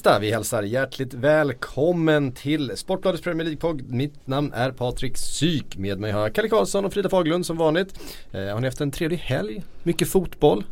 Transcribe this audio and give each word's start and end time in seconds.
Tisdag. 0.00 0.18
Vi 0.18 0.32
hälsar 0.32 0.62
hjärtligt 0.62 1.14
välkommen 1.14 2.32
till 2.32 2.76
Sportbladets 2.76 3.22
Premier 3.22 3.44
League-podd. 3.44 3.90
Mitt 3.90 4.26
namn 4.26 4.52
är 4.52 4.72
Patrik 4.72 5.16
Syk. 5.16 5.76
Med 5.76 5.98
mig 5.98 6.12
har 6.12 6.20
jag 6.20 6.34
Kalle 6.34 6.48
Karlsson 6.48 6.84
och 6.84 6.92
Frida 6.92 7.08
Faglund 7.08 7.46
som 7.46 7.56
vanligt. 7.56 8.00
Eh, 8.32 8.40
har 8.40 8.60
ni 8.60 8.66
haft 8.66 8.80
en 8.80 8.90
trevlig 8.90 9.16
helg? 9.16 9.62
Mycket 9.82 10.08
fotboll? 10.08 10.64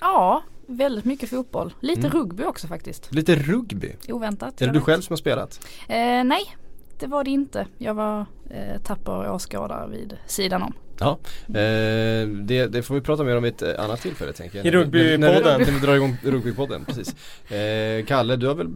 Ja, 0.00 0.42
väldigt 0.66 1.04
mycket 1.04 1.30
fotboll. 1.30 1.74
Lite 1.80 2.00
mm. 2.00 2.12
rugby 2.12 2.44
också 2.44 2.66
faktiskt. 2.66 3.14
Lite 3.14 3.34
rugby? 3.34 3.92
Oväntat. 4.08 4.62
Är 4.62 4.66
det 4.66 4.72
du 4.72 4.80
själv 4.80 5.00
som 5.00 5.12
har 5.12 5.18
spelat? 5.18 5.60
Eh, 5.88 6.24
nej, 6.24 6.56
det 6.98 7.06
var 7.06 7.24
det 7.24 7.30
inte. 7.30 7.66
Jag 7.78 7.94
var 7.94 8.26
eh, 8.50 8.80
tapper 8.82 9.30
åskådare 9.30 9.88
vid 9.88 10.16
sidan 10.26 10.62
om. 10.62 10.74
Ja, 11.00 11.18
eh, 11.48 12.28
det, 12.28 12.66
det, 12.66 12.82
får 12.82 12.94
vi 12.94 13.00
prata 13.00 13.24
mer 13.24 13.36
om 13.36 13.42
vid 13.42 13.62
ett 13.62 13.78
annat 13.78 14.00
tillfälle 14.00 14.32
tänker 14.32 14.58
jag. 14.58 14.66
I 14.66 14.70
rugbypodden. 14.70 15.20
När, 15.20 15.40
när, 15.42 15.58
när 15.58 15.72
vi 15.72 15.78
drar 15.78 15.94
igång 15.94 16.16
rugbypodden, 16.24 16.84
precis. 16.84 17.14
Eh, 17.50 18.04
Kalle, 18.06 18.36
du 18.36 18.46
har 18.46 18.54
väl 18.54 18.68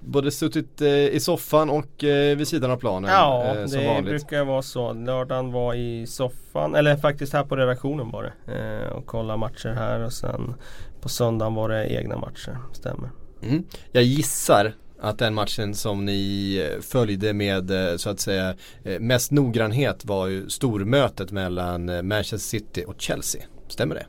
både 0.00 0.30
suttit 0.30 0.80
eh, 0.80 0.88
i 0.88 1.20
soffan 1.20 1.70
och 1.70 2.04
eh, 2.04 2.36
vid 2.36 2.48
sidan 2.48 2.70
av 2.70 2.76
planen 2.76 3.10
Ja, 3.10 3.44
eh, 3.46 3.66
det 3.66 3.86
vanligt. 3.86 4.04
brukar 4.04 4.44
vara 4.44 4.62
så. 4.62 4.92
Lördagen 4.92 5.52
var 5.52 5.74
i 5.74 6.06
soffan, 6.06 6.74
eller 6.74 6.96
faktiskt 6.96 7.32
här 7.32 7.44
på 7.44 7.56
redaktionen 7.56 8.10
var 8.10 8.22
det. 8.22 8.54
Eh, 8.54 8.92
och 8.92 9.06
kolla 9.06 9.36
matcher 9.36 9.68
här 9.68 10.00
och 10.00 10.12
sen 10.12 10.54
på 11.00 11.08
söndagen 11.08 11.54
var 11.54 11.68
det 11.68 11.86
egna 11.92 12.18
matcher, 12.18 12.58
stämmer. 12.72 13.10
Mm. 13.42 13.64
Jag 13.92 14.02
gissar 14.02 14.72
att 15.00 15.18
den 15.18 15.34
matchen 15.34 15.74
som 15.74 16.04
ni 16.04 16.54
eh, 16.56 16.80
följde 16.80 17.32
med 17.32 17.70
eh, 17.70 17.96
så 17.96 18.10
att 18.10 18.20
säga 18.20 18.54
eh, 18.84 19.00
mest 19.00 19.30
noggrannhet 19.30 20.04
var 20.04 20.26
ju 20.26 20.48
stormötet 20.48 21.30
mellan 21.30 22.08
Manchester 22.08 22.38
City 22.38 22.84
och 22.86 22.94
Chelsea. 22.98 23.42
Stämmer 23.68 23.94
det? 23.94 24.06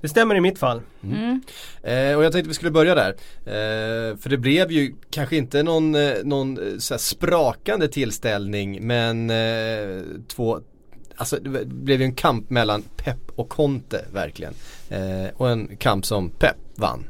Det 0.00 0.08
stämmer 0.08 0.34
i 0.34 0.40
mitt 0.40 0.58
fall. 0.58 0.80
Mm. 1.02 1.18
Mm. 1.18 1.40
Eh, 1.82 2.16
och 2.16 2.24
jag 2.24 2.32
tänkte 2.32 2.48
vi 2.48 2.54
skulle 2.54 2.70
börja 2.70 2.94
där. 2.94 3.10
Eh, 3.44 4.16
för 4.16 4.28
det 4.30 4.36
blev 4.36 4.72
ju 4.72 4.94
kanske 5.10 5.36
inte 5.36 5.62
någon, 5.62 5.92
någon 6.24 6.80
så 6.80 6.98
sprakande 6.98 7.88
tillställning 7.88 8.86
men 8.86 9.30
eh, 9.30 10.02
två 10.28 10.60
Alltså 11.16 11.36
det 11.36 11.64
blev 11.64 12.00
ju 12.00 12.04
en 12.04 12.14
kamp 12.14 12.50
mellan 12.50 12.82
Pep 12.82 13.30
och 13.36 13.48
Conte 13.48 14.04
verkligen. 14.12 14.54
och 15.34 15.50
en 15.50 15.76
kamp 15.76 16.06
som 16.06 16.30
Pep 16.30 16.56
vann. 16.74 17.04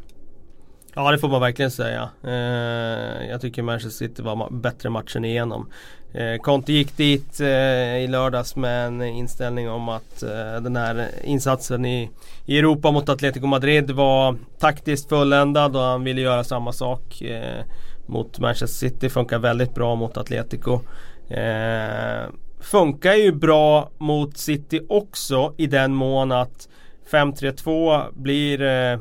Ja 0.96 1.10
det 1.10 1.18
får 1.18 1.28
man 1.28 1.40
verkligen 1.40 1.70
säga. 1.70 2.08
Eh, 2.24 3.28
jag 3.30 3.40
tycker 3.40 3.62
Manchester 3.62 4.06
City 4.06 4.22
var 4.22 4.50
bättre 4.50 4.90
matchen 4.90 5.24
igenom. 5.24 5.68
Eh, 6.12 6.40
Conte 6.40 6.72
gick 6.72 6.96
dit 6.96 7.40
eh, 7.40 7.96
i 7.96 8.06
lördags 8.06 8.56
med 8.56 8.86
en 8.86 9.02
inställning 9.02 9.70
om 9.70 9.88
att 9.88 10.22
eh, 10.22 10.60
den 10.62 10.76
här 10.76 11.08
insatsen 11.24 11.84
i, 11.84 12.10
i 12.46 12.58
Europa 12.58 12.90
mot 12.90 13.08
Atletico 13.08 13.46
Madrid 13.46 13.90
var 13.90 14.36
taktiskt 14.58 15.08
fulländad 15.08 15.76
och 15.76 15.82
han 15.82 16.04
ville 16.04 16.20
göra 16.20 16.44
samma 16.44 16.72
sak 16.72 17.22
eh, 17.22 17.64
mot 18.06 18.38
Manchester 18.38 18.88
City. 18.88 19.08
Funkar 19.08 19.38
väldigt 19.38 19.74
bra 19.74 19.94
mot 19.94 20.16
Atletico. 20.16 20.80
Eh, 21.28 22.30
funkar 22.60 23.14
ju 23.14 23.32
bra 23.32 23.90
mot 23.98 24.38
City 24.38 24.80
också 24.88 25.54
i 25.56 25.66
den 25.66 25.94
mån 25.94 26.32
att 26.32 26.68
5-3-2 27.10 28.04
blir 28.12 28.62
eh, 28.62 29.00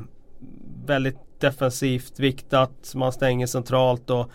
väldigt 0.85 1.17
defensivt 1.43 2.19
viktat, 2.19 2.91
man 2.95 3.11
stänger 3.11 3.47
centralt 3.47 4.09
och 4.09 4.31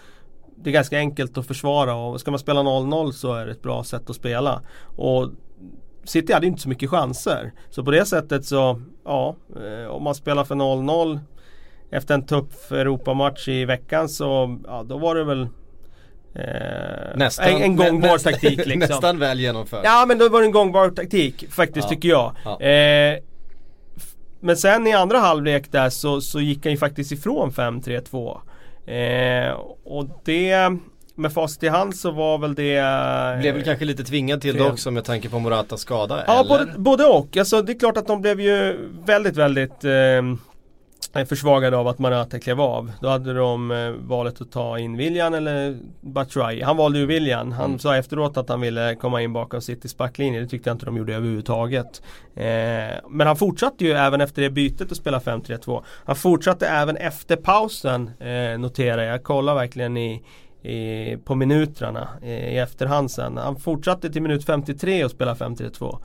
det 0.57 0.71
är 0.71 0.75
ganska 0.75 0.99
enkelt 0.99 1.39
att 1.39 1.47
försvara 1.47 1.95
och 1.95 2.21
ska 2.21 2.31
man 2.31 2.41
spela 2.41 2.61
0-0 2.61 3.13
så 3.13 3.35
är 3.35 3.47
det 3.47 3.53
ett 3.53 3.63
bra 3.63 3.85
sätt 3.85 4.11
att 4.11 4.17
spela. 4.17 4.63
Och 4.97 5.31
City 6.05 6.33
hade 6.33 6.47
inte 6.47 6.63
så 6.63 6.69
mycket 6.69 6.91
chanser. 6.91 7.53
Så 7.71 7.85
på 7.85 7.91
det 7.91 8.07
sättet 8.07 8.45
så, 8.45 8.81
ja, 9.05 9.37
eh, 9.57 9.91
om 9.91 10.03
man 10.03 10.15
spelar 10.15 10.45
för 10.45 10.55
0-0 10.55 11.21
efter 11.91 12.15
en 12.15 12.27
tuff 12.27 12.73
Europamatch 12.73 13.49
i 13.49 13.65
veckan 13.65 14.09
så, 14.09 14.59
ja 14.67 14.83
då 14.83 14.99
var 14.99 15.15
det 15.15 15.25
väl 15.25 15.49
Eh, 16.35 17.17
nästan, 17.17 17.49
en, 17.49 17.63
en 17.63 17.77
gångbar 17.77 18.09
nästan, 18.09 18.33
taktik 18.33 18.59
liksom. 18.67 18.79
Nästan 18.79 19.19
väl 19.19 19.41
genomfört. 19.41 19.81
Ja 19.85 20.05
men 20.09 20.19
då 20.19 20.29
var 20.29 20.41
det 20.41 20.47
en 20.47 20.53
gångbar 20.53 20.91
taktik 20.91 21.45
faktiskt 21.51 21.85
ja, 21.85 21.89
tycker 21.89 22.09
jag. 22.09 22.33
Ja. 22.45 22.61
Eh, 22.61 23.19
men 24.41 24.57
sen 24.57 24.87
i 24.87 24.93
andra 24.93 25.19
halvlek 25.19 25.73
där 25.73 25.91
så, 25.91 26.21
så 26.21 26.41
gick 26.41 26.65
han 26.65 26.73
ju 26.73 26.79
faktiskt 26.79 27.13
ifrån 27.13 27.51
5-3-2. 27.51 28.41
Eh, 28.87 29.53
och 29.85 30.21
det 30.25 30.71
med 31.15 31.33
facit 31.33 31.63
i 31.63 31.69
hand 31.69 31.97
så 31.97 32.11
var 32.11 32.39
väl 32.39 32.55
det 32.55 32.83
Blev 33.41 33.55
väl 33.55 33.65
kanske 33.65 33.85
lite 33.85 34.05
tvingad 34.05 34.41
till 34.41 34.57
det 34.57 34.65
också 34.65 34.91
med 34.91 35.05
tanke 35.05 35.29
på 35.29 35.39
Moratas 35.39 35.81
skada? 35.81 36.25
Ja, 36.27 36.41
eller? 36.41 36.49
Både, 36.49 36.79
både 36.79 37.05
och. 37.05 37.37
Alltså 37.37 37.63
det 37.63 37.73
är 37.73 37.79
klart 37.79 37.97
att 37.97 38.07
de 38.07 38.21
blev 38.21 38.41
ju 38.41 38.79
väldigt, 39.05 39.37
väldigt 39.37 39.85
eh, 39.85 40.23
försvagade 41.13 41.77
av 41.77 41.89
att 41.89 41.99
Marata 41.99 42.41
klev 42.41 42.61
av. 42.61 42.93
Då 43.01 43.09
hade 43.09 43.35
de 43.35 43.71
eh, 43.71 43.91
valet 43.91 44.41
att 44.41 44.53
ta 44.53 44.79
in 44.79 44.97
William 44.97 45.35
eller 45.35 45.79
Batshuayi. 46.01 46.63
Han 46.63 46.77
valde 46.77 46.99
ju 46.99 47.07
William. 47.07 47.53
Han 47.53 47.65
mm. 47.65 47.79
sa 47.79 47.97
efteråt 47.97 48.37
att 48.37 48.49
han 48.49 48.61
ville 48.61 48.95
komma 48.95 49.23
in 49.23 49.33
bakom 49.33 49.61
Citys 49.61 49.97
backlinje. 49.97 50.41
Det 50.41 50.47
tyckte 50.47 50.71
jag 50.71 50.75
inte 50.75 50.87
de 50.87 50.97
gjorde 50.97 51.15
överhuvudtaget. 51.15 52.03
Eh, 52.35 52.45
men 53.09 53.27
han 53.27 53.37
fortsatte 53.37 53.85
ju 53.85 53.93
även 53.93 54.21
efter 54.21 54.43
det 54.43 54.51
bytet 54.51 54.93
att 54.93 54.99
spela 54.99 55.19
5-3-2. 55.19 55.83
Han 56.05 56.17
fortsatte 56.17 56.69
även 56.69 56.97
efter 56.97 57.37
pausen 57.37 58.11
eh, 58.21 58.59
noterar 58.59 59.03
jag. 59.03 59.13
Jag 59.13 59.23
kollar 59.23 59.55
verkligen 59.55 59.97
i 59.97 60.23
i, 60.63 61.17
på 61.25 61.35
minuterna 61.35 62.09
i, 62.23 62.31
i 62.31 62.59
efterhand 62.59 63.11
sen. 63.11 63.37
Han 63.37 63.57
fortsatte 63.57 64.11
till 64.11 64.23
minut 64.23 64.45
53 64.45 65.05
och 65.05 65.11
spela 65.11 65.35
5-3-2. 65.35 65.99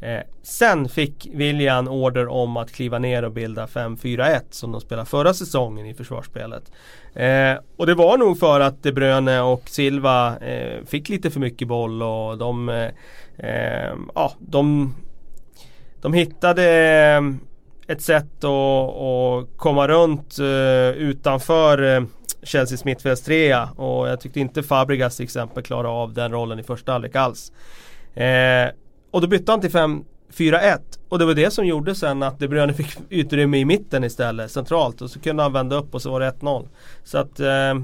Eh, 0.00 0.20
sen 0.42 0.88
fick 0.88 1.28
William 1.32 1.88
order 1.88 2.28
om 2.28 2.56
att 2.56 2.72
kliva 2.72 2.98
ner 2.98 3.24
och 3.24 3.32
bilda 3.32 3.66
5-4-1 3.66 4.40
som 4.50 4.72
de 4.72 4.80
spelade 4.80 5.08
förra 5.08 5.34
säsongen 5.34 5.86
i 5.86 5.94
försvarsspelet. 5.94 6.72
Eh, 7.14 7.54
och 7.76 7.86
det 7.86 7.94
var 7.94 8.18
nog 8.18 8.38
för 8.38 8.60
att 8.60 8.82
De 8.82 8.92
Bruyne 8.92 9.40
och 9.40 9.68
Silva 9.68 10.38
eh, 10.38 10.84
fick 10.86 11.08
lite 11.08 11.30
för 11.30 11.40
mycket 11.40 11.68
boll 11.68 12.02
och 12.02 12.38
de, 12.38 12.68
eh, 12.68 12.88
eh, 13.38 13.94
ja, 14.14 14.32
de, 14.38 14.94
de 16.00 16.12
hittade 16.12 16.64
eh, 16.64 17.22
ett 17.92 18.02
sätt 18.02 18.44
att, 18.44 18.96
att 18.96 19.56
komma 19.56 19.88
runt 19.88 20.38
eh, 20.38 20.90
utanför 20.90 21.96
eh, 21.96 22.02
Chelseas 22.42 22.84
mittfältstrea 22.84 23.68
och 23.76 24.08
jag 24.08 24.20
tyckte 24.20 24.40
inte 24.40 24.62
Fabregas 24.62 25.16
till 25.16 25.24
exempel 25.24 25.62
klarade 25.62 25.88
av 25.88 26.12
den 26.12 26.32
rollen 26.32 26.58
i 26.58 26.62
första 26.62 26.92
halvlek 26.92 27.16
alls. 27.16 27.52
Och 29.10 29.20
då 29.20 29.26
bytte 29.26 29.52
han 29.52 29.60
till 29.60 29.70
5-4-1 29.70 30.78
och 31.08 31.18
det 31.18 31.24
var 31.24 31.34
det 31.34 31.50
som 31.50 31.66
gjorde 31.66 31.94
sen 31.94 32.22
att 32.22 32.38
De 32.38 32.48
Bruyne 32.48 32.72
fick 32.72 32.98
utrymme 33.08 33.58
i 33.58 33.64
mitten 33.64 34.04
istället 34.04 34.50
centralt 34.50 35.02
och 35.02 35.10
så 35.10 35.20
kunde 35.20 35.42
han 35.42 35.52
vända 35.52 35.76
upp 35.76 35.94
och 35.94 36.02
så 36.02 36.10
var 36.10 36.20
det 36.20 36.30
1-0. 36.30 36.68
Så 37.04 37.18
att 37.18 37.40
eh, 37.40 37.74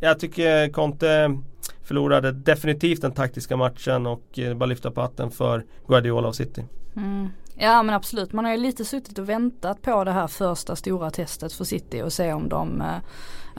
jag 0.00 0.18
tycker 0.20 0.68
Conte 0.68 1.38
förlorade 1.82 2.32
definitivt 2.32 3.00
den 3.00 3.12
taktiska 3.12 3.56
matchen 3.56 4.06
och 4.06 4.38
eh, 4.38 4.54
bara 4.54 4.66
lyfta 4.66 4.90
på 4.90 5.00
hatten 5.00 5.30
för 5.30 5.64
Guardiola 5.88 6.28
och 6.28 6.36
City. 6.36 6.64
Mm. 6.96 7.28
Ja 7.60 7.82
men 7.82 7.94
absolut, 7.94 8.32
man 8.32 8.44
har 8.44 8.52
ju 8.52 8.58
lite 8.58 8.84
suttit 8.84 9.18
och 9.18 9.28
väntat 9.28 9.82
på 9.82 10.04
det 10.04 10.12
här 10.12 10.26
första 10.26 10.76
stora 10.76 11.10
testet 11.10 11.52
för 11.52 11.64
City 11.64 12.02
och 12.02 12.12
se 12.12 12.32
om 12.32 12.48
de 12.48 12.80
eh, 12.80 12.98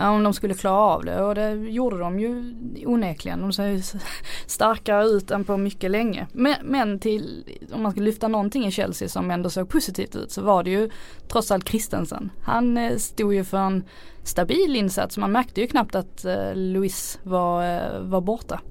om 0.07 0.23
de 0.23 0.33
skulle 0.33 0.53
klara 0.53 0.77
av 0.77 1.05
det 1.05 1.21
och 1.21 1.35
det 1.35 1.51
gjorde 1.51 1.97
de 1.97 2.19
ju 2.19 2.55
onekligen. 2.85 3.41
De 3.41 3.53
ser 3.53 3.67
ju 3.67 3.81
starkare 4.45 5.05
ut 5.05 5.31
än 5.31 5.43
på 5.43 5.57
mycket 5.57 5.91
länge. 5.91 6.27
Men, 6.31 6.55
men 6.63 6.99
till, 6.99 7.43
om 7.71 7.83
man 7.83 7.91
ska 7.91 8.01
lyfta 8.01 8.27
någonting 8.27 8.65
i 8.65 8.71
Chelsea 8.71 9.09
som 9.09 9.31
ändå 9.31 9.49
såg 9.49 9.69
positivt 9.69 10.15
ut 10.15 10.31
så 10.31 10.41
var 10.41 10.63
det 10.63 10.69
ju 10.69 10.89
trots 11.27 11.51
allt 11.51 11.69
Christensen. 11.69 12.31
Han 12.45 12.77
eh, 12.77 12.97
stod 12.97 13.33
ju 13.33 13.43
för 13.43 13.57
en 13.57 13.83
stabil 14.23 14.75
insats. 14.75 15.17
Man 15.17 15.31
märkte 15.31 15.61
ju 15.61 15.67
knappt 15.67 15.95
att 15.95 16.25
eh, 16.25 16.55
Luis 16.55 17.19
var, 17.23 17.75
eh, 17.75 17.99
var 18.01 18.21
borta. 18.21 18.61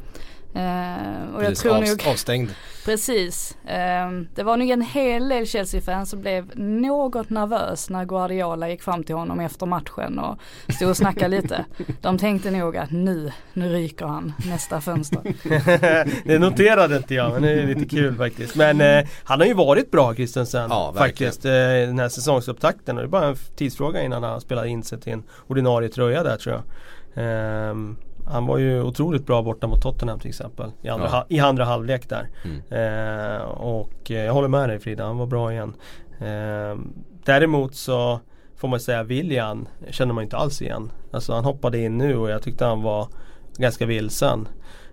Uh, 0.59 1.35
och 1.35 1.41
precis, 1.41 1.65
jag 1.65 1.73
tror 1.73 1.89
nog, 1.89 2.13
avstängd. 2.13 2.51
Precis. 2.85 3.57
Uh, 3.65 4.23
det 4.35 4.43
var 4.43 4.57
nog 4.57 4.71
en 4.71 4.83
hel 4.83 5.29
del 5.29 5.47
Chelsea-fans 5.47 6.11
som 6.11 6.21
blev 6.21 6.59
något 6.59 7.31
nervös 7.31 7.91
när 7.91 8.05
Guardiola 8.05 8.69
gick 8.69 8.83
fram 8.83 9.05
till 9.05 9.15
honom 9.15 9.41
efter 9.41 9.67
matchen 9.67 10.19
och 10.19 10.39
stod 10.75 10.89
och 10.89 10.97
snackade 10.97 11.29
lite. 11.29 11.65
De 12.01 12.19
tänkte 12.19 12.51
nog 12.51 12.77
att 12.77 12.91
nu, 12.91 13.33
nu 13.53 13.69
ryker 13.69 14.07
han 14.07 14.33
nästa 14.47 14.81
fönster. 14.81 15.21
det 16.29 16.39
noterade 16.39 16.97
inte 16.97 17.15
jag 17.15 17.33
men 17.33 17.43
det 17.43 17.51
är 17.51 17.67
lite 17.67 17.97
kul 17.97 18.17
faktiskt. 18.17 18.55
Men 18.55 18.81
uh, 18.81 19.09
han 19.25 19.41
har 19.41 19.47
ju 19.47 19.55
varit 19.55 19.91
bra 19.91 20.15
Christensen 20.15 20.67
ja, 20.71 20.95
faktiskt 20.97 21.43
den 21.43 21.99
här 21.99 22.09
säsongsupptakten. 22.09 22.97
Och 22.97 23.03
det 23.03 23.07
är 23.07 23.11
bara 23.11 23.27
en 23.27 23.37
tidsfråga 23.57 24.03
innan 24.03 24.23
han 24.23 24.41
spelar 24.41 24.65
in 24.65 24.83
sig 24.83 25.01
till 25.01 25.13
en 25.13 25.23
ordinarie 25.47 25.89
tröja 25.89 26.23
där 26.23 26.37
tror 26.37 26.55
jag. 26.55 27.71
Um, 27.71 27.97
han 28.31 28.47
var 28.47 28.59
ju 28.59 28.83
otroligt 28.83 29.27
bra 29.27 29.43
borta 29.43 29.67
mot 29.67 29.83
Tottenham 29.83 30.19
till 30.19 30.29
exempel. 30.29 30.71
I 30.83 30.89
andra, 30.89 31.09
ja. 31.13 31.27
i 31.29 31.41
andra 31.41 31.65
halvlek 31.65 32.09
där. 32.09 32.29
Mm. 32.45 32.57
Eh, 32.71 33.43
och 33.43 34.11
eh, 34.11 34.25
jag 34.25 34.33
håller 34.33 34.49
med 34.49 34.69
dig 34.69 34.79
Frida, 34.79 35.05
han 35.05 35.19
var 35.19 35.27
bra 35.27 35.53
igen. 35.53 35.75
Eh, 36.21 36.79
däremot 37.25 37.75
så 37.75 38.21
får 38.57 38.69
man 38.69 38.81
säga 38.81 39.03
William 39.03 39.69
känner 39.91 40.15
man 40.15 40.25
inte 40.25 40.37
alls 40.37 40.63
igen. 40.63 40.91
Alltså 41.13 41.33
han 41.33 41.45
hoppade 41.45 41.79
in 41.79 41.99
nu 41.99 42.17
och 42.17 42.31
jag 42.31 42.43
tyckte 42.43 42.65
han 42.65 42.83
var 42.83 43.09
ganska 43.57 43.87
vilsen. 43.87 44.49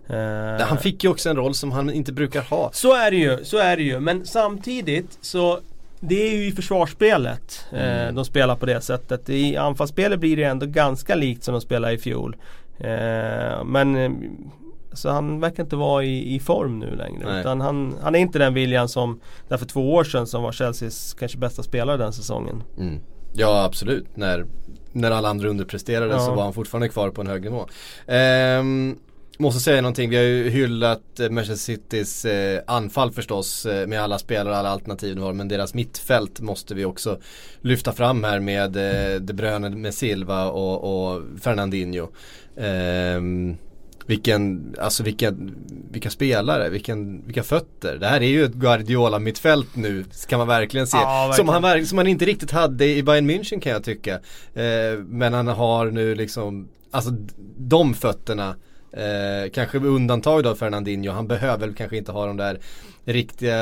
Eh, 0.07 0.67
han 0.67 0.77
fick 0.77 1.03
ju 1.03 1.09
också 1.09 1.29
en 1.29 1.35
roll 1.35 1.53
som 1.53 1.71
han 1.71 1.89
inte 1.89 2.13
brukar 2.13 2.41
ha. 2.41 2.69
Så 2.73 2.95
är 2.95 3.11
det 3.11 3.17
ju, 3.17 3.43
så 3.43 3.57
är 3.57 3.77
det 3.77 3.83
ju. 3.83 3.99
Men 3.99 4.25
samtidigt 4.25 5.17
så 5.21 5.59
det 5.99 6.27
är 6.27 6.35
ju 6.35 6.47
i 6.47 6.51
försvarsspelet 6.51 7.65
mm. 7.71 8.15
de 8.15 8.25
spelar 8.25 8.55
på 8.55 8.65
det 8.65 8.81
sättet. 8.81 9.29
I 9.29 9.57
anfallsspelet 9.57 10.19
blir 10.19 10.37
det 10.37 10.43
ändå 10.43 10.65
ganska 10.65 11.15
likt 11.15 11.43
som 11.43 11.51
de 11.51 11.61
spelade 11.61 11.93
i 11.93 11.97
fjol. 11.97 12.35
Men 13.65 14.13
så 14.93 15.09
han 15.09 15.39
verkar 15.39 15.63
inte 15.63 15.75
vara 15.75 16.03
i, 16.03 16.35
i 16.35 16.39
form 16.39 16.79
nu 16.79 16.95
längre. 16.95 17.39
Utan 17.39 17.61
han, 17.61 17.95
han 18.01 18.15
är 18.15 18.19
inte 18.19 18.39
den 18.39 18.53
William 18.53 18.87
som 18.87 19.19
där 19.47 19.57
för 19.57 19.65
två 19.65 19.93
år 19.93 20.03
sedan 20.03 20.27
som 20.27 20.43
var 20.43 20.51
Chelseas 20.51 21.15
kanske 21.19 21.37
bästa 21.37 21.63
spelare 21.63 21.97
den 21.97 22.13
säsongen. 22.13 22.63
Mm. 22.77 22.99
Ja 23.33 23.63
absolut. 23.63 24.17
När, 24.17 24.45
när 24.91 25.11
alla 25.11 25.29
andra 25.29 25.49
underpresterade 25.49 26.13
ja. 26.13 26.19
så 26.19 26.35
var 26.35 26.43
han 26.43 26.53
fortfarande 26.53 26.89
kvar 26.89 27.09
på 27.09 27.21
en 27.21 27.27
hög 27.27 27.43
nivå. 27.43 27.67
Ehm, 28.07 28.97
måste 29.39 29.59
säga 29.61 29.81
någonting, 29.81 30.09
vi 30.09 30.15
har 30.15 30.23
ju 30.23 30.49
hyllat 30.49 31.19
eh, 31.19 31.29
Manchester 31.29 31.73
Citys 31.73 32.25
eh, 32.25 32.61
anfall 32.67 33.11
förstås 33.11 33.65
eh, 33.65 33.87
med 33.87 34.01
alla 34.01 34.19
spelare 34.19 34.49
och 34.49 34.59
alla 34.59 34.69
alternativ 34.69 35.15
de 35.15 35.21
har 35.21 35.33
men 35.33 35.47
deras 35.47 35.73
mittfält 35.73 36.39
måste 36.39 36.75
vi 36.75 36.85
också 36.85 37.19
lyfta 37.61 37.93
fram 37.93 38.23
här 38.23 38.39
med 38.39 38.75
eh, 38.75 39.19
De 39.21 39.33
Bruyne 39.33 39.69
med 39.69 39.93
Silva 39.93 40.45
och, 40.49 41.13
och 41.13 41.21
Fernandinho. 41.41 42.07
Ehm, 42.57 43.57
vilken, 44.07 44.75
alltså 44.79 45.03
vilken, 45.03 45.55
vilka 45.91 46.09
spelare, 46.09 46.69
vilken, 46.69 47.25
vilka 47.25 47.43
fötter. 47.43 47.97
Det 47.97 48.07
här 48.07 48.21
är 48.21 48.27
ju 48.27 48.43
ett 48.43 48.53
Guardiola 48.53 49.19
mittfält 49.19 49.75
nu, 49.75 50.05
kan 50.27 50.39
man 50.39 50.47
verkligen 50.47 50.87
se. 50.87 50.97
Ja, 50.97 51.27
verkligen. 51.27 51.53
Som, 51.53 51.63
han, 51.63 51.85
som 51.85 51.97
han 51.97 52.07
inte 52.07 52.25
riktigt 52.25 52.51
hade 52.51 52.85
i 52.85 53.03
Bayern 53.03 53.29
München 53.29 53.59
kan 53.59 53.71
jag 53.71 53.83
tycka. 53.83 54.13
Eh, 54.53 54.99
men 55.07 55.33
han 55.33 55.47
har 55.47 55.85
nu 55.85 56.15
liksom, 56.15 56.67
alltså 56.91 57.11
de 57.57 57.93
fötterna. 57.93 58.55
Eh, 58.95 59.49
kanske 59.49 59.79
med 59.79 59.89
undantag 59.89 60.43
då 60.43 60.55
Fernandinho, 60.55 61.11
han 61.11 61.27
behöver 61.27 61.73
kanske 61.73 61.97
inte 61.97 62.11
ha 62.11 62.25
de 62.25 62.37
där 62.37 62.59
riktiga 63.05 63.57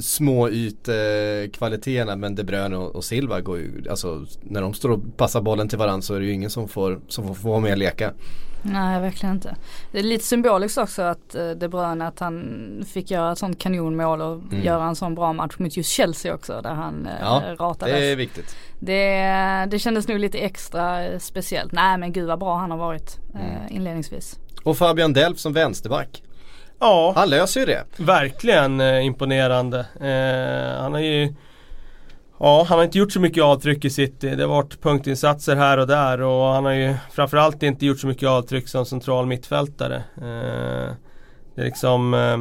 små 0.00 0.50
ytkvaliteterna 0.50 2.16
men 2.16 2.34
De 2.34 2.44
Bruyne 2.44 2.76
och, 2.76 2.96
och 2.96 3.04
Silva 3.04 3.40
går 3.40 3.58
ju, 3.58 3.84
alltså 3.90 4.26
när 4.42 4.62
de 4.62 4.74
står 4.74 4.90
och 4.90 5.16
passar 5.16 5.40
bollen 5.40 5.68
till 5.68 5.78
varandra 5.78 6.02
så 6.02 6.14
är 6.14 6.20
det 6.20 6.26
ju 6.26 6.32
ingen 6.32 6.50
som 6.50 6.68
får, 6.68 7.00
som 7.08 7.26
får, 7.26 7.34
får 7.34 7.48
vara 7.48 7.60
med 7.60 7.72
och 7.72 7.78
leka. 7.78 8.12
Nej 8.62 9.00
verkligen 9.00 9.34
inte. 9.34 9.56
Det 9.92 9.98
är 9.98 10.02
lite 10.02 10.24
symboliskt 10.24 10.78
också 10.78 11.02
att 11.02 11.34
eh, 11.34 11.50
De 11.50 11.68
Bruyne 11.68 12.06
att 12.06 12.18
han 12.18 12.84
fick 12.92 13.10
göra 13.10 13.32
ett 13.32 13.38
sånt 13.38 13.58
kanonmål 13.58 14.20
och 14.20 14.52
mm. 14.52 14.64
göra 14.64 14.84
en 14.84 14.96
sån 14.96 15.14
bra 15.14 15.32
match 15.32 15.54
mot 15.58 15.76
just 15.76 15.90
Chelsea 15.90 16.34
också 16.34 16.60
där 16.62 16.74
han 16.74 17.06
eh, 17.06 17.12
ja, 17.20 17.42
ratades. 17.58 17.94
det 17.94 18.06
är 18.06 18.16
viktigt. 18.16 18.56
Det, 18.78 19.68
det 19.70 19.78
kändes 19.78 20.08
nog 20.08 20.18
lite 20.18 20.38
extra 20.38 21.04
eh, 21.04 21.18
speciellt. 21.18 21.72
Nej 21.72 21.98
men 21.98 22.12
gud 22.12 22.26
vad 22.26 22.38
bra 22.38 22.56
han 22.56 22.70
har 22.70 22.78
varit 22.78 23.18
mm. 23.34 23.46
inledningsvis. 23.70 24.38
Och 24.66 24.78
Fabian 24.78 25.12
Delf 25.12 25.38
som 25.38 25.52
vänsterback. 25.52 26.22
Ja. 26.78 27.12
Han 27.16 27.30
löser 27.30 27.60
ju 27.60 27.66
det. 27.66 27.84
Verkligen 27.96 28.80
eh, 28.80 29.06
imponerande. 29.06 29.78
Eh, 30.00 30.82
han 30.82 30.92
har 30.92 31.00
ju 31.00 31.34
Ja, 32.38 32.66
han 32.68 32.78
har 32.78 32.84
inte 32.84 32.98
gjort 32.98 33.12
så 33.12 33.20
mycket 33.20 33.44
avtryck 33.44 33.84
i 33.84 33.90
City. 33.90 34.30
Det 34.30 34.42
har 34.42 34.48
varit 34.48 34.82
punktinsatser 34.82 35.56
här 35.56 35.78
och 35.78 35.86
där 35.86 36.20
och 36.20 36.46
han 36.46 36.64
har 36.64 36.72
ju 36.72 36.94
framförallt 37.12 37.62
inte 37.62 37.86
gjort 37.86 38.00
så 38.00 38.06
mycket 38.06 38.28
avtryck 38.28 38.68
som 38.68 38.86
central 38.86 39.26
mittfältare. 39.26 39.96
Eh, 40.16 40.94
det 41.54 41.60
är 41.60 41.64
liksom 41.64 42.14
eh, 42.14 42.38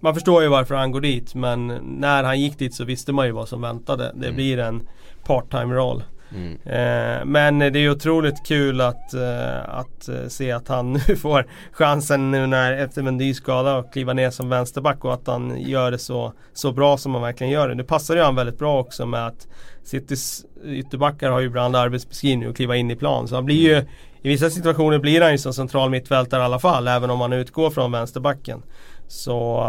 Man 0.00 0.14
förstår 0.14 0.42
ju 0.42 0.48
varför 0.48 0.74
han 0.74 0.92
går 0.92 1.00
dit 1.00 1.34
men 1.34 1.66
när 1.82 2.24
han 2.24 2.40
gick 2.40 2.58
dit 2.58 2.74
så 2.74 2.84
visste 2.84 3.12
man 3.12 3.26
ju 3.26 3.32
vad 3.32 3.48
som 3.48 3.60
väntade. 3.60 4.12
Det 4.14 4.26
mm. 4.26 4.34
blir 4.36 4.58
en 4.58 4.88
part-time 5.24 5.74
roll. 5.74 6.02
Mm. 6.34 6.52
Eh, 6.64 7.24
men 7.24 7.58
det 7.58 7.78
är 7.78 7.90
otroligt 7.90 8.46
kul 8.46 8.80
att, 8.80 9.14
eh, 9.14 9.68
att 9.68 10.08
eh, 10.08 10.28
se 10.28 10.52
att 10.52 10.68
han 10.68 10.92
nu 11.08 11.16
får 11.16 11.46
chansen 11.72 12.30
nu 12.30 12.46
när 12.46 12.72
efter 12.72 13.02
Mendy 13.02 13.34
skada 13.34 13.78
att 13.78 13.92
kliva 13.92 14.12
ner 14.12 14.30
som 14.30 14.48
vänsterback 14.48 15.04
och 15.04 15.14
att 15.14 15.26
han 15.26 15.60
gör 15.60 15.90
det 15.90 15.98
så, 15.98 16.32
så 16.52 16.72
bra 16.72 16.96
som 16.96 17.14
han 17.14 17.22
verkligen 17.22 17.52
gör 17.52 17.68
det. 17.68 17.74
Nu 17.74 17.84
passar 17.84 18.16
ju 18.16 18.22
han 18.22 18.34
väldigt 18.34 18.58
bra 18.58 18.80
också 18.80 19.06
med 19.06 19.26
att 19.26 19.48
Citys 19.84 20.44
ytterbackar 20.64 21.30
har 21.30 21.40
ju 21.40 21.46
ibland 21.46 21.76
arbetsbeskrivning 21.76 22.48
och 22.48 22.56
kliva 22.56 22.76
in 22.76 22.90
i 22.90 22.96
plan. 22.96 23.28
Så 23.28 23.34
han 23.34 23.44
blir 23.44 23.74
ju 23.74 23.84
i 24.22 24.28
vissa 24.28 24.50
situationer 24.50 24.98
blir 24.98 25.20
han 25.20 25.32
ju 25.32 25.38
som 25.38 25.52
central 25.52 25.90
mittfältare 25.90 26.40
i 26.40 26.44
alla 26.44 26.58
fall 26.58 26.88
även 26.88 27.10
om 27.10 27.20
han 27.20 27.32
utgår 27.32 27.70
från 27.70 27.92
vänsterbacken. 27.92 28.62
Så 29.08 29.60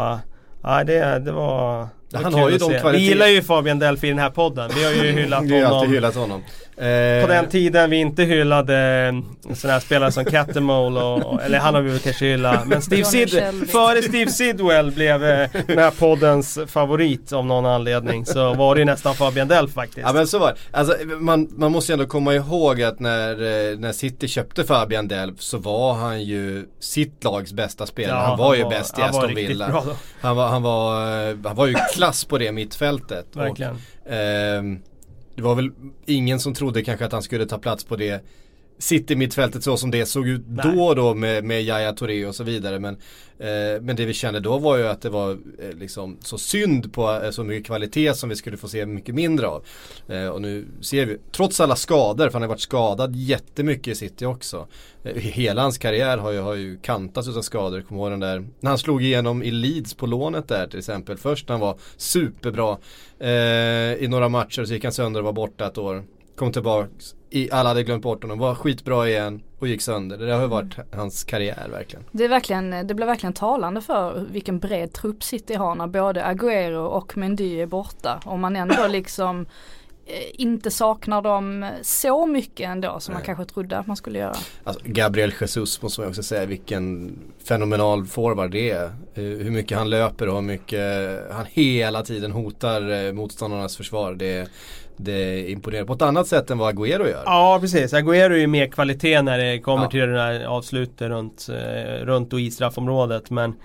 äh, 0.64 0.80
det, 0.86 1.20
det 1.20 1.32
var 1.32 1.88
han 2.14 2.34
har 2.34 2.50
ju 2.50 2.58
de 2.58 2.66
kvaliteterna. 2.66 2.92
Vi 2.92 3.00
gillar 3.00 3.28
ju 3.28 3.42
Fabian 3.42 3.80
Delphi 3.80 4.08
i 4.08 4.10
den 4.10 4.20
här 4.20 4.30
podden. 4.30 4.72
Vi 4.76 4.84
har 4.84 4.92
ju 4.92 5.12
hyllat 5.22 5.40
honom. 5.40 5.48
Vi 5.56 5.62
har 5.62 5.76
alltid 5.76 5.94
hyllat 5.94 6.16
honom. 6.16 6.44
Eh, 6.80 7.22
på 7.22 7.28
den 7.28 7.50
tiden 7.50 7.90
vi 7.90 7.98
inte 7.98 8.24
hyllade 8.24 8.76
eh, 9.48 9.54
sådana 9.56 9.74
här 9.74 9.80
spelare 9.80 10.12
som 10.12 10.26
Catamole 10.26 11.02
och, 11.02 11.44
eller 11.44 11.60
han 11.60 11.76
har 11.76 11.82
vi 11.82 11.90
väl 11.90 12.00
kanske 12.00 12.26
hyllat. 12.26 12.68
Men 12.68 12.82
Steve 12.82 13.06
Sid 13.06 13.30
före 13.70 14.02
Steve 14.02 14.32
Sidwell 14.32 14.92
blev 14.92 15.26
eh, 15.26 15.50
den 15.68 15.78
här 15.78 15.92
poddens 15.92 16.60
favorit 16.68 17.34
av 17.34 17.46
någon 17.46 17.66
anledning. 17.66 18.26
Så 18.26 18.54
var 18.54 18.76
det 18.76 18.80
ju 18.80 18.86
nästan 18.86 19.16
Fabian 19.16 19.48
Delph 19.48 19.74
faktiskt. 19.74 20.08
Ja 20.08 20.14
men 20.14 20.28
så 20.28 20.40
var 20.40 20.48
det. 20.48 20.78
Alltså, 20.78 20.96
man, 21.20 21.50
man 21.52 21.72
måste 21.72 21.92
ju 21.92 21.94
ändå 21.94 22.06
komma 22.06 22.34
ihåg 22.34 22.82
att 22.82 23.00
när, 23.00 23.36
när 23.78 23.92
City 23.92 24.28
köpte 24.28 24.64
Fabian 24.64 25.08
Delph 25.08 25.40
så 25.40 25.58
var 25.58 25.94
han 25.94 26.24
ju 26.24 26.66
sitt 26.80 27.24
lags 27.24 27.54
bästa 27.54 27.86
spelare. 27.86 28.18
Ja, 28.18 28.26
han 28.26 28.38
var 28.38 28.48
han 28.48 28.58
ju 28.58 28.64
var, 28.64 28.72
bäst 28.72 29.00
i 29.00 29.02
Aston 29.02 29.36
Villa. 29.36 29.84
Han 30.22 30.36
var, 30.36 30.48
han, 30.48 30.64
var, 30.64 31.48
han 31.48 31.56
var 31.56 31.68
ju 31.68 31.76
klass 31.96 32.26
på 32.26 32.38
det 32.38 32.52
mittfältet. 32.52 33.26
Verkligen. 33.34 33.78
Och, 34.06 34.12
eh, 34.12 34.64
det 35.40 35.44
var 35.44 35.56
väl 35.56 35.72
ingen 36.06 36.40
som 36.40 36.54
trodde 36.54 36.84
kanske 36.84 37.06
att 37.06 37.12
han 37.12 37.24
skulle 37.24 37.46
ta 37.46 37.58
plats 37.58 37.84
på 37.84 37.96
det 37.96 38.26
City-mittfältet 38.80 39.64
så 39.64 39.78
som 39.78 39.92
det 39.92 40.06
såg 40.06 40.28
ut 40.28 40.42
Nej. 40.48 40.76
då 40.76 40.94
då 40.94 41.14
med, 41.14 41.44
med 41.44 41.64
Yahya 41.64 41.94
Touré 41.94 42.26
och 42.26 42.36
så 42.36 42.44
vidare. 42.44 42.80
Men, 42.80 42.94
eh, 43.40 43.82
men 43.82 43.96
det 43.96 44.06
vi 44.06 44.14
kände 44.14 44.40
då 44.40 44.58
var 44.58 44.78
ju 44.78 44.88
att 44.88 45.02
det 45.02 45.10
var 45.10 45.32
eh, 45.32 45.78
liksom 45.80 46.18
så 46.22 46.38
synd 46.38 46.94
på 46.94 47.22
eh, 47.24 47.30
så 47.30 47.44
mycket 47.44 47.66
kvalitet 47.66 48.14
som 48.14 48.30
vi 48.30 48.36
skulle 48.36 48.58
få 48.58 48.68
se 48.68 48.86
mycket 48.86 49.16
mindre 49.16 49.48
av. 49.48 49.66
Eh, 50.08 50.28
och 50.28 50.42
nu 50.42 50.68
ser 50.82 51.06
vi, 51.06 51.18
trots 51.32 51.60
alla 51.60 51.76
skador, 51.76 52.26
för 52.26 52.34
han 52.34 52.42
har 52.42 52.50
varit 52.50 52.62
skadad 52.62 53.16
jättemycket 53.16 53.88
i 53.88 53.96
City 53.96 54.26
också. 54.26 54.68
Eh, 55.04 55.16
hela 55.16 55.62
hans 55.62 55.78
karriär 55.78 56.18
har 56.18 56.32
ju, 56.32 56.40
har 56.40 56.56
ju 56.56 56.78
kantats 56.78 57.38
av 57.38 57.42
skador. 57.42 57.82
Kommer 57.82 58.02
ihåg 58.02 58.12
den 58.12 58.20
där, 58.20 58.48
när 58.60 58.70
han 58.70 58.78
slog 58.78 59.04
igenom 59.04 59.44
i 59.44 59.52
Leeds 59.52 59.94
på 59.94 60.06
lånet 60.06 60.48
där 60.48 60.68
till 60.68 60.80
exempel. 60.80 61.18
Först 61.18 61.48
när 61.48 61.54
han 61.54 61.62
var 61.62 61.78
superbra 61.98 62.78
eh, 63.20 64.04
i 64.04 64.08
några 64.10 64.30
matcher 64.30 64.66
så 64.66 64.74
gick 64.74 64.84
han 64.84 64.94
sönder 64.94 65.20
och 65.20 65.26
var 65.26 65.34
borta 65.34 65.68
ett 65.68 65.78
år 65.78 66.04
kom 66.40 66.52
tillbaks, 66.52 67.16
i, 67.30 67.52
alla 67.52 67.70
hade 67.70 67.84
glömt 67.84 68.04
bort 68.04 68.24
honom, 68.24 68.40
var 68.40 68.56
skitbra 68.56 69.10
igen 69.10 69.44
och 69.60 69.68
gick 69.68 69.82
sönder. 69.82 70.18
Det 70.18 70.34
har 70.34 70.42
ju 70.42 70.48
varit 70.48 70.78
mm. 70.78 70.88
hans 70.94 71.24
karriär 71.24 71.68
verkligen. 71.72 72.06
Det, 72.12 72.24
är 72.24 72.30
verkligen. 72.30 72.88
det 72.88 72.94
blir 72.94 73.06
verkligen 73.06 73.34
talande 73.34 73.82
för 73.82 74.26
vilken 74.32 74.60
bred 74.60 74.94
trupp 74.94 75.24
City 75.24 75.54
har 75.54 75.76
när 75.76 75.88
både 75.88 76.24
Agüero 76.24 76.86
och 76.86 77.18
Mendy 77.18 77.60
är 77.60 77.66
borta. 77.66 78.20
Om 78.26 78.42
man 78.42 78.56
ändå 78.56 78.88
liksom 78.90 79.46
eh, 80.06 80.42
inte 80.42 80.72
saknar 80.72 81.22
dem 81.22 81.70
så 81.82 82.26
mycket 82.26 82.70
ändå 82.70 83.00
som 83.00 83.14
Nej. 83.14 83.20
man 83.20 83.26
kanske 83.26 83.54
trodde 83.54 83.78
att 83.78 83.88
man 83.88 83.96
skulle 83.96 84.20
göra. 84.20 84.38
Alltså, 84.64 84.82
Gabriel 84.86 85.34
Jesus 85.42 85.82
måste 85.82 86.02
man 86.02 86.10
också 86.10 86.24
säga 86.24 86.46
vilken 86.46 87.16
fenomenal 87.44 88.06
forward 88.06 88.52
det 88.52 88.70
är. 88.70 88.86
Eh, 89.14 89.24
hur 89.24 89.52
mycket 89.52 89.78
han 89.78 89.90
löper 89.90 90.28
och 90.30 90.36
hur 90.36 90.42
mycket 90.42 90.82
han 91.32 91.46
hela 91.50 92.04
tiden 92.04 92.32
hotar 92.32 93.06
eh, 93.06 93.14
motståndarnas 93.14 93.78
försvar. 93.78 94.14
Det 94.14 94.38
är, 94.38 94.48
det 95.02 95.50
imponerar 95.50 95.86
på 95.86 95.94
ett 95.94 96.02
annat 96.02 96.28
sätt 96.28 96.50
än 96.50 96.58
vad 96.58 96.76
Agüero 96.76 97.10
gör. 97.10 97.24
Ja 97.26 97.58
precis, 97.62 97.94
Agüero 97.94 98.32
är 98.32 98.38
ju 98.38 98.48
mer 98.48 98.68
kvalitet 98.68 99.22
när 99.22 99.38
det 99.38 99.60
kommer 99.60 99.84
ja. 99.84 99.90
till 99.90 100.00
det 100.00 100.22
här 100.22 100.46
avslutet 100.46 101.10
runt, 101.10 101.50
eh, 101.50 102.06
runt 102.06 102.34
och 102.34 102.40
i 102.40 102.52
straffområdet. 102.52 103.30
Men 103.30 103.56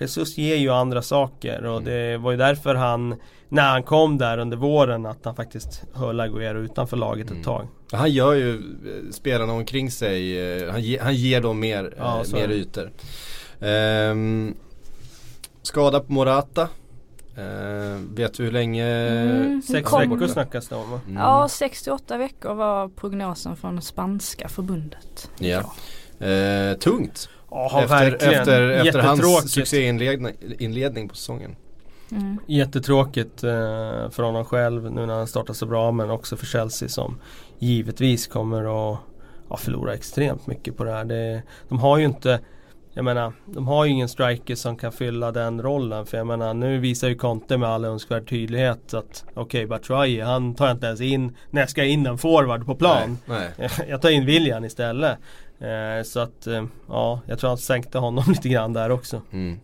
Jesus 0.00 0.38
ger 0.38 0.56
ju 0.56 0.70
andra 0.70 1.02
saker 1.02 1.64
och 1.64 1.80
mm. 1.80 1.84
det 1.84 2.18
var 2.18 2.30
ju 2.30 2.36
därför 2.36 2.74
han 2.74 3.14
När 3.48 3.70
han 3.70 3.82
kom 3.82 4.18
där 4.18 4.38
under 4.38 4.56
våren 4.56 5.06
att 5.06 5.24
han 5.24 5.36
faktiskt 5.36 5.82
höll 5.94 6.20
Agüero 6.20 6.58
utanför 6.58 6.96
laget 6.96 7.26
ett 7.26 7.30
mm. 7.30 7.42
tag. 7.42 7.68
Han 7.92 8.10
gör 8.10 8.34
ju 8.34 8.54
eh, 8.54 9.10
spelarna 9.10 9.52
omkring 9.52 9.90
sig, 9.90 10.38
eh, 10.62 10.70
han, 10.70 10.82
ge, 10.82 10.98
han 10.98 11.14
ger 11.14 11.40
dem 11.40 11.60
mer, 11.60 11.94
ja, 11.98 12.24
mer 12.32 12.50
ytor. 12.50 12.90
Um, 13.60 14.54
skada 15.62 16.00
på 16.00 16.12
Morata 16.12 16.68
Uh, 17.40 18.00
vet 18.14 18.34
du 18.34 18.44
hur 18.44 18.52
länge? 18.52 18.86
Mm, 18.86 19.62
Sex 19.62 19.92
veckor 19.92 20.26
snackas 20.26 20.68
det 20.68 20.74
om 20.74 20.90
va? 20.90 21.00
Mm. 21.06 21.22
Ja 21.22 21.48
68 21.48 22.18
veckor 22.18 22.54
var 22.54 22.88
prognosen 22.88 23.56
från 23.56 23.82
spanska 23.82 24.48
förbundet. 24.48 25.30
Ja. 25.38 25.58
Uh, 26.26 26.78
tungt. 26.78 27.28
Oh, 27.48 27.82
efter, 27.82 27.88
verkligen. 27.88 28.34
efter, 28.34 28.70
efter 28.70 29.00
hans 29.00 29.52
succéinledning 29.52 31.08
på 31.08 31.14
säsongen. 31.14 31.56
Mm. 32.12 32.38
Jättetråkigt 32.46 33.44
uh, 33.44 33.50
för 34.10 34.22
honom 34.22 34.44
själv 34.44 34.92
nu 34.92 35.06
när 35.06 35.14
han 35.14 35.26
startar 35.26 35.54
så 35.54 35.66
bra 35.66 35.92
men 35.92 36.10
också 36.10 36.36
för 36.36 36.46
Chelsea 36.46 36.88
som 36.88 37.18
givetvis 37.58 38.26
kommer 38.26 38.92
att 38.92 38.98
ja, 39.50 39.56
förlora 39.56 39.94
extremt 39.94 40.46
mycket 40.46 40.76
på 40.76 40.84
det 40.84 40.92
här. 40.92 41.04
Det, 41.04 41.42
de 41.68 41.78
har 41.78 41.98
ju 41.98 42.04
inte 42.04 42.40
jag 42.94 43.04
menar, 43.04 43.32
de 43.46 43.66
har 43.66 43.84
ju 43.84 43.90
ingen 43.90 44.08
striker 44.08 44.54
som 44.54 44.76
kan 44.76 44.92
fylla 44.92 45.32
den 45.32 45.62
rollen. 45.62 46.06
För 46.06 46.18
jag 46.18 46.26
menar, 46.26 46.54
nu 46.54 46.78
visar 46.78 47.08
ju 47.08 47.14
Conte 47.14 47.56
med 47.58 47.68
all 47.68 47.84
önskvärd 47.84 48.28
tydlighet 48.28 48.94
att 48.94 49.24
okej, 49.28 49.42
okay, 49.42 49.66
Batshuayi, 49.66 50.20
han 50.20 50.54
tar 50.54 50.66
jag 50.66 50.74
inte 50.74 50.86
ens 50.86 51.00
in 51.00 51.36
när 51.50 51.60
jag 51.60 51.70
ska 51.70 51.84
in 51.84 52.06
en 52.06 52.18
forward 52.18 52.66
på 52.66 52.74
plan. 52.74 53.18
Nej, 53.26 53.50
nej. 53.58 53.70
Jag 53.88 54.02
tar 54.02 54.10
in 54.10 54.26
William 54.26 54.64
istället. 54.64 55.18
Eh, 55.60 56.04
så 56.04 56.20
att, 56.20 56.46
eh, 56.46 56.64
ja, 56.88 57.20
jag 57.26 57.38
tror 57.38 57.48
han 57.48 57.58
sänkte 57.58 57.98
honom 57.98 58.24
lite 58.28 58.48
grann 58.48 58.72
där 58.72 58.90
också. 58.90 59.22
Mm. 59.32 59.60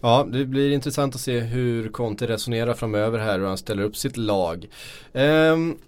Ja, 0.00 0.26
det 0.32 0.44
blir 0.44 0.72
intressant 0.72 1.14
att 1.14 1.20
se 1.20 1.40
hur 1.40 1.88
Conte 1.88 2.26
resonerar 2.26 2.74
framöver 2.74 3.18
här 3.18 3.34
och 3.34 3.40
hur 3.40 3.48
han 3.48 3.58
ställer 3.58 3.82
upp 3.82 3.96
sitt 3.96 4.16
lag. 4.16 4.66
Um, 5.12 5.78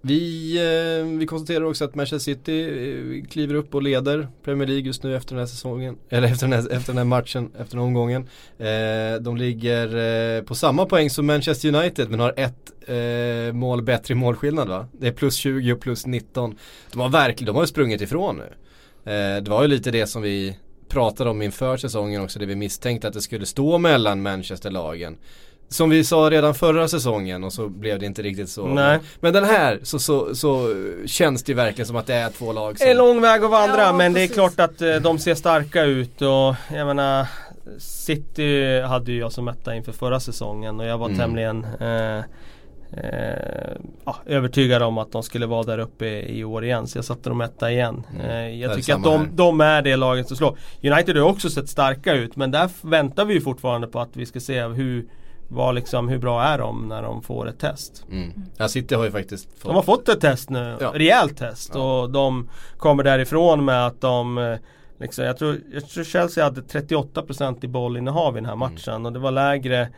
vi, 0.00 0.56
eh, 0.56 1.18
vi 1.18 1.26
konstaterar 1.26 1.64
också 1.64 1.84
att 1.84 1.94
Manchester 1.94 2.18
City 2.18 2.62
eh, 2.62 3.28
kliver 3.30 3.54
upp 3.54 3.74
och 3.74 3.82
leder 3.82 4.28
Premier 4.44 4.68
League 4.68 4.86
just 4.86 5.02
nu 5.02 5.16
efter 5.16 5.34
den 5.34 5.38
här 5.38 5.46
säsongen. 5.46 5.96
Eller 6.08 6.28
efter 6.28 6.48
den 6.48 6.52
här, 6.52 6.72
efter 6.72 6.92
den 6.92 6.98
här 6.98 7.04
matchen, 7.04 7.50
efter 7.58 7.76
den 7.76 7.78
här 7.78 7.86
omgången. 7.86 8.28
Eh, 8.58 9.20
de 9.20 9.36
ligger 9.36 9.96
eh, 10.36 10.42
på 10.42 10.54
samma 10.54 10.86
poäng 10.86 11.10
som 11.10 11.26
Manchester 11.26 11.74
United 11.74 12.10
men 12.10 12.20
har 12.20 12.34
ett 12.36 12.88
eh, 12.88 13.52
mål 13.52 13.82
bättre 13.82 14.12
i 14.12 14.14
målskillnad 14.14 14.68
va? 14.68 14.86
Det 14.92 15.06
är 15.06 15.12
plus 15.12 15.36
20 15.36 15.72
och 15.72 15.80
plus 15.80 16.06
19. 16.06 16.58
De 16.92 17.00
har 17.00 17.08
verkligen, 17.08 17.46
de 17.46 17.56
har 17.56 17.62
ju 17.62 17.68
sprungit 17.68 18.00
ifrån 18.00 18.36
nu. 18.36 18.52
Eh, 19.12 19.42
det 19.42 19.50
var 19.50 19.62
ju 19.62 19.68
lite 19.68 19.90
det 19.90 20.06
som 20.06 20.22
vi 20.22 20.56
pratade 20.88 21.30
om 21.30 21.42
inför 21.42 21.76
säsongen 21.76 22.22
också, 22.22 22.38
det 22.38 22.46
vi 22.46 22.56
misstänkte 22.56 23.08
att 23.08 23.14
det 23.14 23.20
skulle 23.20 23.46
stå 23.46 23.78
mellan 23.78 24.22
Manchester-lagen. 24.22 25.16
Som 25.70 25.90
vi 25.90 26.04
sa 26.04 26.16
redan 26.30 26.54
förra 26.54 26.88
säsongen 26.88 27.44
och 27.44 27.52
så 27.52 27.68
blev 27.68 27.98
det 27.98 28.06
inte 28.06 28.22
riktigt 28.22 28.48
så. 28.50 28.66
Nej. 28.66 28.98
Men 29.20 29.32
den 29.32 29.44
här 29.44 29.80
så, 29.82 29.98
så, 29.98 30.34
så 30.34 30.74
känns 31.06 31.42
det 31.42 31.54
verkligen 31.54 31.86
som 31.86 31.96
att 31.96 32.06
det 32.06 32.14
är 32.14 32.30
två 32.30 32.52
lag 32.52 32.78
som... 32.78 32.84
Det 32.86 32.90
är 32.90 32.96
lång 32.96 33.20
väg 33.20 33.44
att 33.44 33.50
vandra 33.50 33.82
Ja, 33.82 33.92
men 33.92 34.14
precis. 34.14 34.28
det 34.28 34.34
är 34.34 34.34
klart 34.34 34.60
att 34.70 34.82
eh, 34.82 34.96
de 34.96 35.18
ser 35.18 35.34
starka 35.34 35.82
ut 35.84 36.22
och 36.22 36.54
jag 36.76 36.86
menar 36.86 37.26
City 37.78 38.80
hade 38.80 39.12
ju 39.12 39.18
jag 39.18 39.32
som 39.32 39.48
etta 39.48 39.74
inför 39.74 39.92
förra 39.92 40.20
säsongen 40.20 40.80
och 40.80 40.86
jag 40.86 40.98
var 40.98 41.06
Mm. 41.06 41.18
tämligen 41.18 41.64
eh, 41.80 42.18
eh, 42.92 43.76
ja, 44.04 44.16
övertygad 44.26 44.82
om 44.82 44.98
att 44.98 45.12
de 45.12 45.22
skulle 45.22 45.46
vara 45.46 45.62
där 45.62 45.78
uppe 45.78 46.06
i 46.06 46.44
år 46.44 46.64
igen. 46.64 46.86
Så 46.86 46.98
jag 46.98 47.04
satte 47.04 47.28
dem 47.28 47.40
etta 47.40 47.70
igen. 47.72 48.02
Mm. 48.14 48.30
Eh, 48.30 48.60
jag 48.60 48.74
tycker 48.76 48.94
att 48.94 49.04
de, 49.04 49.28
de 49.32 49.60
är 49.60 49.82
det 49.82 49.96
laget 49.96 50.28
som 50.28 50.36
slår. 50.36 50.58
United 50.82 51.16
har 51.16 51.28
också 51.28 51.50
sett 51.50 51.68
starka 51.68 52.14
ut 52.14 52.36
men 52.36 52.50
där 52.50 52.70
väntar 52.82 53.24
vi 53.24 53.34
ju 53.34 53.40
fortfarande 53.40 53.86
på 53.86 54.00
att 54.00 54.16
vi 54.16 54.26
ska 54.26 54.40
se 54.40 54.62
hur 54.62 55.04
vad 55.48 55.74
liksom, 55.74 56.08
hur 56.08 56.18
bra 56.18 56.42
är 56.42 56.58
de 56.58 56.88
när 56.88 57.02
de 57.02 57.22
får 57.22 57.48
ett 57.48 57.58
test? 57.58 58.04
Mm. 58.10 58.32
Ja, 58.56 58.68
City 58.68 58.94
har 58.94 59.04
ju 59.04 59.10
faktiskt 59.10 59.44
fått... 59.58 59.62
De 59.62 59.74
har 59.74 59.82
fått 59.82 60.08
ett 60.08 60.20
test 60.20 60.50
nu, 60.50 60.76
Ja. 60.80 60.92
rejält 60.94 61.36
test 61.38 61.70
Ja. 61.74 61.80
och 62.02 62.10
de 62.10 62.48
kommer 62.76 63.02
därifrån 63.04 63.64
med 63.64 63.86
att 63.86 64.00
de 64.00 64.38
eh, 64.38 64.56
liksom, 65.00 65.24
jag, 65.24 65.38
tror, 65.38 65.56
jag 65.72 65.88
tror 65.88 66.04
Chelsea 66.04 66.44
hade 66.44 66.60
38% 66.60 67.64
i 67.64 67.68
bollinnehav 67.68 68.34
i 68.36 68.40
den 68.40 68.46
här 68.46 68.52
Mm. 68.52 68.58
matchen 68.72 69.06
och 69.06 69.12
det 69.12 69.18
var 69.18 69.30
lägre 69.30 69.88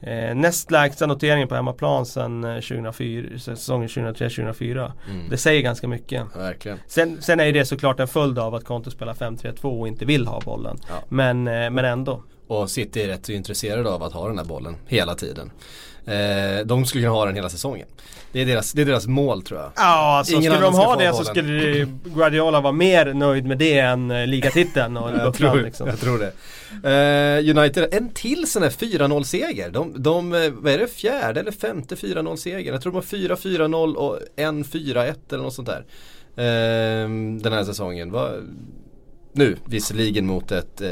eh, 0.00 0.34
Näst 0.34 0.70
lägsta 0.70 1.06
noteringen 1.06 1.48
på 1.48 1.54
hemmaplan 1.54 2.06
sedan 2.06 2.44
eh, 2.44 2.54
2004, 2.54 3.38
säsongen 3.38 3.88
2003-2004 3.88 4.92
Mm. 5.10 5.28
Det 5.30 5.36
säger 5.36 5.62
ganska 5.62 5.88
mycket 5.88 6.26
Ja. 6.64 6.74
Sen, 6.86 7.22
sen 7.22 7.40
är 7.40 7.52
det 7.52 7.64
såklart 7.64 8.00
en 8.00 8.08
följd 8.08 8.38
av 8.38 8.54
att 8.54 8.64
Conte 8.64 8.90
spelar 8.90 9.14
5-3-2 9.14 9.80
och 9.80 9.88
inte 9.88 10.04
vill 10.04 10.26
ha 10.26 10.40
bollen 10.40 10.76
men, 11.08 11.48
eh, 11.48 11.70
men 11.70 11.84
ändå 11.84 12.22
Och 12.46 12.70
City 12.70 13.02
är 13.02 13.06
rätt 13.06 13.28
intresserade 13.28 13.90
av 13.90 14.02
att 14.02 14.12
ha 14.12 14.28
den 14.28 14.38
här 14.38 14.44
bollen 14.44 14.76
hela 14.86 15.14
tiden. 15.14 15.50
Eh, 16.06 16.66
de 16.66 16.86
skulle 16.86 17.02
kunna 17.04 17.14
ha 17.14 17.26
den 17.26 17.34
hela 17.34 17.48
säsongen. 17.48 17.86
Det 18.32 18.40
är 18.40 18.46
deras, 18.46 18.72
det 18.72 18.82
är 18.82 18.86
deras 18.86 19.06
mål 19.06 19.42
tror 19.42 19.60
jag. 19.60 19.72
Ja, 19.76 20.18
alltså 20.18 20.34
Ingen 20.34 20.52
skulle 20.52 20.66
de 20.66 20.74
ha 20.74 20.96
det 20.96 21.12
så 21.12 21.24
skulle 21.24 21.86
Guardiola 22.04 22.60
vara 22.60 22.72
mer 22.72 23.14
nöjd 23.14 23.46
med 23.46 23.58
det 23.58 23.78
än 23.78 24.10
eh, 24.10 24.26
ligatiteln 24.26 24.96
och 24.96 25.10
Jag 25.18 25.34
tror, 25.34 25.62
liksom. 25.62 25.88
jag 25.88 26.00
tror 26.00 26.18
det. 26.18 26.32
Eh, 26.90 27.56
United, 27.58 27.94
en 27.94 28.08
till 28.08 28.50
sån 28.50 28.62
här 28.62 28.70
4-0 28.70 29.22
seger. 29.22 29.70
De, 29.70 30.02
de, 30.02 30.34
eh, 30.34 30.50
vad 30.50 30.72
är 30.72 30.78
det, 30.78 30.86
fjärde 30.86 31.40
eller 31.40 31.52
femte 31.52 31.94
4-0 31.94 32.36
seger? 32.36 32.72
Jag 32.72 32.82
tror 32.82 32.92
de 32.92 32.96
har 32.96 33.36
4-4-0 33.36 33.94
och 33.94 34.18
en 34.36 34.64
4-1 34.64 35.14
eller 35.32 35.42
något 35.42 35.54
sånt 35.54 35.68
där. 35.68 35.84
Eh, 36.36 37.08
den 37.40 37.52
här 37.52 37.64
säsongen. 37.64 38.10
Va? 38.10 38.30
Nu 39.32 39.56
visserligen 39.66 40.26
mot 40.26 40.52
ett 40.52 40.80
eh, 40.80 40.90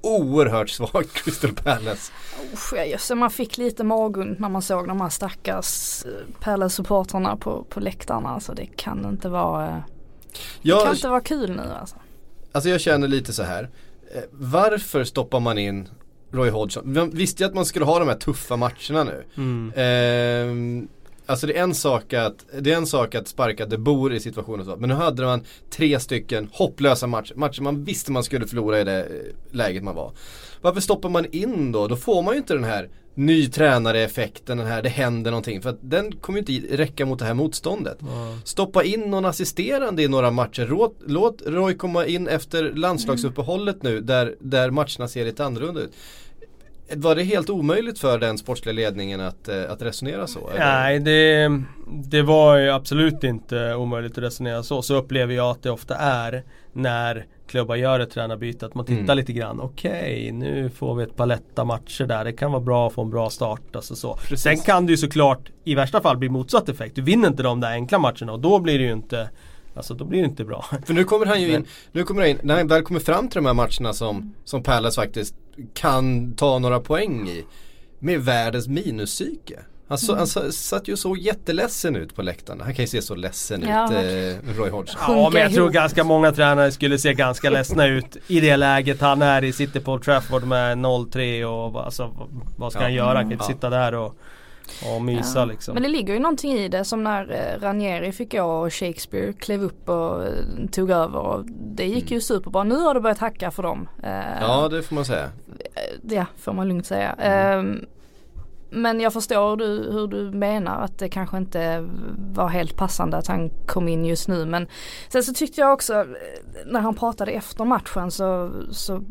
oerhört 0.00 0.70
svagt 0.70 1.12
Crystal 1.14 1.52
Palace. 1.52 2.12
Usch, 2.52 2.72
ja, 2.76 2.84
just 2.84 3.08
det, 3.08 3.14
man 3.14 3.30
fick 3.30 3.58
lite 3.58 3.84
magont 3.84 4.38
när 4.38 4.48
man 4.48 4.62
såg 4.62 4.88
de 4.88 5.00
här 5.00 5.08
stackars 5.08 6.04
eh, 6.04 6.10
Palace-supportrarna 6.40 7.36
på, 7.36 7.64
på 7.64 7.80
läktarna. 7.80 8.28
Alltså 8.28 8.52
det 8.52 8.66
kan 8.66 9.04
inte 9.04 9.28
vara, 9.28 9.66
eh, 9.66 9.72
det 9.72 10.68
Jag, 10.68 10.82
kan 10.82 10.94
inte 10.94 11.08
vara 11.08 11.20
kul 11.20 11.50
nu 11.50 11.72
alltså. 11.80 11.96
Alltså 12.52 12.70
jag 12.70 12.80
känner 12.80 13.08
lite 13.08 13.32
så 13.32 13.42
här. 13.42 13.70
Eh, 14.14 14.22
varför 14.30 15.04
stoppar 15.04 15.40
man 15.40 15.58
in 15.58 15.88
Roy 16.30 16.50
Hodgson? 16.50 16.92
Man 16.92 17.10
visste 17.10 17.42
ju 17.42 17.48
att 17.48 17.54
man 17.54 17.66
skulle 17.66 17.84
ha 17.84 17.98
de 17.98 18.08
här 18.08 18.16
tuffa 18.16 18.56
matcherna 18.56 19.04
nu. 19.04 19.24
Mm. 19.36 19.72
Ehm, 19.76 20.88
alltså 21.30 21.46
det 21.46 21.58
är 21.58 21.62
en 21.62 21.74
sak 21.74 22.12
att, 22.12 22.46
det 22.60 22.72
är 22.72 22.76
en 22.76 22.86
sak 22.86 23.14
att 23.14 23.28
sparka 23.28 23.66
De 23.66 23.76
Boer 23.76 24.12
i 24.12 24.20
situationen 24.20 24.64
så. 24.64 24.76
Men 24.76 24.88
nu 24.88 24.94
hade 24.94 25.22
man 25.22 25.44
tre 25.70 26.00
stycken 26.00 26.48
hopplösa 26.52 27.06
matcher. 27.06 27.34
Matcher 27.34 27.62
man 27.62 27.84
visste 27.84 28.12
man 28.12 28.24
skulle 28.24 28.46
förlora 28.46 28.80
i 28.80 28.84
det 28.84 29.00
eh, 29.00 29.06
läget 29.56 29.82
man 29.82 29.94
var. 29.94 30.12
Varför 30.60 30.80
stoppar 30.80 31.08
man 31.08 31.26
in 31.32 31.72
då? 31.72 31.86
Då 31.86 31.96
får 31.96 32.22
man 32.22 32.34
ju 32.34 32.38
inte 32.38 32.54
den 32.54 32.64
här 32.64 32.88
ny 33.14 33.46
tränare-effekten, 33.46 34.58
den 34.58 34.66
här 34.66 34.82
det 34.82 34.88
händer 34.88 35.30
någonting. 35.30 35.62
För 35.62 35.70
att 35.70 35.78
den 35.80 36.12
kommer 36.12 36.40
ju 36.40 36.54
inte 36.54 36.76
räcka 36.76 37.06
mot 37.06 37.18
det 37.18 37.24
här 37.24 37.34
motståndet. 37.34 37.98
Ja. 38.00 38.38
Stoppa 38.44 38.84
in 38.84 39.00
någon 39.00 39.24
assisterande 39.24 40.02
i 40.02 40.08
några 40.08 40.30
matcher. 40.30 40.66
Låt, 40.70 40.96
låt 41.06 41.42
Roy 41.46 41.74
komma 41.74 42.06
in 42.06 42.28
efter 42.28 42.72
landslagsuppehållet 42.72 43.82
nu 43.82 44.00
där, 44.00 44.36
där 44.40 44.70
matcherna 44.70 45.08
ser 45.08 45.24
lite 45.24 45.44
annorlunda 45.44 45.80
ut. 45.80 45.92
Var 46.96 47.14
det 47.14 47.22
helt 47.22 47.50
omöjligt 47.50 47.98
för 47.98 48.18
den 48.18 48.38
sportsliga 48.38 48.72
ledningen 48.72 49.20
att, 49.20 49.48
eh, 49.48 49.70
att 49.70 49.82
resonera 49.82 50.26
så? 50.26 50.48
eller? 50.48 50.58
Nej, 50.60 50.98
det, 51.00 51.50
det 51.86 52.22
var 52.22 52.56
ju 52.56 52.70
absolut 52.70 53.24
inte 53.24 53.74
omöjligt 53.74 54.12
att 54.18 54.24
resonera 54.24 54.62
så. 54.62 54.82
Så 54.82 54.94
upplever 54.94 55.34
jag 55.34 55.50
att 55.50 55.62
det 55.62 55.70
ofta 55.70 55.94
är 55.96 56.44
när 56.72 57.26
klubbar 57.46 57.76
gör 57.76 58.00
ett 58.00 58.10
tränarbyte. 58.10 58.66
Att 58.66 58.74
man 58.74 58.84
tittar 58.84 59.02
Mm. 59.02 59.16
lite 59.16 59.32
grann. 59.32 59.60
Okej, 59.60 60.32
nu 60.32 60.70
får 60.70 60.94
vi 60.94 61.02
ett 61.02 61.16
paletta 61.16 61.64
matcher 61.64 62.04
där. 62.04 62.24
Det 62.24 62.32
kan 62.32 62.52
vara 62.52 62.62
bra 62.62 62.86
att 62.86 62.92
få 62.92 63.02
en 63.02 63.10
bra 63.10 63.30
start. 63.30 63.76
Alltså 63.76 63.96
så. 63.96 64.14
Precis. 64.16 64.42
Sen 64.42 64.60
kan 64.60 64.86
det 64.86 64.90
ju 64.92 64.96
såklart 64.96 65.50
i 65.64 65.74
värsta 65.74 66.00
fall 66.00 66.16
bli 66.16 66.28
motsatt 66.28 66.68
effekt. 66.68 66.96
Du 66.96 67.02
vinner 67.02 67.28
inte 67.28 67.42
de 67.42 67.60
där 67.60 67.70
enkla 67.70 67.98
matcherna 67.98 68.32
och 68.32 68.40
då 68.40 68.58
blir 68.58 68.78
det 68.78 68.84
ju 68.84 68.92
inte 68.92 69.30
Alltså 69.74 69.94
då 69.94 70.04
blir 70.04 70.18
det 70.22 70.28
inte 70.28 70.44
bra. 70.44 70.64
För 70.86 70.94
nu 70.94 71.04
kommer 71.04 71.26
han 71.26 71.42
ju 71.42 71.54
in, 71.54 71.66
nu 71.92 72.04
kommer 72.04 72.20
han 72.20 72.30
in, 72.30 72.38
när 72.42 72.56
han 72.56 72.68
väl 72.68 72.82
kommer 72.82 73.00
fram 73.00 73.28
till 73.28 73.36
de 73.42 73.46
här 73.46 73.54
matcherna 73.54 73.92
som, 73.92 74.34
som 74.44 74.62
Palace 74.62 75.00
faktiskt 75.00 75.34
kan 75.74 76.34
ta 76.34 76.58
några 76.58 76.80
poäng 76.80 77.28
i. 77.28 77.44
Med 77.98 78.20
världens 78.24 78.68
minuspsyke. 78.68 79.58
Han, 79.88 79.98
så, 79.98 80.14
han 80.16 80.26
så, 80.26 80.52
satt 80.52 80.88
ju 80.88 80.96
så 80.96 81.16
jätteledsen 81.16 81.96
ut 81.96 82.14
på 82.16 82.22
läktarna. 82.22 82.64
Han 82.64 82.74
kan 82.74 82.82
ju 82.82 82.88
se 82.88 83.02
så 83.02 83.14
ledsen 83.14 83.62
Ja, 83.68 83.84
ut, 83.86 83.92
eh, 84.46 84.56
Roy 84.58 84.70
Hodgson. 84.70 85.00
Ja 85.08 85.30
men 85.32 85.42
jag 85.42 85.54
tror 85.54 85.70
ganska 85.70 86.04
många 86.04 86.32
tränare 86.32 86.72
skulle 86.72 86.98
se 86.98 87.14
ganska 87.14 87.50
ledsna 87.50 87.86
ut 87.86 88.16
i 88.26 88.40
det 88.40 88.56
läget 88.56 89.00
han 89.00 89.22
är 89.22 89.44
i. 89.44 89.52
Sitter 89.52 89.80
på 89.80 89.92
Old 89.92 90.02
Trafford 90.02 90.44
med 90.44 90.78
0-3 90.78 91.44
och 91.44 91.72
vad- 91.72 91.84
alltså, 91.84 92.28
vad 92.56 92.72
ska 92.72 92.80
Ja. 92.80 92.84
han 92.84 92.94
göra? 92.94 93.14
Han 93.14 93.24
kan 93.24 93.32
inte 93.32 93.44
Ja. 93.44 93.48
sitta 93.54 93.70
där 93.70 93.94
och, 93.94 94.14
och 94.94 95.02
mysa 95.02 95.38
Ja. 95.38 95.44
liksom. 95.44 95.74
Men 95.74 95.82
det 95.82 95.88
ligger 95.88 96.14
ju 96.14 96.20
någonting 96.20 96.52
i 96.52 96.68
det 96.68 96.84
som 96.84 97.04
när 97.04 97.30
eh, 97.32 97.60
Ranieri 97.60 98.12
fick 98.12 98.32
gå 98.32 98.42
och 98.42 98.72
Shakespeare 98.74 99.32
klev 99.32 99.62
upp 99.62 99.88
och 99.88 100.24
eh, 100.24 100.32
tog 100.72 100.90
över. 100.90 101.18
Och 101.18 101.44
det 101.50 101.86
gick 101.86 102.10
ju 102.10 102.20
superbra. 102.20 102.64
Nu 102.64 102.74
har 102.74 102.94
det 102.94 103.00
börjat 103.00 103.18
hacka 103.18 103.50
för 103.50 103.62
dem. 103.62 103.88
Eh, 104.02 104.10
Ja 104.40 104.68
det 104.68 104.82
får 104.82 104.94
man 104.94 105.04
säga. 105.04 105.28
Ja, 106.02 106.26
får 106.38 106.52
man 106.52 106.68
lugnt 106.68 106.86
säga. 106.86 107.12
Ehm, 107.12 107.86
men 108.70 109.00
jag 109.00 109.12
förstår 109.12 109.50
hur 109.50 109.56
du, 109.56 109.90
hur 109.92 110.06
du 110.08 110.30
menar 110.38 110.82
att 110.82 110.98
det 110.98 111.08
kanske 111.08 111.36
inte 111.36 111.88
var 112.32 112.48
helt 112.48 112.76
passande 112.76 113.16
att 113.16 113.26
han 113.26 113.50
kom 113.66 113.88
in 113.88 114.04
just 114.04 114.28
nu. 114.28 114.44
Men 114.46 114.66
sen 115.08 115.22
så 115.22 115.32
tyckte 115.32 115.60
jag 115.60 115.72
också 115.72 115.94
eh, 115.94 116.06
när 116.66 116.80
han 116.80 116.94
pratade 116.94 117.30
efter 117.32 117.64
matchen 117.64 118.10
så, 118.10 118.50
så 118.70 119.02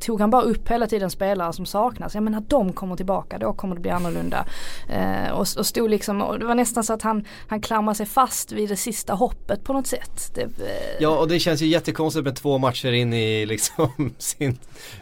tog 0.00 0.20
han 0.20 0.30
bara 0.30 0.42
upp 0.42 0.68
hela 0.70 0.86
tiden 0.86 1.10
spelare 1.10 1.52
som 1.52 1.66
saknas. 1.66 2.14
Jag 2.14 2.22
menar 2.22 2.40
de 2.48 2.72
kommer 2.72 2.96
tillbaka, 2.96 3.38
då 3.38 3.52
kommer 3.52 3.74
det 3.74 3.80
bli 3.80 3.90
annorlunda. 3.90 4.46
Eh, 4.88 5.30
och, 5.32 5.46
och 5.58 5.66
stod 5.66 5.90
liksom, 5.90 6.22
och 6.22 6.38
det 6.38 6.44
var 6.46 6.54
nästan 6.54 6.84
så 6.84 6.92
att 6.92 7.02
han, 7.02 7.24
han 7.48 7.60
klamrade 7.60 7.96
sig 7.96 8.06
fast 8.06 8.52
vid 8.52 8.68
det 8.68 8.76
sista 8.76 9.14
hoppet 9.14 9.64
på 9.64 9.72
något 9.72 9.86
sätt. 9.86 10.34
Det, 10.34 10.42
eh, 10.42 10.48
Ja 11.00 11.18
och 11.18 11.28
det 11.28 11.38
känns 11.38 11.62
ju 11.62 11.66
jättekonstigt 11.66 12.24
med 12.24 12.36
två 12.36 12.58
matcher 12.58 12.92
in 12.92 13.12
i 13.12 13.46
liksom 13.46 14.12
sin 14.18 14.58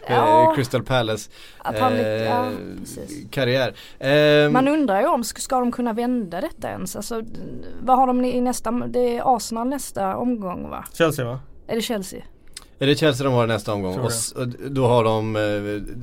Ja. 0.07 0.43
eh, 0.49 0.55
Crystal 0.55 0.83
Palace 0.83 1.29
att 1.67 1.79
han, 1.79 1.93
eh, 1.93 2.07
ja, 2.07 2.49
precis. 2.79 3.25
karriär. 3.31 3.73
Ehm, 3.99 4.53
Man 4.53 4.67
undrar 4.67 5.01
ju 5.01 5.07
om, 5.07 5.23
ska, 5.23 5.39
ska 5.41 5.59
de 5.59 5.71
kunna 5.71 5.93
vända 5.93 6.41
detta 6.41 6.69
ens? 6.69 6.95
Alltså, 6.95 7.21
vad 7.81 7.97
har 7.97 8.07
de 8.07 8.25
i 8.25 8.41
nästa, 8.41 8.71
det 8.71 9.17
är 9.17 9.35
Arsenal 9.35 9.67
nästa 9.67 10.15
omgång 10.17 10.69
va? 10.69 10.85
Chelsea 10.93 11.25
va? 11.25 11.39
Är 11.67 11.75
det 11.75 11.81
Chelsea? 11.81 12.21
Är 12.79 12.87
det 12.87 12.95
Chelsea 12.95 13.25
de 13.27 13.33
har 13.33 13.47
nästa 13.47 13.73
omgång? 13.73 13.99
Och, 13.99 14.11
då 14.71 14.87
har 14.87 15.03
de, 15.03 15.35
eh, 15.35 15.41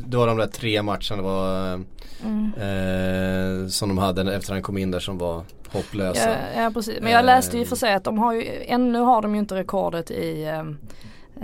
då 0.08 0.18
har 0.18 0.26
de 0.26 0.36
där 0.36 0.46
tre 0.46 0.82
matcherna 0.82 1.22
var, 1.22 1.80
Mm. 2.24 2.52
eh, 2.54 3.68
som 3.68 3.88
de 3.88 3.98
hade 3.98 4.34
efter 4.34 4.52
han 4.52 4.62
kom 4.62 4.78
in 4.78 4.90
där 4.90 5.00
som 5.00 5.18
var 5.18 5.42
hopplösa. 5.72 6.30
Ja, 6.30 6.62
ja 6.62 6.70
precis, 6.74 6.98
men 7.00 7.12
jag 7.12 7.24
läste 7.24 7.58
ju 7.58 7.64
för 7.64 7.76
sig 7.76 7.94
att 7.94 8.04
de 8.04 8.18
har 8.18 8.32
ju, 8.32 8.44
ännu 8.66 8.98
har 8.98 9.22
de 9.22 9.34
ju 9.34 9.40
inte 9.40 9.54
rekordet 9.54 10.10
i 10.10 10.44
eh, 10.44 10.58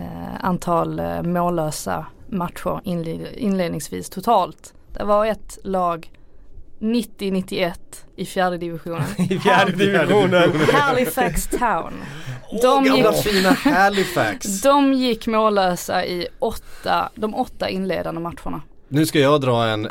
eh, 0.04 0.44
antal 0.44 0.98
eh, 0.98 1.22
mållösa 1.22 2.06
matcher 2.30 2.80
inled, 2.84 3.26
inledningsvis 3.36 4.10
totalt. 4.10 4.74
Det 4.98 5.04
var 5.04 5.26
ett 5.26 5.58
lag 5.64 6.10
90-91 6.80 7.72
i 8.16 8.24
fjärde 8.26 8.58
divisionen. 8.58 9.02
I 9.30 9.38
fjärde 9.38 9.72
divisionen. 9.72 10.52
Halifax 10.72 11.46
Town. 11.46 11.92
De 12.62 12.84
gamla 12.84 13.12
gick- 13.12 13.22
fina 13.22 13.50
Halifax. 13.50 14.60
De 14.62 14.92
gick 14.92 15.26
mållösa 15.26 16.04
i 16.04 16.26
åtta, 16.38 17.10
de 17.14 17.34
åtta 17.34 17.68
inledande 17.68 18.20
matcherna. 18.20 18.62
Nu 18.88 19.06
ska 19.06 19.18
jag 19.18 19.40
dra 19.40 19.64
en, 19.66 19.88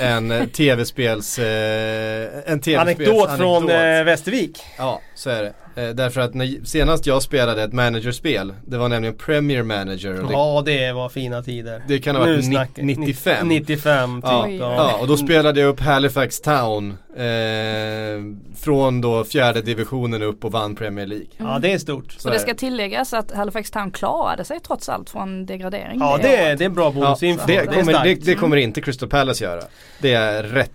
en, 0.00 0.30
en 0.30 0.48
tv-spels... 0.48 1.38
Eh, 1.38 2.28
en 2.46 2.60
tv 2.60 2.80
Anekdot 2.80 3.36
från 3.36 3.70
eh, 3.70 4.04
Västervik. 4.04 4.60
Ja, 4.78 5.00
så 5.14 5.30
är 5.30 5.42
det. 5.42 5.52
Eh, 5.76 5.88
därför 5.88 6.20
att 6.20 6.34
när, 6.34 6.64
senast 6.64 7.06
jag 7.06 7.22
spelade 7.22 7.62
ett 7.62 7.72
managerspel, 7.72 8.54
det 8.66 8.76
var 8.78 8.88
nämligen 8.88 9.14
Premier 9.16 9.62
Manager. 9.62 10.12
Det, 10.12 10.32
Ja 10.32 10.62
det 10.66 10.92
var 10.92 11.08
fina 11.08 11.42
tider. 11.42 11.82
det 11.88 11.98
kan 11.98 12.16
ha 12.16 12.22
varit 12.22 12.30
Nu 12.36 12.36
ni- 12.48 12.54
snackar- 12.54 12.82
95. 12.82 13.48
95 13.48 14.22
typ. 14.22 14.30
Ja, 14.30 14.44
Oj. 14.46 14.56
ja. 14.56 14.74
ja, 14.74 14.98
och 15.00 15.06
då 15.06 15.16
spelade 15.16 15.60
jag 15.60 15.68
upp 15.68 15.80
Halifax 15.80 16.40
Town 16.40 16.90
eh, 17.16 18.54
från 18.56 19.00
då 19.00 19.24
fjärde 19.24 19.62
divisionen 19.62 20.22
upp 20.22 20.44
och 20.44 20.52
vann 20.52 20.74
Premier 20.76 21.06
League. 21.06 21.26
ja 21.36 21.58
det 21.62 21.72
är 21.72 21.78
stort. 21.78 22.12
Så 22.12 22.28
Och 22.28 22.34
det 22.34 22.40
ska 22.40 22.54
tilläggas 22.54 23.12
att 23.14 23.32
Halifax 23.32 23.70
Town 23.70 23.90
klarade 23.90 24.44
sig 24.44 24.60
trots 24.60 24.88
allt 24.88 25.10
från 25.10 25.46
degradering. 25.46 25.98
Ja 26.00 26.18
det 26.22 26.36
är, 26.36 26.56
det 26.56 26.64
är 26.64 26.68
bra 26.68 26.84
Ja, 26.84 26.90
bonusinfo. 26.90 27.44
det, 27.46 27.56
är 27.56 27.66
kommer, 27.66 28.04
det, 28.04 28.14
det 28.14 28.34
kommer 28.34 28.56
inte 28.56 28.80
Crystal 28.80 29.08
Palace 29.08 29.44
göra. 29.44 29.62
Det 30.00 30.12
är 30.14 30.42
rätt 30.42 30.72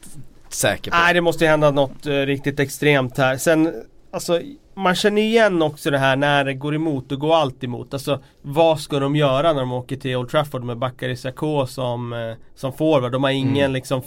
säker 0.50 0.92
på. 0.92 0.98
Nej 0.98 1.14
det 1.14 1.22
måste 1.22 1.44
ju 1.44 1.50
hända 1.50 1.72
något 1.72 2.06
eh, 2.06 2.12
riktigt 2.14 2.60
extremt 2.60 3.18
här. 3.18 3.38
Sen, 3.38 3.74
alltså 4.12 4.42
man 4.80 4.96
känner 4.96 5.22
igen 5.22 5.62
också 5.62 5.92
det 5.92 5.98
här 5.98 6.16
när 6.16 6.46
det 6.46 6.54
går 6.54 6.76
emot, 6.76 7.12
och 7.12 7.20
går 7.20 7.36
allt 7.36 7.64
emot. 7.64 7.94
Alltså 7.94 8.20
vad 8.42 8.80
ska 8.80 9.00
de 9.00 9.16
göra 9.16 9.54
när 9.54 9.60
de 9.60 9.72
åker 9.72 9.96
till 9.96 10.16
Old 10.16 10.30
Trafford 10.30 10.64
med 10.64 10.78
Bakary 10.78 11.16
Sakho 11.16 11.66
som, 11.68 12.14
eh, 12.14 12.34
som 12.56 12.74
forward? 12.74 13.12
De 13.12 13.24
har 13.24 13.32
ingen 13.32 13.58
Mm. 13.66 13.74
liksom 13.74 14.02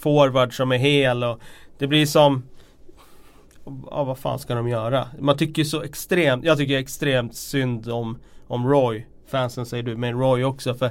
forward 0.00 0.56
som 0.56 0.72
är 0.72 0.78
hel 0.78 1.24
och 1.24 1.40
det 1.78 1.86
blir 1.86 2.06
som 2.06 2.42
Ja 3.90 4.04
vad 4.04 4.18
fan 4.18 4.38
ska 4.38 4.54
de 4.54 4.68
göra? 4.68 5.08
Man 5.18 5.36
tycker 5.36 5.64
så 5.64 5.82
extremt, 5.82 6.44
jag 6.44 6.58
tycker 6.58 6.78
extremt 6.78 7.34
synd 7.34 7.88
om, 7.88 8.18
om 8.46 8.68
Roy. 8.68 9.06
Fansen 9.26 9.66
säger 9.66 9.82
du, 9.82 9.96
men 9.96 10.18
Roy 10.18 10.44
också 10.44 10.74
för 10.74 10.90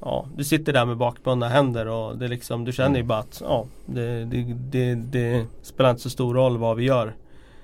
Ja, 0.00 0.26
du 0.36 0.44
sitter 0.44 0.72
där 0.72 0.84
med 0.84 0.96
bakbundna 0.96 1.48
händer 1.48 1.86
och 1.86 2.18
det 2.18 2.24
är 2.24 2.28
liksom, 2.28 2.64
du 2.64 2.72
känner 2.72 2.96
ju 2.96 3.02
bara 3.02 3.18
att 3.18 3.42
ja, 3.44 3.66
det, 3.86 4.24
det, 4.24 4.42
det, 4.70 4.94
det 4.94 5.46
spelar 5.62 5.90
inte 5.90 6.02
så 6.02 6.10
stor 6.10 6.34
roll 6.34 6.58
vad 6.58 6.76
vi 6.76 6.84
gör 6.84 7.14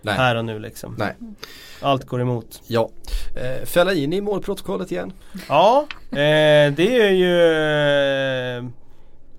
Nej. 0.02 0.14
här 0.14 0.36
och 0.36 0.44
nu 0.44 0.58
liksom. 0.58 0.94
Nej. 0.98 1.14
Allt 1.80 2.04
går 2.04 2.20
emot. 2.20 2.62
Ja. 2.66 2.90
Eh, 3.36 3.66
fälla 3.66 3.94
in 3.94 4.12
i 4.12 4.20
målprotokollet 4.20 4.92
igen. 4.92 5.12
Ja, 5.48 5.86
eh, 6.10 6.16
det 6.72 6.98
är 7.00 7.10
ju 7.10 7.42
eh, 8.58 8.64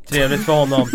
trevligt 0.09 0.45
för 0.45 0.53
honom. 0.53 0.81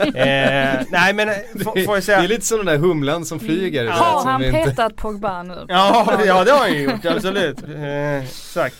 eh, 0.00 0.84
nej 0.90 1.12
men 1.14 1.28
eh, 1.28 1.34
får, 1.64 1.78
jag 1.94 2.02
säga 2.02 2.18
Det 2.18 2.24
är 2.24 2.28
lite 2.28 2.46
som 2.46 2.56
den 2.56 2.66
där 2.66 2.76
humlan 2.78 3.24
som 3.24 3.40
flyger. 3.40 3.80
du 3.80 3.86
vet, 3.88 3.96
Har 3.98 4.24
han 4.24 4.44
inte- 4.44 4.64
petat 4.64 4.96
Pogba 4.96 5.42
nu? 5.42 5.64
Ja, 5.68 6.22
ja 6.26 6.44
det 6.44 6.50
har 6.50 6.58
han 6.58 6.72
ju 6.72 6.82
gjort, 6.82 7.04
absolut. 7.04 7.62
Eh, 7.62 8.24
exakt. 8.24 8.76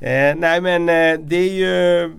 Eh, 0.00 0.34
nej 0.36 0.60
men 0.60 0.88
eh, 0.88 1.20
det 1.20 1.36
är 1.36 1.52
ju 1.52 2.14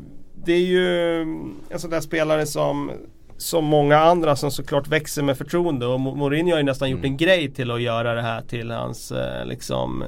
Det 0.45 0.53
är 0.53 0.65
ju 0.65 1.21
en 1.69 1.79
sån 1.79 1.89
där 1.89 2.01
spelare 2.01 2.45
som 2.45 2.91
Som 3.37 3.65
många 3.65 3.97
andra 3.99 4.35
som 4.35 4.51
såklart 4.51 4.87
växer 4.87 5.23
med 5.23 5.37
förtroende 5.37 5.85
och 5.85 5.99
Mo- 5.99 6.15
Mourinho 6.15 6.51
har 6.51 6.57
ju 6.57 6.63
nästan 6.63 6.89
gjort 6.89 6.99
Mm. 6.99 7.11
en 7.11 7.17
grej 7.17 7.51
till 7.53 7.71
att 7.71 7.81
göra 7.81 8.13
det 8.13 8.21
här 8.21 8.41
till 8.41 8.71
hans 8.71 9.11
eh, 9.11 9.45
liksom 9.45 10.03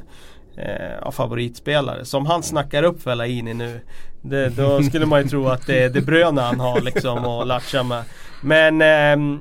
eh, 0.58 1.12
favoritspelare. 1.12 2.06
Som 2.06 2.26
han 2.26 2.44
snackar 2.44 2.84
upp 2.84 3.02
Fellaini 3.02 3.54
nu. 3.54 3.80
Det, 4.22 4.50
då 4.50 4.84
skulle 4.90 5.06
man 5.06 5.22
ju 5.22 5.28
tro 5.28 5.48
att 5.48 5.68
det 5.68 5.84
är 5.84 5.90
De 5.90 6.02
Bruyne 6.02 6.42
han 6.42 6.60
har 6.60 6.82
liksom 6.82 7.26
att 7.26 7.48
latcha 7.48 7.84
med. 7.84 8.04
Men 8.44 8.82
ehm, 8.82 9.40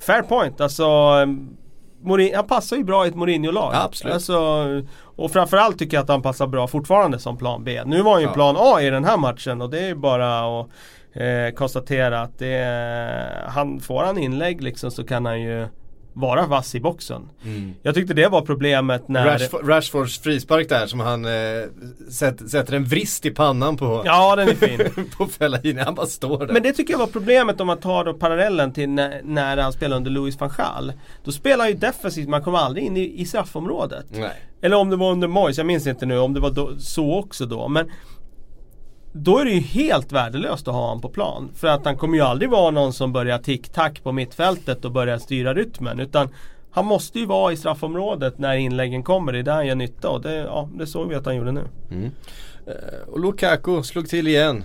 Fair 0.00 0.22
point, 0.22 0.60
alltså 0.60 0.86
Mourinho, 2.02 2.36
han 2.36 2.46
passar 2.46 2.76
ju 2.76 2.84
bra 2.84 3.04
i 3.04 3.08
ett 3.08 3.14
Mourinho-lag. 3.14 3.70
Ja, 3.74 3.82
absolut. 3.82 4.14
Alltså, 4.14 4.64
och 5.16 5.30
framförallt 5.30 5.78
tycker 5.78 5.96
jag 5.96 6.02
att 6.02 6.08
han 6.08 6.22
passar 6.22 6.46
bra 6.46 6.66
fortfarande 6.66 7.18
som 7.18 7.36
plan 7.36 7.64
B. 7.64 7.82
Nu 7.86 8.02
var 8.02 8.12
han 8.12 8.20
ju 8.20 8.26
Ja. 8.26 8.32
plan 8.32 8.56
A 8.58 8.82
i 8.82 8.90
den 8.90 9.04
här 9.04 9.16
matchen 9.16 9.62
och 9.62 9.70
det 9.70 9.78
är 9.80 9.86
ju 9.86 9.94
bara 9.94 10.60
att 10.60 10.68
eh, 11.16 11.54
konstatera 11.54 12.20
att 12.20 12.38
det 12.38 13.46
han, 13.48 13.80
får 13.80 14.04
han 14.04 14.18
inlägg 14.18 14.62
liksom 14.62 14.90
så 14.90 15.04
kan 15.04 15.26
han 15.26 15.42
ju 15.42 15.66
vara 16.16 16.46
vass 16.46 16.74
i 16.74 16.80
boxen. 16.80 17.28
Mm. 17.44 17.74
Jag 17.82 17.94
tyckte 17.94 18.14
det 18.14 18.28
var 18.28 18.42
problemet 18.42 19.08
när 19.08 19.26
Rashford, 19.26 19.68
Rashfords 19.68 20.18
frispark 20.18 20.68
där 20.68 20.86
som 20.86 21.00
han 21.00 21.24
eh, 21.24 21.30
sätter, 22.10 22.44
sätter 22.44 22.72
en 22.72 22.84
vrist 22.84 23.26
i 23.26 23.30
pannan 23.30 23.76
på, 23.76 24.02
Ja 24.04 24.36
den 24.36 24.48
är 24.48 24.54
fin. 24.54 25.06
på 25.16 25.26
Fellaini. 25.26 25.80
Han 25.80 25.94
bara 25.94 26.06
står 26.06 26.46
där. 26.46 26.52
Men 26.52 26.62
det 26.62 26.72
tycker 26.72 26.92
jag 26.92 26.98
var 26.98 27.06
problemet 27.06 27.60
om 27.60 27.66
man 27.66 27.78
tar 27.78 28.04
då 28.04 28.14
parallellen 28.14 28.72
till 28.72 28.88
när, 28.88 29.20
när 29.24 29.56
han 29.56 29.72
spelade 29.72 29.96
under 29.96 30.10
Louis 30.10 30.40
van 30.40 30.50
Gaal. 30.56 30.92
Då 31.24 31.32
spelar 31.32 31.64
han 31.64 31.68
ju 31.68 31.78
defensivt, 31.78 32.28
man 32.28 32.42
kommer 32.42 32.58
aldrig 32.58 32.84
in 32.84 32.96
i, 32.96 33.20
i 33.20 33.24
straffområdet. 33.24 34.06
Nej. 34.10 34.42
Eller 34.62 34.76
om 34.76 34.90
det 34.90 34.96
var 34.96 35.12
under 35.12 35.28
Moyes, 35.28 35.58
jag 35.58 35.66
minns 35.66 35.86
inte 35.86 36.06
nu 36.06 36.18
om 36.18 36.34
det 36.34 36.40
var 36.40 36.50
då, 36.50 36.78
så 36.78 37.14
också 37.14 37.46
då. 37.46 37.68
Men 37.68 37.90
då 39.22 39.38
är 39.38 39.44
det 39.44 39.50
ju 39.50 39.60
helt 39.60 40.12
värdelöst 40.12 40.68
att 40.68 40.74
ha 40.74 40.80
honom 40.80 41.00
på 41.00 41.08
plan. 41.08 41.50
För 41.54 41.68
att 41.68 41.84
han 41.84 41.96
kommer 41.96 42.16
ju 42.16 42.22
aldrig 42.22 42.50
vara 42.50 42.70
någon 42.70 42.92
som 42.92 43.12
börjar 43.12 43.38
tick-tack 43.38 44.02
på 44.02 44.12
mittfältet 44.12 44.84
och 44.84 44.92
börjar 44.92 45.18
styra 45.18 45.54
rytmen. 45.54 46.00
Utan 46.00 46.28
han 46.70 46.86
måste 46.86 47.18
ju 47.18 47.26
vara 47.26 47.52
i 47.52 47.56
straffområdet 47.56 48.38
när 48.38 48.56
inläggen 48.56 49.02
kommer. 49.02 49.32
Det 49.32 49.38
är 49.38 49.42
där 49.42 49.52
han 49.52 49.66
gör 49.66 49.74
nytta 49.74 50.08
och 50.08 50.20
det, 50.20 50.34
ja, 50.34 50.68
det 50.74 50.86
såg 50.86 51.08
vi 51.08 51.14
att 51.14 51.26
han 51.26 51.36
gjorde 51.36 51.52
nu. 51.52 51.64
Mm. 51.90 52.10
Eh, 52.66 53.08
och 53.08 53.20
Lukaku 53.20 53.82
slog 53.82 54.08
till 54.08 54.28
igen. 54.28 54.64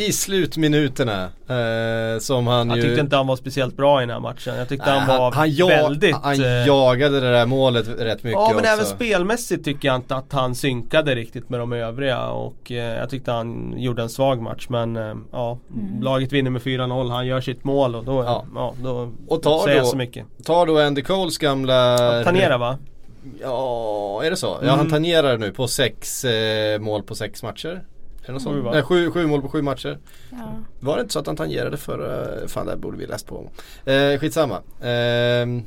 I 0.00 0.12
slutminuterna. 0.12 1.22
Eh, 1.24 2.18
som 2.20 2.46
han 2.46 2.68
Jag 2.68 2.76
ju... 2.76 2.82
tyckte 2.82 3.00
inte 3.00 3.16
han 3.16 3.26
var 3.26 3.36
speciellt 3.36 3.76
bra 3.76 4.02
i 4.02 4.06
den 4.06 4.10
här 4.10 4.20
matchen. 4.20 4.56
Jag 4.56 4.68
tyckte 4.68 4.90
Nej, 4.90 4.98
han 5.00 5.18
var 5.18 5.32
han, 5.32 5.50
ja- 5.54 5.66
väldigt... 5.66 6.16
han 6.16 6.44
eh, 6.44 6.66
jagade 6.66 7.20
det 7.20 7.32
där 7.32 7.46
målet 7.46 7.88
rätt 7.88 8.22
mycket 8.22 8.32
Ja 8.40 8.48
men 8.48 8.58
också. 8.58 8.68
även 8.70 8.84
spelmässigt 8.86 9.64
tycker 9.64 9.88
jag 9.88 9.94
inte 9.96 10.14
att 10.16 10.32
han 10.32 10.54
synkade 10.54 11.14
riktigt 11.14 11.48
med 11.50 11.60
de 11.60 11.72
övriga 11.72 12.28
och 12.28 12.72
eh, 12.72 12.76
jag 12.76 13.10
tyckte 13.10 13.32
han 13.32 13.74
gjorde 13.78 14.02
en 14.02 14.08
svag 14.08 14.42
match 14.42 14.66
men 14.68 14.96
eh, 14.96 15.14
ja 15.32 15.58
Mm. 15.76 16.02
Laget 16.02 16.32
vinner 16.32 16.50
med 16.50 16.62
4-0, 16.62 17.10
han 17.10 17.26
gör 17.26 17.40
sitt 17.40 17.64
mål 17.64 17.94
och 17.94 18.04
då, 18.04 18.24
Ja. 18.24 18.44
ja. 18.54 18.74
då 18.82 19.12
Och 19.28 19.42
tar 19.42 19.58
säger 19.64 19.76
jag 19.76 19.86
så 19.86 19.96
mycket. 19.96 20.26
Tar 20.44 20.66
då 20.66 20.78
Andy 20.80 21.02
Coles 21.02 21.38
gamla... 21.38 21.96
Tanera 22.24 22.58
va? 22.58 22.78
Ja, 23.42 24.22
är 24.24 24.30
det 24.30 24.36
så? 24.36 24.46
Ja, 24.46 24.58
Mm. 24.66 24.78
han 24.78 24.90
tangerar 24.90 25.38
nu 25.38 25.50
på 25.52 25.68
sex 25.68 26.24
eh, 26.24 26.78
mål 26.80 27.02
på 27.02 27.14
sex 27.14 27.42
matcher. 27.42 27.82
Är 28.28 28.32
det 28.32 28.32
något 28.32 28.42
sånt? 28.42 28.64
Nej, 28.72 28.82
sju, 28.82 29.10
sju 29.10 29.26
mål 29.26 29.42
på 29.42 29.48
sju 29.48 29.62
matcher. 29.62 29.98
Ja. 30.30 30.54
Var 30.80 30.96
det 30.96 31.00
inte 31.00 31.12
så 31.12 31.18
att 31.18 31.26
han 31.26 31.36
tangerade 31.36 31.76
förra? 31.76 32.48
Fan, 32.48 32.66
det 32.66 32.76
borde 32.76 32.96
vi 32.98 33.06
läst 33.06 33.26
på. 33.26 33.50
Eh, 33.84 34.18
skitsamma. 34.20 34.62
Ehm, 34.82 35.62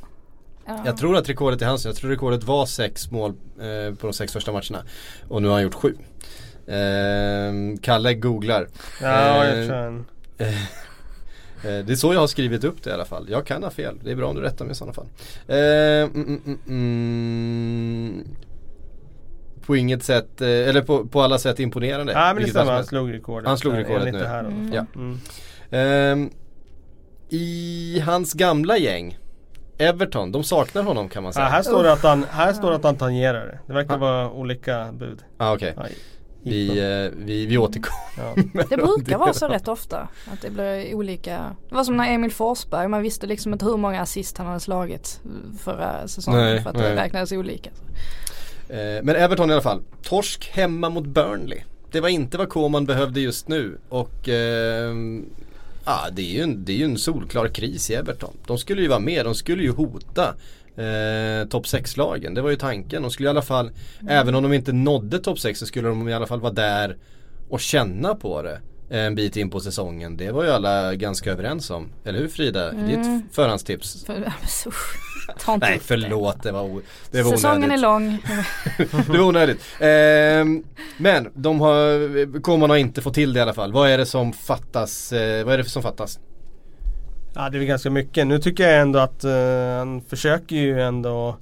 Ja. 0.66 0.82
Jag 0.86 0.98
tror 0.98 1.18
att 1.18 1.30
rekordet 1.30 1.62
är 1.62 1.66
hans. 1.66 1.86
Jag 1.86 1.96
tror 1.96 2.10
rekordet 2.10 2.44
var 2.44 2.66
sex 2.66 3.12
mål 3.12 3.32
eh, 3.60 3.96
på 3.96 4.08
de 4.08 4.14
sex 4.14 4.34
första 4.34 4.52
matcherna. 4.52 4.84
Och 5.28 5.42
nu 5.42 5.48
har 5.48 5.56
han 5.56 5.64
gjort 5.64 5.74
sju. 5.74 5.96
Ehm, 6.68 7.78
Kalle 7.78 8.14
googlar. 8.14 8.68
Ja, 9.02 9.46
Eh, 9.46 9.58
jag 9.60 9.68
tror 9.68 9.78
han... 9.78 10.06
Eh, 11.64 11.86
Det 11.86 11.92
är 11.92 11.96
så 11.96 12.14
jag 12.14 12.20
har 12.20 12.28
skrivit 12.28 12.64
upp 12.64 12.84
det 12.84 12.90
i 12.90 12.94
alla 12.94 13.06
fall. 13.06 13.28
Jag 13.30 13.46
kan 13.46 13.64
ha 13.64 13.70
fel. 13.70 14.00
Det 14.04 14.12
är 14.12 14.16
bra 14.16 14.28
om 14.30 14.36
du 14.36 14.42
rättar 14.42 14.66
mig 14.66 14.72
i 14.72 14.76
sådana 14.76 14.94
fall. 14.94 15.06
Eh, 15.48 15.58
mm, 15.58 16.12
mm, 16.14 16.42
mm, 16.46 16.60
mm. 16.68 18.28
På 19.66 19.76
inget 19.76 20.04
sätt, 20.04 20.42
eh, 20.42 20.48
eller 20.48 20.82
på, 20.82 21.08
på 21.08 21.22
alla 21.22 21.38
sätt 21.38 21.60
imponerande. 21.60 22.14
Nej 22.14 22.34
men 22.34 22.44
det 22.44 22.50
stämmer, 22.50 22.72
han 22.72 22.86
slog 22.86 23.14
rekordet. 23.14 23.48
Han 23.48 23.58
slog 23.58 23.78
rekordet 23.78 24.14
nu. 24.14 24.24
Här, 24.24 24.44
fall. 24.44 24.72
Ja. 24.74 24.86
Mm. 24.96 25.20
Ehm, 25.72 26.30
I 27.30 28.00
hans 28.06 28.34
gamla 28.34 28.78
gäng, 28.78 29.18
Everton, 29.78 30.32
de 30.32 30.44
saknar 30.44 30.84
honom 30.84 31.10
kan 31.10 31.24
man 31.24 31.30
Ja, 31.30 31.34
säga. 31.34 31.46
här 31.46 31.62
står 31.62 31.84
det 31.84 31.94
att 31.94 32.04
han, 32.04 32.26
här 32.32 32.54
står 32.54 32.70
det 32.70 32.76
att 32.76 32.84
han 32.84 32.96
tangerar 32.98 33.46
det. 33.46 33.60
Det 33.68 33.74
verkar 33.74 33.94
Ah. 33.94 33.98
vara 33.98 34.32
olika 34.32 34.92
bud. 34.92 35.20
ah, 35.38 35.54
okej. 35.54 35.74
Aj. 35.78 35.92
Vi, 36.44 36.68
eh, 36.80 37.12
vi, 37.26 37.46
vi 37.46 37.58
återkommer. 37.58 38.02
Ja. 38.18 38.64
Det 38.70 38.78
brukar 38.78 39.18
vara 39.18 39.34
så 39.34 39.48
rätt 39.48 39.68
ofta. 39.68 40.08
Att 40.34 40.42
det 40.42 40.50
blir 40.50 40.94
olika. 40.96 41.56
Det 41.70 41.76
var 41.76 41.84
som 41.84 41.98
när 41.98 42.14
Emil 42.14 42.32
Forsberg, 42.32 42.88
man 42.88 43.02
visste 43.02 43.28
liksom 43.28 43.54
inte 43.54 43.66
hur 43.66 43.78
många 43.78 44.02
assist 44.02 44.38
han 44.38 44.48
hade 44.48 44.60
slagit 44.60 45.22
förra 45.60 46.08
säsongen 46.08 46.40
Nej, 46.42 46.62
för 46.64 46.70
att 46.70 46.76
nej. 46.76 46.90
det 46.90 46.96
räknades 46.96 47.32
olika. 47.32 47.70
Eh, 48.72 49.04
men 49.04 49.16
Everton 49.16 49.50
i 49.50 49.54
alla 49.54 49.62
fall. 49.62 49.82
Torsk 50.04 50.50
hemma 50.54 50.90
mot 50.90 51.06
Burnley. 51.06 51.60
Det 51.92 52.02
var 52.02 52.10
inte 52.10 52.38
vad 52.38 52.50
Koman 52.50 52.86
behövde 52.86 53.20
just 53.20 53.48
nu. 53.48 53.78
Och 53.90 54.30
ehm, 54.30 55.26
ja, 55.86 56.00
det, 56.12 56.22
är 56.22 56.36
ju 56.36 56.42
en, 56.42 56.66
det 56.66 56.72
är 56.72 56.78
ju 56.78 56.86
en 56.86 56.98
solklar 56.98 57.48
kris 57.48 57.90
i 57.90 57.94
Everton. 57.94 58.38
De 58.48 58.58
skulle 58.58 58.82
ju 58.82 58.88
vara 58.88 59.00
med, 59.00 59.26
de 59.26 59.36
skulle 59.36 59.64
ju 59.64 59.72
hota 59.72 60.36
eh, 60.76 61.48
topp 61.50 61.66
6-lagen. 61.66 62.34
Det 62.34 62.42
var 62.42 62.50
ju 62.50 62.56
tanken. 62.56 63.02
De 63.02 63.12
skulle 63.12 63.28
i 63.28 63.30
alla 63.30 63.42
fall, 63.42 63.72
även 64.10 64.36
om 64.36 64.44
de 64.44 64.54
inte 64.54 64.74
nådde 64.74 65.20
topp 65.20 65.40
6 65.40 65.60
så 65.60 65.66
skulle 65.66 65.88
de 65.88 66.10
i 66.10 66.14
alla 66.14 66.28
fall 66.28 66.40
vara 66.40 66.54
där 66.54 66.98
och 67.50 67.60
känna 67.60 68.16
på 68.16 68.42
det 68.42 68.60
en 68.92 69.16
bit 69.16 69.38
in 69.38 69.50
på 69.50 69.60
säsongen. 69.60 70.18
Det 70.18 70.32
var 70.32 70.44
ju 70.44 70.50
alla 70.50 70.96
ganska 70.96 71.32
överens 71.32 71.70
om. 71.70 71.90
Eller 72.06 72.20
hur 72.20 72.28
Frida? 72.28 72.72
Mm. 72.72 72.90
ett 73.02 73.36
förhandstips. 73.36 74.06
För, 74.06 74.34
så, 74.48 74.72
ta 75.40 75.54
inte 75.54 75.68
Nej 75.70 75.80
förlåt, 75.84 76.44
det 76.44 76.52
var, 76.52 76.62
o- 76.62 76.82
det. 77.12 77.22
var 77.24 77.32
Säsongen 77.32 77.58
onödigt. 77.64 77.78
är 77.78 77.82
lång. 77.82 78.18
Det 79.08 79.10
var 79.18 79.22
onödigt. 79.22 79.62
Ehm, 79.80 80.64
men 80.98 81.30
de 81.34 81.60
har, 81.62 82.42
Koman 82.42 82.70
har 82.70 82.78
inte 82.78 83.02
fått 83.02 83.14
till 83.14 83.34
det 83.34 83.38
i 83.40 83.42
alla 83.42 83.54
fall. 83.54 83.72
Vad 83.74 83.90
är 83.90 83.98
det 83.98 84.06
som 84.06 84.34
fattas? 84.34 85.14
Eh, 85.14 85.46
vad 85.46 85.54
är 85.54 85.58
det 85.58 85.64
som 85.64 85.82
fattas? 85.84 86.20
Ja 87.36 87.50
det 87.50 87.58
är 87.58 87.60
väl 87.60 87.68
ganska 87.68 87.90
mycket. 87.90 88.28
Nu 88.28 88.40
tycker 88.40 88.70
jag 88.70 88.82
ändå 88.82 89.00
att 89.00 89.26
uh, 89.26 89.32
han 89.78 90.02
försöker 90.02 90.56
ju 90.56 90.82
ändå 90.82 91.38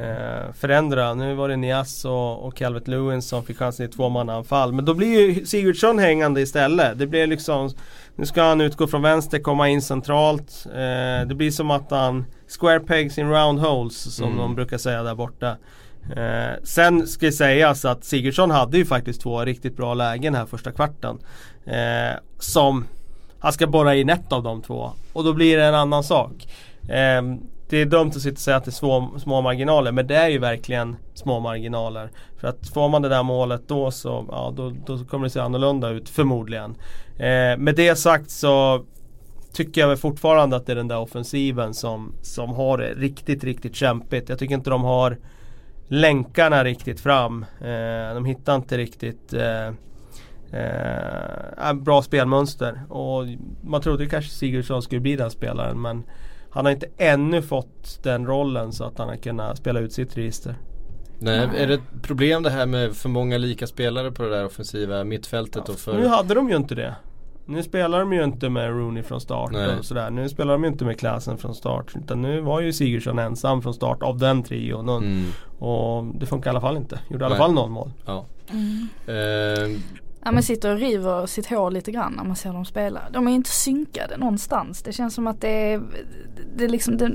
uh, 0.00 0.52
förändra. 0.52 1.14
Nu 1.14 1.34
var 1.34 1.48
det 1.48 1.56
Nias 1.56 2.04
och, 2.04 2.46
och 2.46 2.56
Calvert 2.56 2.88
Lewin 2.88 3.22
som 3.22 3.44
fick 3.44 3.58
chansen 3.58 3.86
i 3.86 3.88
tvåmannaanfall. 3.88 4.72
Men 4.72 4.84
då 4.84 4.94
blir 4.94 5.20
ju 5.20 5.46
Sigurdsson 5.46 5.98
hängande 5.98 6.40
istället. 6.40 6.98
Det 6.98 7.06
blir 7.06 7.26
liksom 7.26 7.70
Nu 8.16 8.26
ska 8.26 8.42
han 8.42 8.60
utgå 8.60 8.86
från 8.86 9.02
vänster, 9.02 9.38
komma 9.38 9.68
in 9.68 9.82
centralt. 9.82 10.66
Uh, 10.66 11.28
det 11.28 11.34
blir 11.34 11.50
som 11.50 11.70
att 11.70 11.90
han 11.90 12.24
Square 12.60 12.80
pegs 12.80 13.18
in 13.18 13.30
round 13.30 13.58
holes 13.58 14.14
som 14.14 14.26
mm. 14.26 14.38
de 14.38 14.54
brukar 14.54 14.78
säga 14.78 15.02
där 15.02 15.14
borta. 15.14 15.56
Eh, 16.16 16.62
sen 16.64 17.06
ska 17.06 17.32
sägas 17.32 17.84
att 17.84 18.04
Sigurdsson 18.04 18.50
hade 18.50 18.78
ju 18.78 18.84
faktiskt 18.84 19.20
två 19.20 19.44
riktigt 19.44 19.76
bra 19.76 19.94
lägen 19.94 20.34
här 20.34 20.46
första 20.46 20.72
kvarten. 20.72 21.18
Eh, 21.66 22.18
som 22.38 22.86
han 23.38 23.52
ska 23.52 23.66
borra 23.66 23.94
in 23.94 24.08
ett 24.08 24.32
av 24.32 24.42
de 24.42 24.62
två. 24.62 24.92
Och 25.12 25.24
då 25.24 25.32
blir 25.32 25.56
det 25.56 25.64
en 25.64 25.74
annan 25.74 26.04
sak. 26.04 26.32
Eh, 26.88 27.22
det 27.70 27.76
är 27.76 27.86
dumt 27.86 28.08
att 28.08 28.22
sitta 28.22 28.34
och 28.34 28.38
säga 28.38 28.56
att 28.56 28.64
det 28.64 28.68
är 28.68 28.72
små, 28.72 29.18
små 29.18 29.40
marginaler 29.40 29.92
men 29.92 30.06
det 30.06 30.16
är 30.16 30.28
ju 30.28 30.38
verkligen 30.38 30.96
små 31.14 31.40
marginaler. 31.40 32.10
För 32.40 32.48
att 32.48 32.68
får 32.68 32.88
man 32.88 33.02
det 33.02 33.08
där 33.08 33.22
målet 33.22 33.68
då 33.68 33.90
så 33.90 34.26
ja, 34.28 34.52
då, 34.56 34.72
då 34.86 34.98
kommer 34.98 35.24
det 35.24 35.30
se 35.30 35.40
annorlunda 35.40 35.88
ut 35.88 36.08
förmodligen. 36.08 36.70
Eh, 37.16 37.56
med 37.58 37.74
det 37.76 37.96
sagt 37.96 38.30
så 38.30 38.84
tycker 39.52 39.80
jag 39.80 39.88
väl 39.88 39.96
fortfarande 39.96 40.56
att 40.56 40.66
det 40.66 40.72
är 40.72 40.76
den 40.76 40.88
där 40.88 40.98
offensiven 40.98 41.74
som, 41.74 42.12
som 42.22 42.50
har 42.50 42.78
det 42.78 42.94
riktigt, 42.94 43.44
riktigt 43.44 43.76
kämpigt. 43.76 44.28
Jag 44.28 44.38
tycker 44.38 44.54
inte 44.54 44.70
de 44.70 44.84
har 44.84 45.18
länkarna 45.88 46.64
riktigt 46.64 47.00
fram. 47.00 47.44
Eh, 47.60 48.14
de 48.14 48.24
hittar 48.24 48.56
inte 48.56 48.78
riktigt 48.78 49.32
eh, 49.32 49.66
eh, 50.60 51.72
bra 51.74 52.02
spelmönster. 52.02 52.80
Och 52.88 53.24
man 53.64 53.80
trodde 53.80 54.06
kanske 54.06 54.30
Sigurdsson 54.30 54.82
skulle 54.82 55.00
bli 55.00 55.16
den 55.16 55.30
spelaren 55.30 55.80
men 55.80 56.04
han 56.50 56.64
har 56.64 56.72
inte 56.72 56.86
ännu 56.96 57.42
fått 57.42 58.02
den 58.02 58.26
rollen 58.26 58.72
så 58.72 58.84
att 58.84 58.98
han 58.98 59.08
har 59.08 59.16
kunnat 59.16 59.58
spela 59.58 59.80
ut 59.80 59.92
sitt 59.92 60.16
register. 60.16 60.54
Nej, 61.18 61.48
är 61.56 61.66
det 61.66 61.74
ett 61.74 62.02
problem 62.02 62.42
det 62.42 62.50
här 62.50 62.66
med 62.66 62.96
för 62.96 63.08
många 63.08 63.38
lika 63.38 63.66
spelare 63.66 64.10
på 64.10 64.22
det 64.22 64.30
där 64.30 64.46
offensiva 64.46 65.04
mittfältet? 65.04 65.62
Ja, 65.66 65.72
och 65.72 65.78
för... 65.78 65.98
Nu 65.98 66.06
hade 66.06 66.34
de 66.34 66.48
ju 66.48 66.56
inte 66.56 66.74
det. 66.74 66.94
Nu 67.46 67.62
spelar 67.62 68.00
de 68.00 68.12
ju 68.12 68.24
inte 68.24 68.48
med 68.48 68.68
Rooney 68.70 69.02
från 69.02 69.20
start 69.20 69.50
Nej. 69.52 69.78
och 69.78 69.84
sådär. 69.84 70.10
Nu 70.10 70.28
spelar 70.28 70.52
de 70.52 70.64
ju 70.64 70.70
inte 70.70 70.84
med 70.84 70.98
Klasen 70.98 71.38
från 71.38 71.54
start. 71.54 71.96
Utan 71.96 72.22
nu 72.22 72.40
var 72.40 72.60
ju 72.60 72.72
Sigurdsson 72.72 73.18
ensam 73.18 73.62
från 73.62 73.74
start 73.74 74.02
av 74.02 74.18
den 74.18 74.42
trion. 74.42 74.88
Och, 74.88 74.98
mm. 74.98 75.24
och 75.58 76.04
det 76.04 76.26
funkar 76.26 76.50
i 76.50 76.52
alla 76.52 76.60
fall 76.60 76.76
inte. 76.76 77.00
Gjorde 77.08 77.24
i 77.24 77.26
alla 77.26 77.36
fall 77.36 77.52
noll 77.52 77.70
mål. 77.70 77.92
Ja. 78.06 78.24
Mm. 78.50 78.88
Uh, 79.08 79.80
Ja 80.24 80.32
men 80.32 80.42
sitter 80.42 80.72
och 80.72 80.78
river 80.78 81.26
sitt 81.26 81.46
hår 81.46 81.70
lite 81.70 81.92
grann 81.92 82.12
när 82.12 82.24
man 82.24 82.36
ser 82.36 82.52
dem 82.52 82.64
spela. 82.64 83.00
De 83.12 83.28
är 83.28 83.32
inte 83.32 83.50
synkade 83.50 84.16
någonstans. 84.16 84.82
Det 84.82 84.92
känns 84.92 85.14
som 85.14 85.26
att 85.26 85.40
det 85.40 85.72
är, 85.72 85.82
det 86.56 86.64
är 86.64 86.68
liksom, 86.68 86.96
det, 86.96 87.10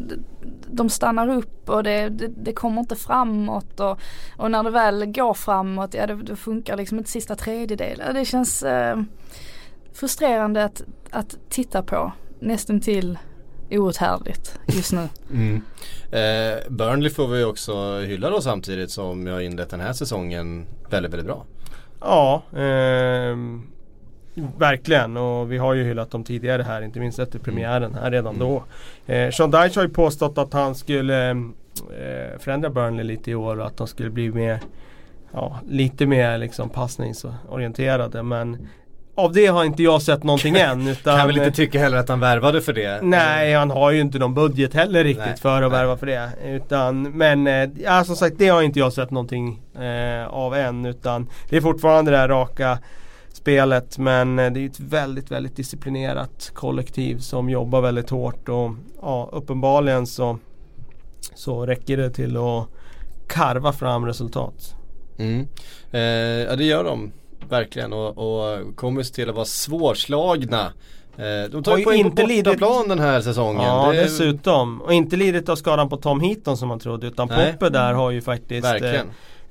de 0.68 0.90
stannar 0.90 1.30
upp 1.30 1.70
och 1.70 1.84
det, 1.84 2.10
det, 2.10 2.28
det, 2.28 2.54
kommer 2.54 2.82
inte 2.82 2.96
framåt 2.96 3.80
och, 3.80 4.00
och 4.38 4.52
när 4.52 4.64
det 4.64 4.70
väl 4.70 5.06
går 5.06 5.34
framåt, 5.34 5.94
ja 5.94 6.08
det, 6.08 6.16
det 6.16 6.36
funkar 6.36 6.78
liksom 6.78 6.98
inte 6.98 7.10
sista 7.10 7.36
tredjedelen. 7.36 8.16
Det 8.16 8.26
känns 8.26 8.64
eh, 8.64 9.02
frustrerande 9.94 10.64
att, 10.64 10.84
att 11.12 11.38
titta 11.50 11.84
på. 11.84 12.12
Nästan 12.40 12.80
till 12.80 13.18
outhärdligt 13.72 14.60
just 14.68 14.94
nu. 14.94 15.10
mm. 15.32 15.62
eh, 16.12 16.70
Burnley 16.70 17.10
får 17.10 17.28
vi 17.28 17.44
också 17.44 18.00
hylla 18.00 18.30
då 18.30 18.42
samtidigt 18.42 18.92
som 18.92 19.28
jag 19.28 19.44
inlett 19.44 19.70
den 19.70 19.80
här 19.80 19.94
säsongen 19.94 20.66
väldigt, 20.90 21.12
väldigt 21.12 21.28
bra. 21.28 21.46
Ja, 22.06 22.44
eh, 22.52 23.38
verkligen 24.58 25.18
och 25.18 25.52
vi 25.52 25.58
har 25.58 25.74
ju 25.74 25.84
hyllat 25.84 26.12
dem 26.12 26.24
tidigare 26.24 26.64
här, 26.64 26.82
inte 26.82 27.00
minst 27.00 27.20
efter 27.20 27.40
premiären 27.40 27.96
här 27.96 28.12
redan 28.12 28.36
mm. 28.36 28.48
då. 28.48 28.64
Eh, 29.14 29.32
Sean 29.32 29.52
Dyche 29.52 29.80
har 29.80 29.84
ju 29.84 29.90
påstått 29.90 30.38
att 30.38 30.54
han 30.54 30.76
skulle 30.76 31.30
eh, 31.30 32.40
förändra 32.40 32.70
Burnley 32.70 33.04
lite 33.04 33.32
i 33.32 33.36
år 33.36 33.60
och 33.60 33.66
att 33.66 33.78
de 33.78 33.88
skulle 33.88 34.10
bli 34.10 34.32
mer 34.32 34.60
ja, 35.32 35.60
lite 35.70 36.06
mer 36.06 36.38
liksom 36.38 36.70
passningsorienterade 36.70 38.24
men 38.24 38.68
av 39.16 39.34
det 39.34 39.46
har 39.46 39.64
inte 39.64 39.84
jag 39.84 40.02
sett 40.02 40.24
någonting 40.24 40.56
än. 40.56 40.88
Utan, 40.88 41.18
kan 41.18 41.28
väl 41.28 41.38
inte 41.38 41.52
tycka 41.52 41.80
heller 41.80 41.98
att 41.98 42.10
han 42.10 42.20
värvade 42.20 42.62
för 42.62 42.74
det. 42.74 43.00
Nej, 43.02 43.54
han 43.54 43.72
har 43.72 43.92
ju 43.92 44.02
inte 44.02 44.20
någon 44.20 44.34
budget 44.34 44.74
heller 44.74 45.04
riktigt 45.04 45.26
nej, 45.26 45.38
för 45.38 45.62
att 45.62 45.72
nej. 45.72 45.80
värva 45.80 45.98
för 45.98 46.06
det. 46.06 46.30
Utan, 46.46 47.02
men 47.02 47.48
eh, 47.48 47.70
ja, 47.84 48.04
som 48.04 48.16
sagt, 48.16 48.36
det 48.38 48.48
har 48.48 48.62
inte 48.62 48.80
jag 48.80 48.94
sett 48.94 49.12
någonting 49.12 49.62
eh, 49.76 50.28
av 50.28 50.56
än. 50.56 50.86
Utan 50.86 51.30
det 51.50 51.58
är 51.58 51.62
fortfarande 51.62 52.12
det 52.12 52.18
här 52.18 52.28
raka 52.28 52.80
spelet. 53.34 53.98
Men 53.98 54.40
eh, 54.40 54.52
det 54.52 54.60
är 54.60 54.66
ett 54.66 54.80
väldigt, 54.80 55.32
väldigt 55.32 55.56
disciplinerat 55.56 56.52
kollektiv 56.54 57.18
som 57.18 57.50
jobbar 57.50 57.82
väldigt 57.82 58.10
hårt. 58.10 58.50
Och 58.50 58.72
ja, 59.02 59.30
uppenbarligen 59.32 60.08
så, 60.08 60.40
så 61.36 61.66
räcker 61.66 61.98
det 61.98 62.10
till 62.10 62.38
att 62.38 62.68
karva 63.28 63.74
fram 63.74 64.06
resultat. 64.06 64.76
Mm. 65.18 65.48
Eh, 65.92 66.00
ja, 66.50 66.56
det 66.56 66.64
gör 66.64 66.84
de. 66.84 67.12
Verkligen 67.50 67.94
och, 67.94 68.18
och 68.18 68.76
kommer 68.76 69.04
till 69.04 69.30
att 69.30 69.36
vara 69.36 69.46
svårslagna. 69.46 70.72
Eh, 71.18 71.50
de 71.52 71.64
tar 71.64 71.78
ju 71.78 71.84
poäng 71.84 72.00
inte 72.00 72.24
på 72.24 72.28
bortaplan 72.28 72.88
den 72.88 73.00
här 73.00 73.22
säsongen. 73.22 73.64
Ja 73.64 73.92
det... 73.92 74.02
dessutom. 74.02 74.82
Och 74.82 74.94
inte 74.94 75.16
lidit 75.16 75.50
av 75.50 75.56
skadan 75.56 75.90
på 75.90 75.98
Tom 75.98 76.22
Heaton 76.22 76.58
som 76.58 76.68
man 76.68 76.80
trodde. 76.80 77.08
Utan 77.08 77.28
Nej. 77.28 77.52
Poppe 77.52 77.70
där 77.70 77.94
har 77.94 78.12
ju 78.12 78.22
faktiskt 78.22 78.68
eh, 78.82 79.02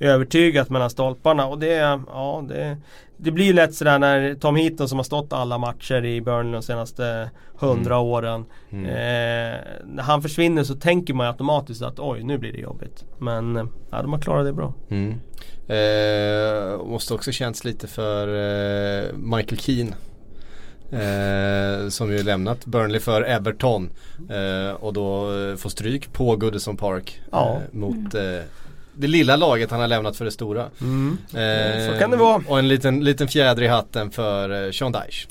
övertygat 0.00 0.70
mellan 0.70 0.90
stolparna. 0.90 1.46
Och 1.46 1.58
det, 1.58 2.00
ja, 2.08 2.44
det, 2.48 2.76
det 3.16 3.30
blir 3.30 3.44
ju 3.44 3.52
lätt 3.52 3.74
sådär 3.74 3.98
när 3.98 4.34
Tom 4.34 4.56
Heaton 4.56 4.88
som 4.88 4.98
har 4.98 5.04
stått 5.04 5.32
alla 5.32 5.58
matcher 5.58 6.04
i 6.04 6.20
Burnley 6.20 6.52
de 6.52 6.62
senaste 6.62 7.30
hundra 7.58 7.94
mm. 7.94 8.06
åren. 8.06 8.44
Mm. 8.70 8.84
Eh, 8.84 9.60
när 9.84 10.02
han 10.02 10.22
försvinner 10.22 10.64
så 10.64 10.74
tänker 10.74 11.14
man 11.14 11.26
automatiskt 11.26 11.82
att 11.82 11.98
oj 11.98 12.22
nu 12.22 12.38
blir 12.38 12.52
det 12.52 12.60
jobbigt. 12.60 13.04
Men 13.18 13.56
eh, 13.56 13.64
ja, 13.90 14.02
de 14.02 14.12
har 14.12 14.20
klarat 14.20 14.46
det 14.46 14.52
bra. 14.52 14.74
Mm. 14.90 15.20
Eh, 15.68 16.86
måste 16.86 17.14
också 17.14 17.32
känts 17.32 17.64
lite 17.64 17.86
för 17.86 18.28
eh, 18.28 19.12
Michael 19.16 19.60
Keane. 19.60 19.92
Eh, 20.90 21.88
som 21.88 22.12
ju 22.12 22.22
lämnat 22.22 22.66
Burnley 22.66 23.00
för 23.00 23.22
Everton. 23.22 23.90
Eh, 24.30 24.74
och 24.74 24.92
då 24.92 25.38
eh, 25.40 25.56
får 25.56 25.70
stryk 25.70 26.12
på 26.12 26.36
Goodison 26.36 26.76
Park. 26.76 27.20
Ja. 27.32 27.52
Eh, 27.54 27.78
mot 27.78 28.14
det 28.96 29.06
lilla 29.06 29.36
laget 29.36 29.70
han 29.70 29.80
har 29.80 29.88
lämnat 29.88 30.16
för 30.16 30.24
det 30.24 30.30
stora. 30.30 30.70
Mm. 30.80 31.18
Så 31.92 31.98
kan 31.98 32.10
det 32.10 32.16
vara. 32.16 32.42
Och 32.48 32.58
en 32.58 32.68
liten, 32.68 33.04
liten 33.04 33.28
fjäder 33.28 33.62
i 33.62 33.66
hatten 33.66 34.10
för 34.10 34.72
Sean 34.72 34.92
Dyche. 34.92 35.28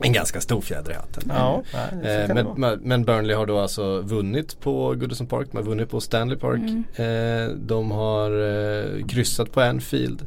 En 0.00 0.12
ganska 0.12 0.40
stor 0.40 0.60
fjäder 0.60 0.90
i 0.90 0.94
hatten. 0.94 1.32
Ja, 1.34 1.62
eh, 2.02 2.34
men, 2.56 2.80
men, 2.82 3.04
Burnley 3.04 3.36
har 3.36 3.46
då 3.46 3.58
alltså 3.58 4.00
vunnit 4.00 4.60
på 4.60 4.94
Goodison 4.94 5.26
Park, 5.26 5.48
de 5.50 5.56
har 5.56 5.64
vunnit 5.64 5.90
på 5.90 6.00
Stanley 6.00 6.38
Park. 6.38 6.60
Mm. 6.60 6.84
Eh, 6.94 7.56
de 7.56 7.90
har 7.90 8.30
eh, 8.30 9.06
kryssat 9.06 9.52
på 9.52 9.60
Anfield. 9.60 10.26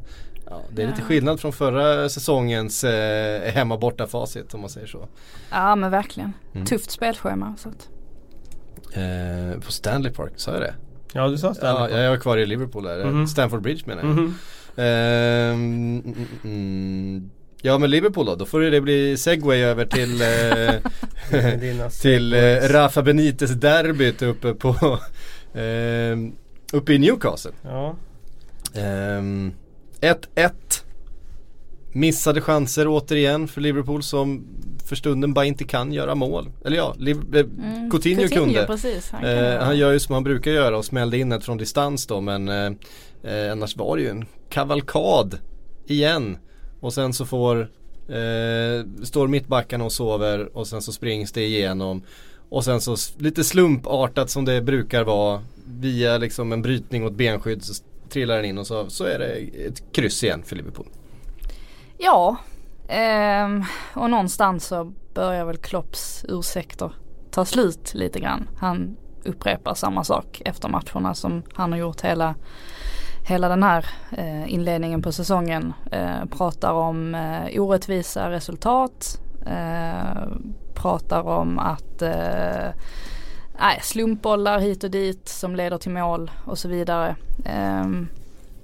Ja, 0.49 0.62
det 0.71 0.83
är 0.83 0.88
lite 0.88 1.01
skillnad 1.01 1.39
från 1.39 1.53
förra 1.53 2.09
säsongens 2.09 2.83
eh, 2.83 3.51
hemma 3.51 3.77
borta 3.77 4.07
facit 4.07 4.53
om 4.53 4.62
man 4.62 4.69
säger 4.69 4.88
så. 4.88 5.07
Ja 5.51 5.75
men 5.75 5.91
verkligen. 5.91 6.33
Mm. 6.53 6.65
Tufft 6.65 6.91
spelschema. 6.91 7.55
Så 7.57 7.69
att. 7.69 7.89
Eh, 8.93 9.59
på 9.62 9.71
Stanley 9.71 10.12
Park, 10.12 10.33
sa 10.35 10.51
jag 10.51 10.62
det? 10.62 10.73
Ja 11.13 11.28
du 11.28 11.38
sa 11.38 11.48
Park. 11.48 11.91
Ja, 11.91 12.00
jag 12.00 12.10
var 12.10 12.17
kvar 12.17 12.38
i 12.38 12.45
Liverpool 12.45 12.84
där. 12.84 13.02
Mm 13.02 13.15
-hmm. 13.15 13.26
Stanford 13.26 13.62
Bridge 13.62 13.84
menar 13.86 14.04
jag. 14.04 14.12
Mm 14.12 14.34
-hmm. 14.76 15.54
mm, 15.54 16.15
mm, 16.43 17.30
Ja 17.62 17.78
men 17.78 17.89
Liverpool 17.89 18.26
då, 18.26 18.36
då 18.36 18.45
får 18.45 18.62
det 18.62 18.82
bli 18.82 19.17
segway 19.17 19.62
över 19.62 19.86
till, 19.86 20.22
eh, 21.82 21.89
till 22.02 22.34
eh, 22.34 22.69
Rafa 22.69 23.02
Benites 23.02 23.52
derbyt 23.52 24.22
uppe 24.22 24.54
på 24.54 24.69
eh, 25.60 26.17
uppe 26.74 26.93
i 26.93 27.00
Newcastle. 27.00 27.52
Ja. 27.63 27.95
1-1 28.74 29.32
eh, 30.02 30.52
Missade 31.91 32.41
chanser 32.41 32.88
återigen 32.88 33.47
för 33.47 33.62
Liverpool 33.62 34.04
som 34.04 34.47
för 34.86 34.95
stunden 34.95 35.34
bara 35.34 35.45
inte 35.45 35.63
kan 35.63 35.93
göra 35.93 36.15
mål. 36.15 36.49
Eller 36.65 36.78
ja, 36.78 36.95
Liv 36.97 37.17
eh, 37.36 37.39
mm, 37.39 37.91
Coutinho, 37.91 38.21
Coutinho 38.21 38.45
kunde. 38.45 38.65
Precis, 38.65 39.12
han, 39.12 39.25
eh, 39.25 39.60
han, 39.60 39.78
gör 39.78 39.91
ju 39.91 39.99
som 39.99 40.13
han 40.13 40.23
brukar 40.23 40.52
göra 40.52 40.78
och 40.78 40.86
smällde 40.86 41.17
in 41.17 41.32
ett 41.32 41.43
från 41.43 41.58
distans 41.58 42.08
då 42.08 42.21
men 42.21 42.49
eh, 42.49 42.71
eh 43.23 43.52
annars 43.52 43.78
var 43.78 43.97
det 43.97 44.04
ju 44.04 44.10
en 44.10 44.25
kavalkad 44.49 45.38
igen 45.88 46.38
och 46.80 46.93
sen 46.93 47.13
så 47.13 47.25
får 47.25 47.60
eh, 48.10 49.04
Står 49.04 49.28
mittbackarna 49.28 49.84
och 49.86 49.91
sover 49.91 50.58
och 50.58 50.67
sen 50.67 50.82
så 50.82 50.91
springs 50.91 51.32
det 51.32 51.45
igenom. 51.45 52.04
Och 52.49 52.65
sen 52.65 52.82
så 52.82 52.95
lite 53.17 53.43
slumpartat 53.43 54.30
som 54.30 54.45
det 54.45 54.62
brukar 54.62 55.04
vara 55.04 55.41
via 55.80 56.17
liksom 56.17 56.52
en 56.52 56.62
brytning 56.62 57.08
ett 57.08 57.13
benskydd 57.13 57.63
så 57.63 57.84
trillar 58.10 58.36
den 58.36 58.45
in 58.45 58.58
och 58.58 58.67
så, 58.67 58.89
så 58.89 59.04
är 59.04 59.19
det 59.19 59.25
ett 59.67 59.84
kryss 59.91 60.23
igen 60.23 60.43
för 60.43 60.56
Liverpool. 60.56 60.86
Ja, 62.01 62.38
ehm, 62.88 63.63
och 63.93 64.09
någonstans 64.09 64.65
så 64.65 64.93
börjar 65.13 65.45
väl 65.45 65.57
Klopps 65.57 66.25
ursäkter 66.27 66.91
ta 67.31 67.45
slut 67.45 67.93
lite 67.93 68.19
grann. 68.19 68.49
Han 68.57 68.97
upprepar 69.23 69.73
samma 69.73 70.03
sak 70.03 70.41
efter 70.45 70.69
matcherna 70.69 71.15
som 71.15 71.43
han 71.53 71.71
har 71.71 71.79
gjort 71.79 72.01
hela 72.01 72.35
hela 73.27 73.49
den 73.49 73.63
här 73.63 73.85
eh, 74.12 74.53
inledningen 74.53 75.01
på 75.01 75.12
säsongen 75.12 75.73
eh, 75.91 76.25
pratar 76.31 76.73
om 76.73 77.15
eh, 77.15 77.62
orättvisa 77.62 78.31
resultat. 78.31 79.21
Eh, 79.45 80.27
pratar 80.73 81.21
om 81.21 81.59
att 81.59 82.01
eh, 82.01 82.67
äh, 82.67 83.81
slumpbollar 83.81 84.59
hit 84.59 84.83
och 84.83 84.91
dit 84.91 85.29
som 85.29 85.55
leder 85.55 85.77
till 85.77 85.91
mål 85.91 86.31
och 86.45 86.57
så 86.57 86.67
vidare. 86.67 87.15
Um, 87.81 88.07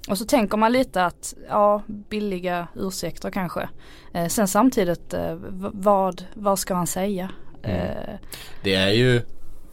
och 0.08 0.18
så 0.18 0.24
tänker 0.24 0.56
man 0.56 0.72
lite 0.72 1.04
att, 1.04 1.34
ja, 1.48 1.82
billiga 1.86 2.68
ursäkter 2.74 3.30
kanske. 3.30 3.68
Eh, 4.14 4.26
sen 4.28 4.48
samtidigt, 4.48 5.14
eh, 5.14 5.36
vad, 5.72 6.24
vad 6.34 6.58
ska 6.58 6.74
han 6.74 6.86
säga? 6.86 7.30
Mm. 7.62 7.80
Eh, 7.80 8.14
det 8.62 8.74
är 8.74 8.90
ju 8.90 9.22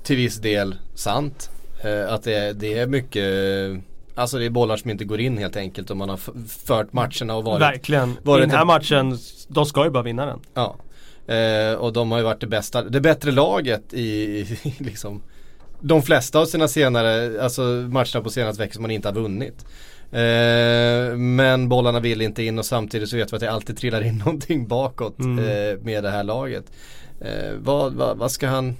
till 0.04 0.16
viss 0.16 0.38
del 0.38 0.76
sant. 0.96 1.50
Eh, 1.84 2.14
att 2.14 2.24
det 2.24 2.34
är, 2.34 2.54
det 2.54 2.80
är 2.80 2.88
mycket 2.88 3.24
Alltså 4.16 4.38
det 4.38 4.46
är 4.46 4.50
bollar 4.50 4.78
som 4.78 4.92
inte 4.92 5.06
går 5.06 5.20
in 5.20 5.38
helt 5.38 5.56
enkelt 5.56 5.92
om 5.92 5.98
man 5.98 6.10
har 6.10 6.20
fört 6.48 6.94
matcherna 6.94 7.36
och 7.36 7.44
varit 7.44 7.62
Verkligen, 7.62 8.18
varit 8.24 8.44
i 8.44 8.50
den 8.50 8.58
här 8.58 8.66
matchen, 8.66 9.18
de 9.48 9.66
ska 9.66 9.84
ju 9.84 9.90
bara 9.90 10.04
vinna 10.04 10.26
den. 10.26 10.40
Ja. 10.54 10.76
Eh, 11.34 11.74
och 11.74 11.94
de 11.94 12.12
har 12.12 12.18
ju 12.18 12.24
varit 12.24 12.42
det 12.42 12.48
bästa, 12.48 12.82
det 12.82 13.02
bättre 13.02 13.32
laget 13.32 13.94
i, 13.94 14.04
i 14.04 14.76
liksom 14.78 15.22
de 15.80 16.02
flesta 16.02 16.40
av 16.40 16.46
sina 16.46 16.68
senare, 16.68 17.44
alltså 17.44 17.62
matcherna 17.62 18.24
på 18.24 18.30
senaste 18.30 18.64
veckan 18.64 18.74
som 18.74 18.82
man 18.82 18.92
inte 18.92 19.08
har 19.08 19.14
vunnit. 19.14 19.66
Eh, 20.14 21.18
men 21.18 21.70
bollarna 21.70 22.00
vill 22.00 22.22
inte 22.22 22.44
in 22.44 22.60
och 22.60 22.66
samtidigt 22.66 23.10
så 23.10 23.18
vet 23.18 23.34
vi 23.34 23.36
att 23.36 23.42
det 23.42 23.52
alltid 23.52 23.78
trillar 23.78 24.04
in 24.04 24.18
någonting 24.26 24.68
bakåt 24.68 25.20
mm. 25.20 25.40
eh, 25.40 25.78
med 25.84 26.04
det 26.04 26.10
här 26.10 26.24
laget. 26.24 26.66
Eh, 27.22 27.54
vad, 27.58 27.94
vad, 27.94 28.18
vad, 28.18 28.32
ska 28.32 28.48
han 28.48 28.76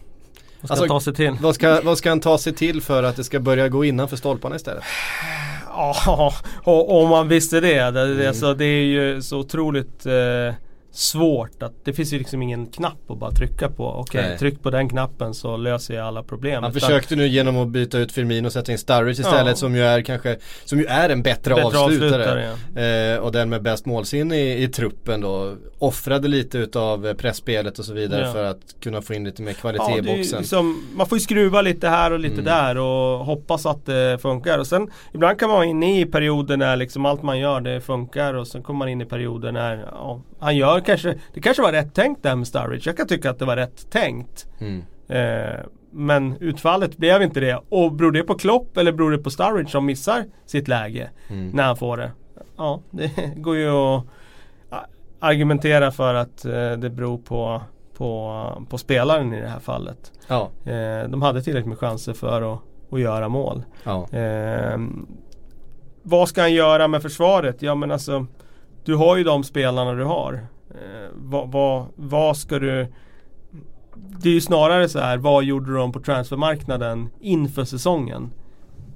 vad 0.62 0.68
ska, 0.68 0.74
alltså, 0.74 0.84
han 0.84 0.90
ta 0.90 1.00
sig 1.00 1.14
till? 1.14 1.38
Vad 1.42 1.56
ska, 1.56 1.82
vad 1.84 1.98
ska 1.98 2.10
han 2.10 2.20
ta 2.20 2.38
sig 2.38 2.54
till 2.54 2.82
för 2.82 3.04
att 3.04 3.16
det 3.16 3.24
ska 3.24 3.40
börja 3.40 3.70
gå 3.70 3.86
innanför 3.86 4.18
stolparna 4.18 4.56
istället? 4.56 4.84
Ja, 5.70 6.34
om 6.64 7.10
man 7.10 7.28
visste 7.28 7.60
det. 7.60 7.92
Det, 7.92 8.02
mm. 8.02 8.28
alltså, 8.28 8.54
det 8.54 8.66
är 8.66 8.86
ju 8.86 9.22
så 9.22 9.40
otroligt 9.40 10.06
eh, 10.06 10.56
svårt 10.96 11.64
att 11.64 11.74
det 11.86 11.94
finns 11.94 12.14
ju 12.14 12.18
liksom 12.18 12.42
ingen 12.42 12.66
knapp 12.66 13.12
att 13.12 13.18
bara 13.18 13.32
trycka 13.32 13.70
på. 13.70 13.88
Okej, 13.88 14.26
okay, 14.26 14.38
tryck 14.38 14.64
på 14.64 14.70
den 14.70 14.90
knappen 14.90 15.34
så 15.34 15.58
löser 15.58 15.94
jag 15.94 16.08
alla 16.08 16.24
problem. 16.24 16.64
Han 16.64 16.72
Utan, 16.72 16.82
försökte 16.82 17.16
nu 17.16 17.28
genom 17.28 17.58
att 17.58 17.68
byta 17.68 18.00
ut 18.00 18.12
Firmino 18.12 18.46
och 18.46 18.54
sätta 18.54 18.72
in 18.72 18.78
Sturridge 18.78 19.22
istället 19.22 19.48
ja. 19.48 19.56
som 19.56 19.76
ju 19.76 19.82
är 19.82 20.02
kanske 20.02 20.38
Som 20.66 20.80
ju 20.80 20.86
är 20.86 21.10
en 21.10 21.22
bättre, 21.22 21.56
bättre 21.56 21.80
avslutare. 21.80 22.06
avslutare 22.06 22.56
ja. 22.76 22.82
eh, 22.82 23.18
och 23.18 23.32
den 23.32 23.50
med 23.50 23.62
bäst 23.62 23.86
målsinne 23.86 24.38
i, 24.38 24.64
i, 24.64 24.68
truppen 24.68 25.22
då 25.22 25.56
Offrade 25.80 26.28
lite 26.28 26.58
utav 26.58 27.14
pressspelet 27.14 27.80
och 27.80 27.86
så 27.86 27.94
vidare 27.94 28.26
ja. 28.26 28.34
för 28.34 28.44
att 28.44 28.76
kunna 28.84 29.02
få 29.02 29.14
in 29.14 29.24
lite 29.24 29.42
mer 29.42 29.54
kvalitet 29.54 29.98
i 29.98 30.02
boxen. 30.02 30.40
Liksom, 30.40 30.84
man 30.96 31.08
får 31.08 31.18
ju 31.18 31.20
skruva 31.20 31.62
lite 31.62 31.90
här 31.90 32.12
och 32.12 32.20
lite 32.20 32.34
mm. 32.34 32.46
där 32.46 32.78
och 32.78 33.26
hoppas 33.26 33.66
att 33.66 33.86
det 33.86 34.18
funkar. 34.22 34.60
Och 34.60 34.68
sen 34.68 34.90
ibland 35.14 35.40
kan 35.40 35.50
man 35.50 35.56
vara 35.56 35.66
inne 35.66 36.02
i 36.02 36.06
perioder 36.06 36.58
när 36.58 36.76
liksom 36.76 37.06
allt 37.06 37.24
man 37.24 37.40
gör 37.40 37.62
det 37.62 37.82
funkar 37.82 38.34
och 38.34 38.48
sen 38.48 38.64
kommer 38.64 38.78
man 38.78 38.90
in 38.90 39.02
i 39.02 39.06
perioder 39.06 39.52
när 39.52 39.86
han 40.40 40.58
gör 40.58 40.80
kanske, 40.86 41.20
det 41.34 41.42
kanske 41.42 41.64
var 41.64 41.72
rätt 41.72 41.94
tänkt 41.94 42.24
där 42.24 42.36
med 42.36 42.48
Sturridge. 42.48 42.90
Jag 42.90 42.98
kan 42.98 43.08
tycka 43.08 43.30
att 43.30 43.40
det 43.40 43.46
var 43.46 43.56
rätt 43.56 43.92
tänkt. 43.92 44.48
Mm. 44.60 44.84
Eh, 45.08 45.60
men 45.92 46.38
utfallet 46.40 46.98
blev 46.98 47.22
inte 47.22 47.40
det. 47.40 47.62
Och 47.70 47.92
beror 47.92 48.12
det 48.12 48.24
på 48.24 48.36
Klopp 48.36 48.78
eller 48.78 48.92
beror 48.92 49.12
det 49.12 49.18
på 49.18 49.30
Sturridge 49.30 49.72
som 49.72 49.86
missar 49.86 50.26
sitt 50.46 50.68
läge 50.68 51.10
mm. 51.30 51.50
när 51.50 51.64
han 51.64 51.78
får 51.78 51.98
det? 51.98 52.12
Ja, 52.58 52.82
det 52.92 53.12
går 53.36 53.56
ju 53.56 53.70
att 53.70 54.04
argumentera 55.20 55.92
för 55.92 56.14
att 56.14 56.46
eh, 56.46 56.72
det 56.72 56.90
beror 56.90 57.18
på, 57.18 57.62
på, 57.98 58.66
på 58.70 58.78
spelaren 58.78 59.34
i 59.34 59.42
det 59.42 59.48
här 59.48 59.60
fallet. 59.60 60.12
Ja. 60.28 60.50
Eh, 60.66 61.10
de 61.10 61.22
hade 61.22 61.42
tillräckligt 61.42 61.70
med 61.70 61.80
chanser 61.80 62.14
för 62.14 62.54
att, 62.54 62.60
att 62.92 63.00
göra 63.00 63.30
mål. 63.30 63.64
Ja. 63.84 64.10
Eh, 64.18 64.80
vad 66.04 66.30
ska 66.30 66.42
han 66.42 66.54
göra 66.54 66.88
med 66.88 67.02
försvaret? 67.02 67.62
Ja 67.62 67.76
men 67.76 67.92
alltså 67.92 68.26
du 68.86 68.96
har 68.96 69.18
ju 69.18 69.24
de 69.24 69.44
spelarna 69.44 69.94
du 69.94 70.04
har. 70.04 70.48
Eh, 70.74 71.10
vad, 71.14 71.52
vad, 71.52 71.86
vad 71.96 72.38
ska 72.38 72.60
du 72.60 72.88
Det 73.94 74.30
är 74.30 74.34
ju 74.34 74.42
snarare 74.42 74.90
så 74.90 75.00
här, 75.00 75.18
vad 75.18 75.44
gjorde 75.44 75.74
de 75.74 75.92
på 75.92 76.00
transfermarknaden 76.00 77.10
inför 77.22 77.64
säsongen? 77.64 78.32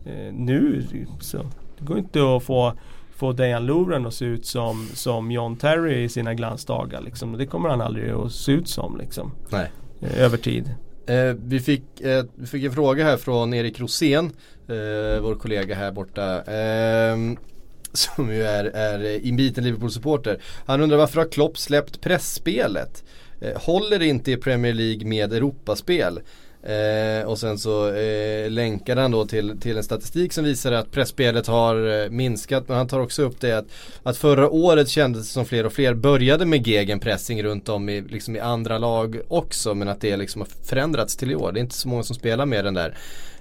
Eh, 0.05 0.33
nu 0.33 0.85
så 1.19 1.37
det 1.77 1.85
går 1.85 1.97
inte 1.97 2.35
att 2.35 2.43
få 2.43 2.73
få 3.17 3.33
Dejan 3.33 3.65
Lovren 3.65 4.05
att 4.05 4.13
se 4.13 4.25
ut 4.25 4.45
som, 4.45 4.87
som 4.93 5.31
John 5.31 5.55
Terry 5.55 6.03
i 6.03 6.09
sina 6.09 6.33
glansdagar. 6.33 7.01
Liksom. 7.01 7.37
Det 7.37 7.45
kommer 7.45 7.69
han 7.69 7.81
aldrig 7.81 8.11
att 8.11 8.31
se 8.31 8.51
ut 8.51 8.67
som 8.67 8.97
liksom. 8.97 9.31
Nej. 9.49 9.71
Eh, 10.01 10.21
över 10.21 10.37
tid. 10.37 10.75
Eh, 11.07 11.35
vi, 11.43 11.59
fick, 11.59 12.01
eh, 12.01 12.25
vi 12.35 12.45
fick 12.45 12.63
en 12.63 12.71
fråga 12.71 13.03
här 13.03 13.17
från 13.17 13.53
Erik 13.53 13.79
Rosén, 13.79 14.25
eh, 14.67 15.21
vår 15.21 15.35
kollega 15.35 15.75
här 15.75 15.91
borta. 15.91 16.41
Som 17.97 18.33
ju 18.33 18.43
är, 18.43 18.65
är 18.65 19.25
inbiten 19.25 19.63
Liverpool-supporter. 19.63 20.39
Han 20.65 20.81
undrar 20.81 20.97
varför 20.97 21.21
har 21.21 21.27
Klopp 21.27 21.57
släppt 21.57 22.01
pressspelet? 22.01 23.03
Eh, 23.41 23.61
håller 23.61 23.87
håller 23.87 24.05
inte 24.05 24.31
i 24.31 24.37
Premier 24.37 24.73
League 24.73 25.07
med 25.07 25.33
Europaspel? 25.33 26.19
Eh, 26.63 27.27
och 27.27 27.39
sen 27.39 27.57
så 27.57 27.93
eh, 27.93 28.49
länkar 28.49 28.95
han 28.95 29.11
då 29.11 29.25
till, 29.25 29.59
till 29.59 29.77
en 29.77 29.83
statistik 29.83 30.33
som 30.33 30.43
visar 30.43 30.71
att 30.71 30.91
pressspelet 30.91 31.47
har 31.47 32.03
eh, 32.03 32.09
minskat. 32.09 32.67
Men 32.67 32.77
han 32.77 32.87
tar 32.87 32.99
också 32.99 33.23
upp 33.23 33.39
det 33.39 33.57
att, 33.57 33.65
att 34.03 34.17
förra 34.17 34.49
året 34.49 34.89
kändes 34.89 35.27
det 35.27 35.33
som 35.33 35.45
fler 35.45 35.65
och 35.65 35.73
fler 35.73 35.93
började 35.93 36.45
med 36.45 36.67
gegenpressing 36.67 37.43
runt 37.43 37.69
om 37.69 37.89
i, 37.89 38.01
liksom 38.01 38.35
i 38.35 38.39
andra 38.39 38.77
lag 38.77 39.19
också. 39.27 39.73
Men 39.73 39.87
att 39.87 40.01
det 40.01 40.17
liksom 40.17 40.41
har 40.41 40.49
förändrats 40.63 41.17
till 41.17 41.31
i 41.31 41.35
år. 41.35 41.51
Det 41.51 41.59
är 41.59 41.61
inte 41.61 41.75
så 41.75 41.87
många 41.87 42.03
som 42.03 42.15
spelar 42.15 42.45
med 42.45 42.65
den 42.65 42.73
där 42.73 42.97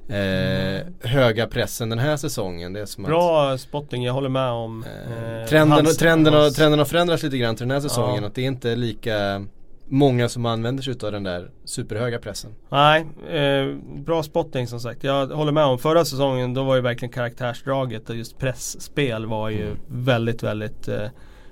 eh, 0.08 1.08
höga 1.10 1.46
pressen 1.46 1.88
den 1.88 1.98
här 1.98 2.16
säsongen. 2.16 2.72
Det 2.72 2.80
är 2.80 2.86
som 2.86 3.04
Bra 3.04 3.50
att, 3.50 3.60
spotting, 3.60 4.04
jag 4.04 4.12
håller 4.12 4.28
med 4.28 4.50
om 4.50 4.84
eh, 4.84 5.40
eh 5.40 5.46
trenden, 5.46 5.72
hans, 5.72 5.96
trenden, 5.96 6.34
hans... 6.34 6.56
trenden 6.56 6.78
har 6.78 6.86
förändrats 6.86 7.22
lite 7.22 7.38
grann 7.38 7.56
till 7.56 7.68
den 7.68 7.70
här 7.70 7.80
säsongen. 7.80 8.22
Ja. 8.22 8.28
Att 8.28 8.34
det 8.34 8.42
är 8.42 8.46
inte 8.46 8.76
lika 8.76 9.46
många 9.88 10.28
som 10.28 10.46
använder 10.46 10.82
sig 10.82 10.94
av 11.02 11.12
den 11.12 11.22
där 11.22 11.50
superhöga 11.64 12.18
pressen. 12.18 12.50
Nej, 12.68 13.06
eh, 13.30 13.76
bra 13.96 14.22
spotting 14.22 14.66
som 14.66 14.80
sagt. 14.80 15.04
Jag 15.04 15.26
håller 15.26 15.52
med 15.52 15.64
om 15.64 15.78
förra 15.78 16.04
säsongen 16.04 16.54
då 16.54 16.64
var 16.64 16.76
ju 16.76 16.80
verkligen 16.80 17.12
karaktärsdraget 17.12 18.10
och 18.10 18.16
just 18.16 18.38
pressspel 18.38 19.26
var 19.26 19.50
ju 19.50 19.66
mm. 19.66 19.78
väldigt, 19.88 20.42
väldigt 20.42 20.88
eh, 20.88 21.08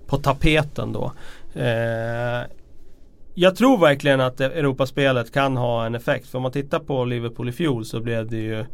på 0.07 0.17
tapeten 0.17 0.93
då. 0.93 1.12
Eh, 1.61 2.43
jag 3.35 3.57
tror 3.57 3.79
verkligen 3.79 4.20
att 4.20 4.40
Europaspelet 4.40 5.33
kan 5.33 5.57
ha 5.57 5.87
en 5.87 5.94
effekt. 5.94 6.29
För 6.29 6.38
om 6.38 6.42
man 6.42 6.53
tittar 6.53 6.79
på 6.79 7.05
Liverpool 7.05 7.49
i 7.49 7.53
fjol 7.53 7.85
så 7.85 8.01
blev 8.01 8.31
det 8.31 8.37
ju 8.37 8.64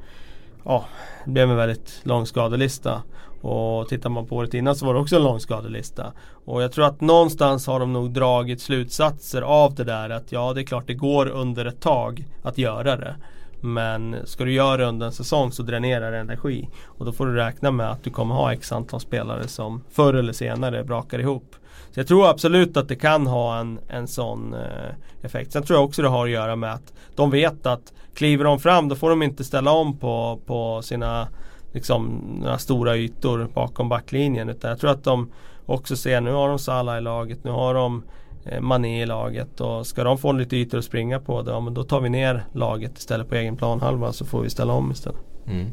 Ja, 0.64 0.84
det 1.24 1.30
blev 1.30 1.50
en 1.50 1.56
väldigt 1.56 2.00
lång 2.02 2.26
skadelista. 2.26 3.02
Och 3.40 3.88
tittar 3.88 4.10
man 4.10 4.26
på 4.26 4.36
året 4.36 4.54
innan 4.54 4.76
så 4.76 4.86
var 4.86 4.94
det 4.94 5.00
också 5.00 5.16
en 5.16 5.22
lång 5.22 5.40
skadelista. 5.40 6.12
Och 6.44 6.62
jag 6.62 6.72
tror 6.72 6.86
att 6.86 7.00
någonstans 7.00 7.66
har 7.66 7.80
de 7.80 7.92
nog 7.92 8.10
dragit 8.10 8.60
slutsatser 8.60 9.42
av 9.42 9.74
det 9.74 9.84
där 9.84 10.10
att 10.10 10.32
ja 10.32 10.52
det 10.52 10.60
är 10.60 10.64
klart 10.64 10.86
det 10.86 10.94
går 10.94 11.28
under 11.28 11.64
ett 11.64 11.80
tag 11.80 12.24
att 12.42 12.58
göra 12.58 12.96
det. 12.96 13.16
Men 13.60 14.16
ska 14.24 14.44
du 14.44 14.52
göra 14.52 14.76
det 14.76 14.84
under 14.84 15.06
en 15.06 15.12
säsong 15.12 15.52
så 15.52 15.62
dränerar 15.62 16.12
det 16.12 16.18
energi. 16.18 16.68
Och 16.84 17.04
då 17.04 17.12
får 17.12 17.26
du 17.26 17.34
räkna 17.34 17.70
med 17.70 17.90
att 17.90 18.04
du 18.04 18.10
kommer 18.10 18.34
ha 18.34 18.52
x 18.52 18.72
antal 18.72 19.00
spelare 19.00 19.48
som 19.48 19.82
förr 19.90 20.14
eller 20.14 20.32
senare 20.32 20.84
brakar 20.84 21.18
ihop. 21.18 21.56
Så 21.90 22.00
jag 22.00 22.06
tror 22.06 22.30
absolut 22.30 22.76
att 22.76 22.88
det 22.88 22.96
kan 22.96 23.26
ha 23.26 23.58
en, 23.58 23.80
en 23.88 24.06
sån 24.06 24.54
eh, 24.54 24.94
effekt. 25.22 25.52
Sen 25.52 25.62
tror 25.62 25.78
jag 25.78 25.84
också 25.84 26.02
det 26.02 26.08
har 26.08 26.24
att 26.24 26.30
göra 26.30 26.56
med 26.56 26.74
att 26.74 26.92
de 27.14 27.30
vet 27.30 27.66
att 27.66 27.92
kliver 28.14 28.44
de 28.44 28.58
fram 28.58 28.88
då 28.88 28.96
får 28.96 29.10
de 29.10 29.22
inte 29.22 29.44
ställa 29.44 29.70
om 29.70 29.98
på, 29.98 30.40
på 30.46 30.82
sina 30.82 31.28
liksom, 31.72 32.20
några 32.42 32.58
stora 32.58 32.96
ytor 32.96 33.48
bakom 33.54 33.88
backlinjen. 33.88 34.48
Utan 34.48 34.70
jag 34.70 34.80
tror 34.80 34.90
att 34.90 35.04
de 35.04 35.30
också 35.66 35.96
ser, 35.96 36.20
nu 36.20 36.32
har 36.32 36.48
de 36.48 36.58
Salah 36.58 36.98
i 36.98 37.00
laget, 37.00 37.44
nu 37.44 37.50
har 37.50 37.74
de 37.74 38.02
eh, 38.44 38.60
Mané 38.60 39.02
i 39.02 39.06
laget 39.06 39.60
och 39.60 39.86
ska 39.86 40.04
de 40.04 40.18
få 40.18 40.32
lite 40.32 40.56
ytor 40.56 40.78
att 40.78 40.84
springa 40.84 41.20
på 41.20 41.42
då, 41.42 41.60
men 41.60 41.74
då 41.74 41.84
tar 41.84 42.00
vi 42.00 42.08
ner 42.08 42.44
laget 42.52 42.98
istället 42.98 43.28
på 43.28 43.34
egen 43.34 43.56
planhalva 43.56 44.12
så 44.12 44.24
får 44.24 44.42
vi 44.42 44.50
ställa 44.50 44.72
om 44.72 44.90
istället. 44.90 45.20
Mm. 45.46 45.66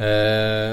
Uh, 0.00 0.06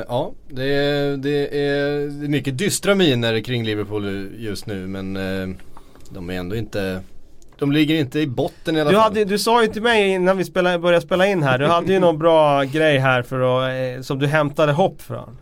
ja, 0.07 0.31
det 0.49 0.63
är, 0.63 1.17
det 1.17 1.59
är 1.59 2.09
mycket 2.27 2.57
dystra 2.57 2.95
miner 2.95 3.39
kring 3.39 3.65
Liverpool 3.65 4.29
just 4.37 4.65
nu 4.65 4.87
men 4.87 5.17
uh, 5.17 5.55
de 6.09 6.29
är 6.29 6.33
ändå 6.33 6.55
inte 6.55 7.03
de 7.59 7.71
ligger 7.71 7.95
inte 7.95 8.19
i 8.19 8.27
botten 8.27 8.77
i 8.77 8.81
alla 8.81 8.89
du 8.89 8.95
fall. 8.95 9.03
Hade, 9.03 9.25
du 9.25 9.39
sa 9.39 9.61
ju 9.61 9.67
till 9.67 9.81
mig 9.81 10.09
innan 10.09 10.37
vi 10.37 10.45
spelade, 10.45 10.79
började 10.79 11.05
spela 11.05 11.27
in 11.27 11.43
här, 11.43 11.57
du 11.57 11.65
hade 11.65 11.93
ju 11.93 11.99
någon 11.99 12.17
bra 12.17 12.63
grej 12.63 12.97
här 12.97 13.21
för 13.21 13.39
att, 13.39 13.97
eh, 13.97 14.01
som 14.01 14.19
du 14.19 14.27
hämtade 14.27 14.71
hopp 14.71 15.01
från. 15.01 15.37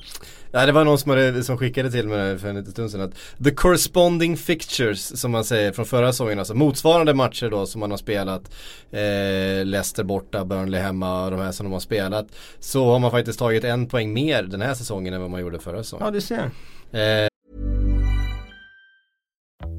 Ja 0.51 0.65
det 0.65 0.71
var 0.71 0.83
någon 0.83 0.97
som, 0.97 1.43
som 1.43 1.57
skickade 1.57 1.91
till 1.91 2.07
mig 2.07 2.37
för 2.37 2.49
en 2.49 2.55
liten 2.55 2.71
stund 2.71 2.91
sedan 2.91 3.01
att 3.01 3.43
The 3.43 3.51
corresponding 3.51 4.37
fixtures 4.37 5.19
som 5.19 5.31
man 5.31 5.43
säger 5.43 5.71
från 5.71 5.85
förra 5.85 6.11
säsongen, 6.11 6.39
alltså 6.39 6.53
motsvarande 6.53 7.13
matcher 7.13 7.49
då 7.49 7.65
som 7.65 7.79
man 7.79 7.91
har 7.91 7.97
spelat 7.97 8.51
eh, 8.91 9.65
Leicester 9.65 10.03
borta, 10.03 10.45
Burnley 10.45 10.81
hemma 10.81 11.25
och 11.25 11.31
de 11.31 11.39
här 11.39 11.51
som 11.51 11.65
de 11.65 11.73
har 11.73 11.79
spelat 11.79 12.27
Så 12.59 12.91
har 12.91 12.99
man 12.99 13.11
faktiskt 13.11 13.39
tagit 13.39 13.63
en 13.63 13.87
poäng 13.87 14.13
mer 14.13 14.43
den 14.43 14.61
här 14.61 14.73
säsongen 14.73 15.13
än 15.13 15.21
vad 15.21 15.29
man 15.29 15.41
gjorde 15.41 15.59
förra 15.59 15.83
säsongen. 15.83 16.05
Ja 16.05 16.11
du 16.11 16.21
ser. 16.21 16.51
Eh, 16.91 17.30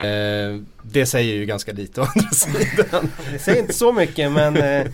Eh, 0.00 0.60
det 0.82 1.06
säger 1.06 1.34
ju 1.34 1.46
ganska 1.46 1.72
lite 1.72 2.00
å 2.00 2.04
andra 2.16 2.30
sidan. 2.30 3.10
Det 3.32 3.38
säger 3.38 3.60
inte 3.60 3.72
så 3.74 3.92
mycket 3.92 4.32
men 4.32 4.56
eh, 4.56 4.86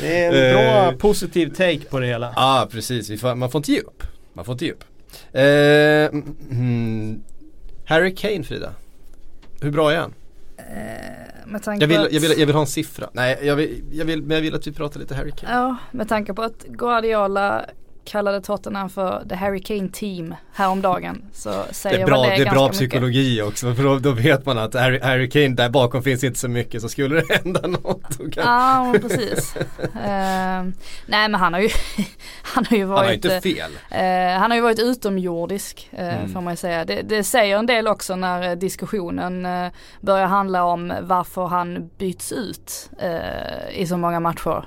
det 0.00 0.24
är 0.24 0.32
en 0.32 0.54
bra 0.54 0.92
Eh. 0.92 0.96
positiv 0.98 1.48
take 1.54 1.80
på 1.90 1.98
det 2.00 2.06
hela. 2.06 2.26
Ja 2.26 2.32
ah, 2.62 2.68
precis, 2.70 3.20
får, 3.20 3.34
man 3.34 3.50
får 3.50 3.58
inte 3.58 3.72
ge 3.72 3.80
upp. 3.80 4.02
Man 4.32 4.44
får 4.44 4.52
inte 4.52 4.64
ge 4.64 4.72
upp. 4.72 4.84
Eh, 5.32 6.20
mm, 6.50 7.22
Harry 7.86 8.14
Kane 8.14 8.44
Frida. 8.44 8.72
Hur 9.60 9.70
bra 9.70 9.92
är 9.92 9.96
han? 9.96 10.14
Med 11.46 11.62
tanke 11.62 11.82
Jag 11.82 11.88
vill, 11.88 11.98
på 11.98 12.04
att, 12.04 12.12
jag, 12.12 12.20
vill, 12.20 12.30
jag 12.38 12.46
vill 12.46 12.54
ha 12.54 12.60
en 12.60 12.66
siffra. 12.66 13.10
Nej, 13.12 13.38
jag 13.42 13.56
vill, 13.56 13.82
jag 13.92 14.04
vill, 14.04 14.22
men 14.22 14.34
jag 14.34 14.42
vill 14.42 14.54
att 14.54 14.66
vi 14.66 14.72
pratar 14.72 15.00
lite 15.00 15.14
Harry 15.14 15.30
Kane. 15.30 15.52
Ja, 15.52 15.76
med 15.90 16.08
tanke 16.08 16.34
på 16.34 16.42
att 16.42 16.64
Guardiola 16.64 17.64
kallade 18.04 18.40
Tottenham 18.40 18.88
för 18.90 19.24
the 19.28 19.34
Harry 19.34 19.60
Kane 19.62 19.88
team 19.88 20.34
häromdagen 20.52 21.22
så 21.32 21.50
Det 21.68 21.74
säger 21.74 21.98
är 21.98 22.06
bra, 22.06 22.22
det, 22.22 22.28
det 22.28 22.34
är 22.34 22.36
bra 22.36 22.44
ganska 22.44 22.62
mycket. 22.62 22.72
psykologi 22.90 23.42
också 23.42 23.74
för 23.74 23.82
då, 23.82 23.98
då 23.98 24.12
vet 24.12 24.46
man 24.46 24.58
att 24.58 24.74
Harry, 24.74 25.00
Harry 25.00 25.30
Kane 25.30 25.48
där 25.48 25.68
bakom 25.68 26.02
finns 26.02 26.24
inte 26.24 26.38
så 26.38 26.48
mycket 26.48 26.82
så 26.82 26.88
skulle 26.88 27.20
det 27.20 27.34
hända 27.44 27.66
något 27.66 28.18
kan, 28.32 28.44
Ja, 28.44 28.94
precis. 29.00 29.54
Ehm, 30.06 30.72
nej 31.06 31.28
men 31.28 31.34
han 31.34 31.52
har 31.54 31.60
ju, 31.60 31.68
han 32.42 32.64
har 32.66 32.76
ju 32.76 32.82
Han 32.82 32.90
har 32.96 33.04
varit 33.04 33.24
inte 33.24 33.40
fel. 33.40 33.70
Eh, 33.90 34.38
han 34.40 34.50
har 34.50 34.56
ju 34.56 34.62
varit 34.62 34.78
utomjordisk 34.78 35.88
eh, 35.92 36.10
Mm. 36.20 36.32
får 36.32 36.40
man 36.40 36.52
ju 36.52 36.56
säga. 36.56 36.84
Det, 36.84 37.02
det 37.02 37.24
säger 37.24 37.58
en 37.58 37.66
del 37.66 37.88
också 37.88 38.16
när 38.16 38.56
diskussionen 38.56 39.46
börjar 40.00 40.26
handla 40.26 40.64
om 40.64 40.92
varför 41.02 41.46
han 41.46 41.90
byts 41.98 42.32
ut 42.32 42.90
i 43.72 43.86
så 43.86 43.96
många 43.96 44.20
matcher. 44.20 44.64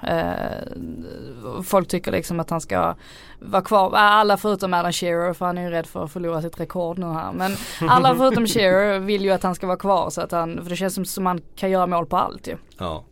Folk 1.63 1.87
tycker 1.87 2.11
liksom 2.11 2.39
att 2.39 2.49
han 2.49 2.61
ska 2.61 2.95
vara 3.43 3.61
kvar, 3.61 3.95
alla 3.95 4.37
förutom 4.37 4.73
Alan 4.73 4.93
Shearer 4.93 5.33
för 5.33 5.45
han 5.45 5.57
är 5.57 5.61
ju 5.61 5.69
rädd 5.69 5.87
för 5.87 6.03
att 6.03 6.11
förlora 6.11 6.41
sitt 6.41 6.59
rekord 6.59 6.97
nu 6.97 7.05
här. 7.05 7.33
Men 7.33 7.55
alla 7.89 8.15
förutom 8.17 8.47
Shearer 8.47 8.99
vill 8.99 9.23
ju 9.23 9.31
att 9.31 9.43
han 9.43 9.55
ska 9.55 9.67
vara 9.67 9.77
kvar 9.77 10.09
så 10.09 10.21
att 10.21 10.31
han, 10.31 10.63
för 10.63 10.69
det 10.69 10.75
känns 10.75 10.93
som, 10.93 11.05
som 11.05 11.25
han 11.25 11.41
kan 11.55 11.71
göra 11.71 11.87
mål 11.87 12.05
på 12.05 12.17
allt 12.17 12.47
ju. 12.47 12.57
Ja. 12.77 13.03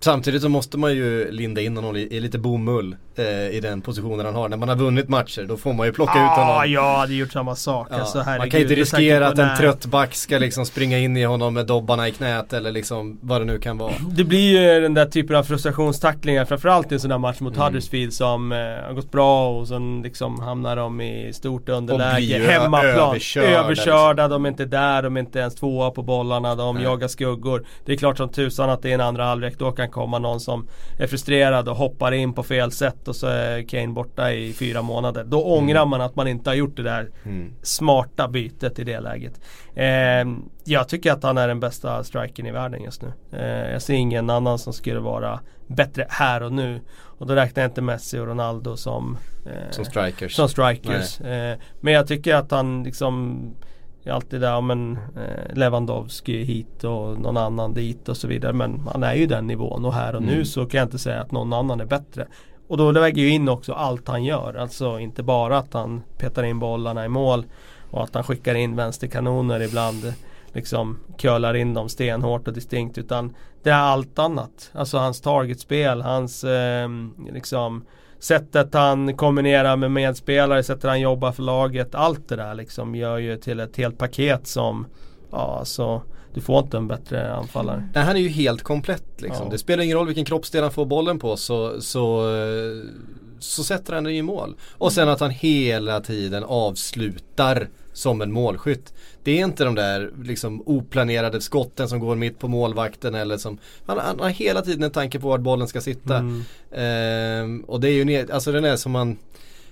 Samtidigt 0.00 0.42
så 0.42 0.48
måste 0.48 0.78
man 0.78 0.94
ju 0.94 1.30
linda 1.30 1.60
in 1.60 1.76
honom 1.76 1.96
i, 1.96 2.20
lite 2.20 2.38
bomull 2.38 2.96
i 3.52 3.60
den 3.62 3.80
positionen 3.80 4.26
han 4.26 4.34
har. 4.34 4.48
När 4.48 4.56
man 4.56 4.68
har 4.68 4.76
vunnit 4.76 5.08
matcher 5.08 5.44
då 5.48 5.56
får 5.56 5.72
man 5.72 5.86
ju 5.86 5.92
plocka 5.92 6.12
ut 6.12 6.18
Ja, 6.18 6.44
honom. 6.44 6.72
jag 6.72 6.96
hade 6.96 7.14
gjort 7.14 7.32
samma 7.32 7.54
sak. 7.56 7.88
Ja, 7.90 7.96
Alltså, 8.00 8.18
man 8.18 8.50
kan 8.50 8.60
ju 8.60 8.62
inte 8.64 8.74
riskera 8.74 9.26
att 9.28 9.38
en 9.38 9.46
när- 9.46 9.56
trött 9.56 9.86
back 9.86 10.14
ska 10.14 10.38
liksom 10.38 10.66
springa 10.66 10.98
in 10.98 11.16
i 11.16 11.24
honom 11.24 11.54
med 11.54 11.66
dobbarna 11.66 12.08
i 12.08 12.10
knät 12.12 12.52
eller 12.52 12.72
liksom 12.72 13.18
vad 13.22 13.40
det 13.40 13.44
nu 13.44 13.58
kan 13.58 13.78
vara. 13.78 13.92
Det 14.10 14.24
blir 14.24 14.60
ju 14.74 14.80
den 14.80 14.94
där 14.94 15.06
typen 15.06 15.36
av 15.36 15.42
frustrationstacklingar 15.42 16.44
framförallt 16.44 16.92
i 16.92 16.94
en 16.94 17.00
sån 17.00 17.10
här 17.10 17.18
match 17.18 17.40
mot 17.40 17.54
Mm. 17.54 17.64
Huddersfield 17.66 18.12
som 18.12 18.52
eh, 18.52 18.58
har 18.58 18.92
gått 18.92 19.10
bra 19.12 19.50
och 19.58 19.68
sen 19.68 20.02
liksom 20.02 20.40
hamnar 20.40 20.76
de 20.76 21.00
i 21.00 21.32
stort 21.32 21.68
underläge. 21.68 22.38
Hemmaplan. 22.38 22.84
överkörda, 23.08 23.46
Överkörda, 23.48 24.28
de 24.28 24.44
är 24.44 24.48
inte 24.48 24.64
där, 24.64 25.02
de 25.02 25.16
är 25.16 25.20
inte 25.20 25.38
ens 25.38 25.54
tvåa 25.54 25.90
på 25.90 26.02
bollarna, 26.02 26.54
de 26.54 26.74
Nej. 26.74 26.84
jagar 26.84 27.08
skuggor. 27.08 27.64
Det 27.84 27.92
är 27.92 27.96
klart 27.96 28.16
som 28.16 28.28
tusan 28.28 28.70
att 28.70 28.82
det 28.82 28.90
är 28.90 28.94
en 28.94 29.00
andra 29.00 29.24
halvlek 29.24 29.58
då 29.58 29.72
kan 29.72 29.90
komma 29.90 30.18
någon 30.18 30.40
som 30.40 30.66
är 30.98 31.06
frustrerad 31.06 31.68
och 31.68 31.76
hoppar 31.76 32.12
in 32.12 32.32
på 32.32 32.42
fel 32.42 32.72
sätt 32.72 33.08
och 33.10 33.16
så 33.16 33.26
är 33.26 33.62
Kane 33.68 33.88
borta 33.88 34.32
i 34.32 34.52
fyra 34.52 34.82
månader. 34.82 35.24
Då 35.24 35.44
ångrar 35.44 35.86
man 35.86 36.00
att 36.00 36.16
man 36.16 36.28
inte 36.28 36.50
har 36.50 36.54
gjort 36.54 36.76
det 36.76 36.82
där 36.82 37.10
Mm. 37.24 37.52
smarta 37.62 38.28
bytet 38.28 38.78
i 38.78 38.84
det 38.84 39.00
läget. 39.00 39.40
Eh, 39.74 40.34
jag 40.64 40.88
tycker 40.88 41.12
att 41.12 41.22
han 41.22 41.38
är 41.38 41.48
den 41.48 41.60
bästa 41.60 42.04
strikern 42.04 42.46
i 42.46 42.50
världen 42.50 42.82
just 42.82 43.02
nu. 43.02 43.12
Eh, 43.38 43.72
jag 43.72 43.82
ser 43.82 43.94
ingen 43.94 44.30
annan 44.30 44.58
som 44.58 44.72
skulle 44.72 45.00
vara 45.00 45.40
bättre 45.66 46.06
här 46.08 46.42
och 46.42 46.52
nu. 46.52 46.80
Och 47.18 47.26
då 47.26 47.34
räknar 47.34 47.62
jag 47.62 47.70
inte 47.70 47.82
Messi 47.82 48.18
och 48.18 48.26
Ronaldo 48.26 48.76
som, 48.76 49.16
eh, 49.46 49.70
Som 49.70 49.84
strikers. 49.84 50.34
som 50.34 50.48
strikers. 50.48 51.20
Eh, 51.20 51.58
men 51.80 51.92
jag 51.94 52.06
tycker 52.06 52.34
att 52.34 52.50
han 52.50 52.82
liksom 52.82 53.40
alltid 54.10 54.40
där, 54.40 54.60
men 54.60 54.96
eh, 54.96 55.54
Lewandowski 55.54 56.44
hit 56.44 56.84
och 56.84 57.20
någon 57.20 57.36
annan 57.36 57.74
dit 57.74 58.08
och 58.08 58.16
så 58.16 58.28
vidare. 58.28 58.52
Men 58.52 58.80
han 58.92 59.02
är 59.02 59.14
ju 59.14 59.26
den 59.26 59.46
nivån 59.46 59.84
och 59.84 59.94
här 59.94 60.14
och 60.14 60.22
nu 60.22 60.32
Mm. 60.32 60.44
så 60.44 60.66
kan 60.66 60.78
jag 60.78 60.86
inte 60.86 60.98
säga 60.98 61.20
att 61.20 61.32
någon 61.32 61.52
annan 61.52 61.80
är 61.80 61.84
bättre. 61.84 62.26
Och 62.70 62.76
då 62.76 62.92
väger 62.92 63.22
ju 63.22 63.28
in 63.28 63.48
också 63.48 63.72
allt 63.72 64.08
han 64.08 64.24
gör. 64.24 64.54
Alltså 64.54 64.98
inte 64.98 65.22
bara 65.22 65.58
att 65.58 65.72
han 65.72 66.02
petar 66.18 66.42
in 66.42 66.58
bollarna 66.58 67.04
i 67.04 67.08
mål 67.08 67.44
och 67.90 68.04
att 68.04 68.14
han 68.14 68.24
skickar 68.24 68.54
in 68.54 68.76
vänsterkanoner 68.76 69.60
ibland. 69.60 70.12
Liksom 70.52 70.98
curlar 71.18 71.54
in 71.54 71.74
dem 71.74 71.88
stenhårt 71.88 72.48
och 72.48 72.54
distinkt. 72.54 72.98
Utan 72.98 73.34
det 73.62 73.70
är 73.70 73.74
allt 73.74 74.18
annat. 74.18 74.70
Alltså 74.72 74.98
hans 74.98 75.20
targetspel, 75.20 76.02
hans 76.02 76.44
eh, 76.44 76.88
liksom 77.32 77.84
Sättet 78.18 78.74
han 78.74 79.16
kombinerar 79.16 79.76
med 79.76 79.90
medspelare, 79.90 80.62
sättet 80.62 80.90
han 80.90 81.00
jobbar 81.00 81.32
för 81.32 81.42
laget. 81.42 81.94
Allt 81.94 82.28
det 82.28 82.36
där 82.36 82.54
liksom 82.54 82.94
gör 82.94 83.18
ju 83.18 83.36
till 83.36 83.60
ett 83.60 83.76
helt 83.76 83.98
paket 83.98 84.46
som 84.46 84.86
Ja 85.30 85.56
alltså 85.58 86.02
du 86.34 86.40
får 86.40 86.58
inte 86.58 86.76
en 86.76 86.88
bättre 86.88 87.34
anfallare. 87.34 87.88
Nej, 87.94 88.04
han 88.04 88.16
är 88.16 88.20
ju 88.20 88.28
helt 88.28 88.62
komplett 88.62 89.22
liksom. 89.22 89.46
Ja. 89.46 89.52
Det 89.52 89.58
spelar 89.58 89.84
ingen 89.84 89.96
roll 89.96 90.06
vilken 90.06 90.24
kroppsdel 90.24 90.62
han 90.62 90.72
får 90.72 90.86
bollen 90.86 91.18
på 91.18 91.36
så, 91.36 91.80
så, 91.80 92.24
så 93.38 93.64
sätter 93.64 93.92
han 93.92 94.04
den 94.04 94.12
i 94.12 94.22
mål. 94.22 94.56
Och 94.72 94.92
sen 94.92 95.08
att 95.08 95.20
han 95.20 95.30
hela 95.30 96.00
tiden 96.00 96.44
avslutar 96.44 97.68
som 97.92 98.22
en 98.22 98.32
målskytt. 98.32 98.94
Det 99.22 99.40
är 99.40 99.44
inte 99.44 99.64
de 99.64 99.74
där 99.74 100.10
liksom 100.22 100.62
oplanerade 100.66 101.40
skotten 101.40 101.88
som 101.88 102.00
går 102.00 102.16
mitt 102.16 102.38
på 102.38 102.48
målvakten 102.48 103.14
eller 103.14 103.36
som 103.36 103.58
Han, 103.86 103.98
han 103.98 104.20
har 104.20 104.28
hela 104.28 104.62
tiden 104.62 104.82
en 104.82 104.90
tanke 104.90 105.20
på 105.20 105.28
var 105.28 105.38
bollen 105.38 105.68
ska 105.68 105.80
sitta. 105.80 106.16
Mm. 106.16 106.44
Ehm, 106.72 107.64
och 107.64 107.80
det 107.80 107.88
är 107.88 108.04
ju, 108.04 108.32
alltså 108.32 108.52
den 108.52 108.64
är 108.64 108.76
som 108.76 108.92
man 108.92 109.18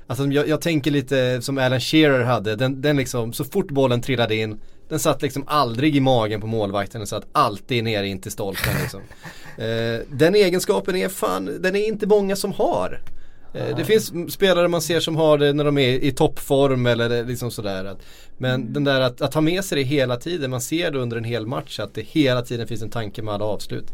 Alltså 0.06 0.26
jag, 0.26 0.48
jag 0.48 0.60
tänker 0.60 0.90
lite 0.90 1.42
som 1.42 1.58
Alan 1.58 1.80
Shearer 1.80 2.24
hade, 2.24 2.56
den, 2.56 2.82
den 2.82 2.96
liksom, 2.96 3.32
så 3.32 3.44
fort 3.44 3.70
bollen 3.70 4.02
trillade 4.02 4.36
in 4.36 4.60
Den 4.88 4.98
satt 4.98 5.22
liksom 5.22 5.44
aldrig 5.46 5.96
i 5.96 6.00
magen 6.00 6.40
på 6.40 6.46
målvakten, 6.46 7.00
den 7.00 7.06
satt 7.06 7.26
alltid 7.32 7.84
nere 7.84 8.08
in 8.08 8.20
till 8.20 8.32
stolpen 8.32 8.72
liksom. 8.82 9.00
Eh, 9.58 10.00
den 10.10 10.34
egenskapen 10.34 10.96
är 10.96 11.08
fan, 11.08 11.58
den 11.62 11.76
är 11.76 11.88
inte 11.88 12.06
många 12.06 12.36
som 12.36 12.52
har. 12.52 13.00
Eh, 13.54 13.76
det 13.76 13.84
finns 13.84 14.32
spelare 14.32 14.68
man 14.68 14.82
ser 14.82 15.00
som 15.00 15.16
har 15.16 15.38
det 15.38 15.52
när 15.52 15.64
de 15.64 15.78
är 15.78 15.88
i 15.88 16.12
toppform 16.12 16.86
eller 16.86 17.24
liksom 17.24 17.50
sådär. 17.50 17.96
Men 18.38 18.72
den 18.72 18.84
där 18.84 19.00
att, 19.00 19.20
att 19.20 19.34
ha 19.34 19.40
med 19.40 19.64
sig 19.64 19.78
det 19.78 19.84
hela 19.84 20.16
tiden, 20.16 20.50
man 20.50 20.60
ser 20.60 20.90
det 20.90 20.98
under 20.98 21.16
en 21.16 21.24
hel 21.24 21.46
match 21.46 21.80
att 21.80 21.94
det 21.94 22.02
hela 22.02 22.42
tiden 22.42 22.66
finns 22.66 22.82
en 22.82 22.90
tanke 22.90 23.22
med 23.22 23.34
alla 23.34 23.44
avslut. 23.44 23.86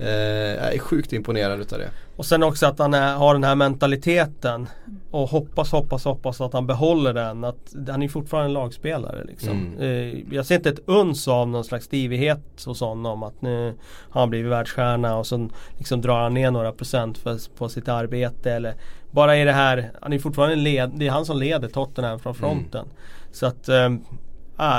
Eh, 0.00 0.08
jag 0.08 0.74
är 0.74 0.78
sjukt 0.78 1.12
imponerad 1.12 1.60
utav 1.60 1.78
det. 1.78 1.90
Och 2.18 2.26
sen 2.26 2.42
också 2.42 2.66
att 2.66 2.78
han 2.78 2.94
är, 2.94 3.14
har 3.14 3.34
den 3.34 3.44
här 3.44 3.54
mentaliteten 3.54 4.68
och 5.10 5.28
hoppas, 5.28 5.72
hoppas, 5.72 6.04
hoppas 6.04 6.40
att 6.40 6.52
han 6.52 6.66
behåller 6.66 7.14
den. 7.14 7.44
Att 7.44 7.74
han 7.88 8.02
är 8.02 8.08
fortfarande 8.08 8.48
en 8.48 8.52
lagspelare 8.52 9.24
liksom. 9.24 9.50
Mm. 9.50 9.80
Eh, 9.80 10.34
jag 10.34 10.46
ser 10.46 10.54
inte 10.54 10.68
ett 10.68 10.88
uns 10.88 11.28
av 11.28 11.48
någon 11.48 11.64
slags 11.64 11.84
stivighet 11.84 12.64
hos 12.64 12.80
honom. 12.80 13.22
Att 13.22 13.42
nu 13.42 13.74
har 14.10 14.20
han 14.20 14.30
blivit 14.30 14.52
världsstjärna 14.52 15.16
och 15.16 15.26
så 15.26 15.48
liksom 15.76 16.00
drar 16.00 16.22
han 16.22 16.34
ner 16.34 16.50
några 16.50 16.72
procent 16.72 17.18
för, 17.18 17.56
på 17.56 17.68
sitt 17.68 17.88
arbete. 17.88 18.52
Eller 18.52 18.74
bara 19.10 19.36
i 19.36 19.44
det 19.44 19.52
här, 19.52 19.90
han 20.02 20.12
är 20.12 20.18
fortfarande 20.18 20.56
led, 20.56 20.90
det 20.94 21.06
är 21.06 21.10
han 21.10 21.26
som 21.26 21.38
leder 21.38 21.68
Tottenham 21.68 22.18
från 22.18 22.34
fronten. 22.34 22.86
Så 23.32 23.46
att, 23.46 23.68
äh, 23.68 23.90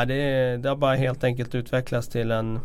det, 0.07 0.57
det 0.57 0.69
har 0.69 0.75
bara 0.75 0.95
helt 0.95 1.23
enkelt 1.23 1.55
utvecklats 1.55 2.07
till 2.07 2.31
en 2.31 2.59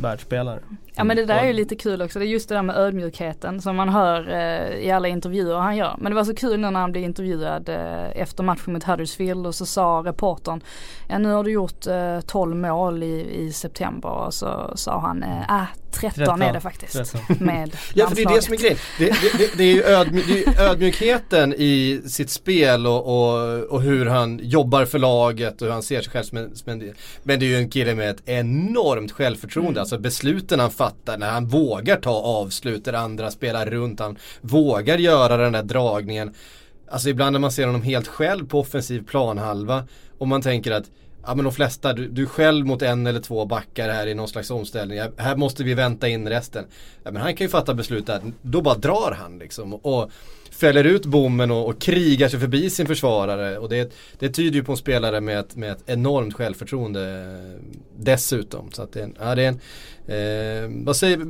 världsspelare. 0.00 0.60
Ja 0.94 1.04
men 1.04 1.16
det 1.16 1.26
där 1.26 1.38
är 1.38 1.46
ju 1.46 1.52
lite 1.52 1.76
kul 1.76 2.02
också, 2.02 2.18
det 2.18 2.24
är 2.24 2.28
just 2.28 2.48
det 2.48 2.54
där 2.54 2.62
med 2.62 2.76
ödmjukheten 2.76 3.62
som 3.62 3.76
man 3.76 3.88
hör 3.88 4.30
eh, 4.30 4.84
i 4.86 4.90
alla 4.90 5.08
intervjuer 5.08 5.58
han 5.58 5.76
gör. 5.76 5.96
Men 5.98 6.12
det 6.12 6.16
var 6.16 6.24
så 6.24 6.34
kul 6.34 6.60
när 6.60 6.72
han 6.72 6.92
blev 6.92 7.04
intervjuad 7.04 7.68
eh, 7.68 8.22
efter 8.22 8.42
matchen 8.42 8.72
mot 8.72 8.84
Huddersfield 8.84 9.46
och 9.46 9.54
så 9.54 9.66
sa 9.66 10.02
reportern 10.06 10.60
Ja 11.08 11.18
nu 11.18 11.32
har 11.32 11.44
du 11.44 11.50
gjort 11.50 11.86
eh, 11.86 12.20
12 12.20 12.56
mål 12.56 13.02
i, 13.02 13.44
i 13.46 13.52
september 13.52 14.08
och 14.08 14.34
så 14.34 14.72
sa 14.74 15.00
han 15.00 15.24
ah, 15.48 15.66
13, 15.92 16.24
13, 16.24 16.42
är 16.42 16.52
det 16.52 16.60
faktiskt 16.60 16.92
13. 16.92 17.20
med 17.28 17.76
Ja 17.94 18.08
för 18.08 18.16
det 18.16 18.22
är 18.22 18.34
det 18.34 18.42
som 18.42 18.54
är 18.54 18.58
grejen. 18.58 18.78
Det, 18.98 19.04
det, 19.04 19.38
det, 19.38 19.56
det 19.56 19.64
är 19.64 19.74
ju 19.74 19.82
är 19.82 20.36
ju 20.36 20.44
ödmjukheten 20.58 21.54
i 21.58 22.02
sitt 22.06 22.30
spel 22.30 22.86
och, 22.86 23.06
och, 23.06 23.62
och 23.62 23.82
hur 23.82 24.06
han 24.06 24.40
jobbar 24.42 24.84
för 24.84 24.98
laget 24.98 25.62
och 25.62 25.66
hur 25.66 25.72
han 25.72 25.82
ser 25.82 26.00
sig 26.00 26.12
själv 26.12 26.24
som 26.24 26.38
en, 26.38 26.56
som 26.56 26.72
en 26.72 26.94
Men 27.22 27.40
det 27.40 27.46
är 27.46 27.48
ju 27.48 27.56
en 27.56 27.70
kille 27.70 27.94
med 27.94 28.10
ett 28.10 28.22
enormt 28.28 29.12
självförtroende. 29.12 29.80
Alltså 29.80 29.98
besluten 29.98 30.60
han 30.60 30.70
fattar 30.70 31.18
när 31.18 31.30
han 31.30 31.46
vågar 31.46 31.96
ta 31.96 32.10
avslut 32.10 32.84
där 32.84 32.92
andra 32.92 33.30
spelar 33.30 33.66
runt. 33.66 34.00
Han 34.00 34.18
vågar 34.40 34.98
göra 34.98 35.36
den 35.36 35.52
där 35.52 35.62
dragningen. 35.62 36.34
Alltså 36.90 37.08
ibland 37.08 37.32
när 37.32 37.40
man 37.40 37.52
ser 37.52 37.66
honom 37.66 37.82
helt 37.82 38.08
själv 38.08 38.48
på 38.48 38.60
offensiv 38.60 39.06
planhalva 39.06 39.84
och 40.18 40.28
man 40.28 40.42
tänker 40.42 40.70
att 40.70 40.84
ja 41.26 41.34
men 41.34 41.44
de 41.44 41.54
flesta, 41.54 41.92
du, 41.92 42.08
du 42.08 42.26
själv 42.26 42.66
mot 42.66 42.82
en 42.82 43.06
eller 43.06 43.20
två 43.20 43.46
backar 43.46 43.88
här 43.88 44.06
i 44.06 44.14
någon 44.14 44.28
slags 44.28 44.50
omställning. 44.50 44.98
Ja, 44.98 45.08
här 45.16 45.36
måste 45.36 45.64
vi 45.64 45.74
vänta 45.74 46.08
in 46.08 46.28
resten. 46.28 46.64
Ja, 47.04 47.10
men 47.10 47.22
han 47.22 47.34
kan 47.34 47.44
ju 47.44 47.50
fatta 47.50 47.74
beslut 47.74 48.06
där, 48.06 48.20
då 48.42 48.60
bara 48.60 48.74
drar 48.74 49.16
han 49.18 49.38
liksom. 49.38 49.74
Och 49.74 50.10
fäller 50.50 50.84
ut 50.84 51.06
bommen 51.06 51.50
och, 51.50 51.68
och 51.68 51.80
krigar 51.80 52.28
sig 52.28 52.40
förbi 52.40 52.70
sin 52.70 52.86
försvarare. 52.86 53.58
Och 53.58 53.68
det, 53.68 53.94
det 54.18 54.28
tyder 54.28 54.56
ju 54.56 54.64
på 54.64 54.72
en 54.72 54.78
spelare 54.78 55.20
med 55.20 55.38
ett, 55.38 55.56
med 55.56 55.72
ett 55.72 55.82
enormt 55.86 56.34
självförtroende 56.34 57.02
eh, 57.02 57.78
dessutom. 57.98 58.70
Så 58.72 58.82
att 58.82 58.92
det 58.92 59.00
är 59.00 59.04
en, 59.04 59.16
ja, 59.20 59.34
det 59.34 59.42
är 59.42 59.48
en 59.48 59.60
eh, 60.06 60.84
vad 60.84 60.96
säger, 60.96 61.20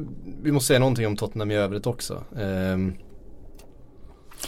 vi 0.42 0.52
måste 0.52 0.66
säga 0.66 0.78
någonting 0.78 1.06
om 1.06 1.16
Tottenham 1.16 1.50
i 1.50 1.56
övrigt 1.56 1.86
också. 1.86 2.24
Eh, 2.36 2.76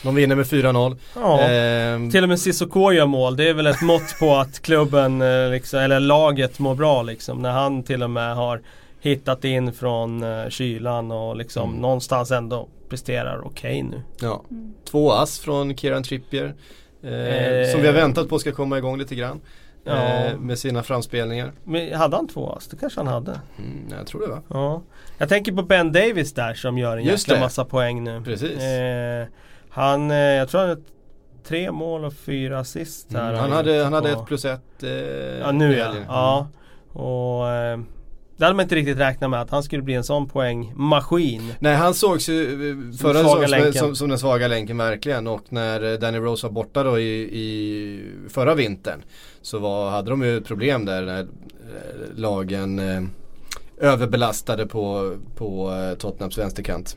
de 0.03 0.15
vinner 0.15 0.37
med 0.37 0.47
4-0. 0.47 0.97
Ja, 1.15 1.41
eh, 1.41 2.11
till 2.11 2.23
och 2.23 2.29
med 2.29 2.41
Cissoko 2.41 2.93
gör 2.93 3.07
mål. 3.07 3.37
Det 3.37 3.49
är 3.49 3.55
väl 3.55 3.67
ett 3.67 3.83
mått 3.83 4.19
på 4.19 4.35
att 4.35 4.61
klubben, 4.61 5.23
eh, 5.23 5.51
liksom, 5.51 5.81
eller 5.81 6.01
laget 6.01 6.59
mår 6.59 6.75
bra 6.75 7.03
liksom. 7.03 7.43
När 7.43 7.51
han 7.51 7.83
till 7.83 8.03
och 8.03 8.11
med 8.11 8.37
har 8.37 8.61
hittat 9.01 9.45
in 9.45 9.73
från 9.73 10.23
uh, 10.23 10.49
kylan 10.49 11.11
och 11.11 11.37
liksom 11.37 11.69
mm. 11.69 11.83
någonstans 11.83 12.31
ändå 12.31 12.69
presterar 12.89 13.41
okej 13.45 13.51
okay 13.51 13.83
nu. 13.83 14.03
Ja. 14.21 14.45
Mm. 14.51 14.75
Två 14.85 15.13
ass 15.13 15.41
från 15.41 15.77
Kieran 15.77 16.03
Trippier. 16.03 16.55
Eh, 17.03 17.13
eh, 17.13 17.71
som 17.71 17.81
vi 17.81 17.87
har 17.87 17.95
väntat 17.95 18.29
på 18.29 18.39
ska 18.39 18.53
komma 18.53 18.79
igång 18.79 18.99
lite 18.99 19.15
grann. 19.15 19.41
Ja. 19.85 19.93
Eh, 19.93 20.39
med 20.39 20.59
sina 20.59 20.83
framspelningar. 20.83 21.53
Men 21.65 21.95
hade 21.95 22.17
han 22.17 22.29
två 22.29 22.53
ass? 22.53 22.69
Det 22.69 22.77
kanske 22.77 23.01
han 23.01 23.07
hade. 23.07 23.41
Mm, 23.59 23.99
jag 23.99 24.07
tror 24.07 24.21
det 24.21 24.27
va? 24.27 24.43
Ja. 24.49 24.83
Jag 25.19 25.29
tänker 25.29 25.53
på 25.53 25.63
Ben 25.63 25.93
Davis 25.93 26.33
där 26.35 26.55
som 26.55 26.79
gör 26.79 26.97
en 26.97 27.05
Just 27.05 27.29
jäkla 27.29 27.35
det. 27.35 27.41
massa 27.41 27.65
poäng 27.65 28.05
nu. 28.05 28.23
Precis. 28.25 28.63
Eh, 28.63 29.27
han, 29.75 30.11
eh, 30.11 30.17
jag 30.17 30.49
tror 30.49 30.61
han 30.61 30.69
har 30.69 30.79
tre 31.45 31.73
mål 31.73 32.05
och 32.05 32.13
fyra 32.13 32.59
assist 32.59 33.13
här. 33.13 33.29
Mm, 33.29 33.41
han, 33.41 33.53
hade, 33.53 33.85
han 33.85 33.93
hade 33.93 34.11
ett 34.11 34.27
plus 34.27 34.45
ett. 34.45 34.83
Eh, 34.83 34.91
ja 35.39 35.53
nu 35.53 35.77
ja. 35.77 35.95
ja. 36.09 36.49
Och 37.01 37.47
det 38.37 38.45
hade 38.45 38.57
man 38.57 38.63
inte 38.63 38.75
riktigt 38.75 38.99
räknat 38.99 39.31
med 39.31 39.41
att 39.41 39.51
han 39.51 39.63
skulle 39.63 39.83
bli 39.83 39.95
en 39.95 40.05
sån 40.05 40.29
poängmaskin. 40.29 41.53
Nej 41.59 41.77
han 41.77 41.95
sågs 41.95 42.29
ju 42.29 42.71
eh, 42.71 42.97
förra 42.99 43.15
säsongen 43.15 43.73
som, 43.73 43.73
som, 43.73 43.97
som, 43.97 44.09
den 44.09 44.19
svaga 44.19 44.49
länken 44.49 44.79
verkligen 44.79 45.27
och 45.27 45.43
när 45.49 45.93
eh, 45.93 45.99
Danny 45.99 46.19
Rose 46.19 46.47
var 46.47 46.53
borta 46.53 46.83
då 46.83 46.99
i, 46.99 47.23
i 47.23 48.01
förra 48.29 48.55
vintern 48.55 49.03
så 49.43 49.59
var, 49.59 49.91
hade 49.91 50.11
de 50.11 50.23
ju 50.23 50.37
ett 50.37 50.47
problem 50.47 50.85
där 50.85 51.03
när 51.03 51.21
eh, 51.21 51.27
lagen 52.17 52.79
eh, 52.79 53.03
överbelastade 53.79 54.67
på, 54.67 55.17
på 55.37 55.73
eh, 55.73 55.99
Tottenhams 55.99 56.39
vänsterkant. 56.39 56.97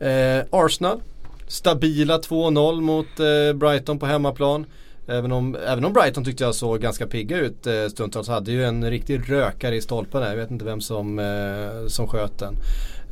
Eh, 0.00 0.44
Arsenal 0.50 1.00
Stabila 1.48 2.18
2-0 2.18 2.80
mot 2.80 3.20
eh, 3.20 3.56
Brighton 3.58 3.98
på 3.98 4.06
hemmaplan. 4.06 4.66
Även 5.08 5.32
om, 5.32 5.56
även 5.66 5.84
om 5.84 5.92
Brighton 5.92 6.24
tyckte 6.24 6.44
jag 6.44 6.54
såg 6.54 6.80
ganska 6.80 7.06
pigga 7.06 7.36
ut 7.36 7.66
eh, 7.66 7.86
stundtals. 7.86 8.28
Hade 8.28 8.52
ju 8.52 8.64
en 8.64 8.90
riktig 8.90 9.30
rökare 9.30 9.76
i 9.76 9.80
stolpen 9.80 10.20
där. 10.20 10.28
Jag 10.28 10.36
vet 10.36 10.50
inte 10.50 10.64
vem 10.64 10.80
som, 10.80 11.18
eh, 11.18 11.86
som 11.86 12.06
sköt 12.06 12.38
den. 12.38 12.54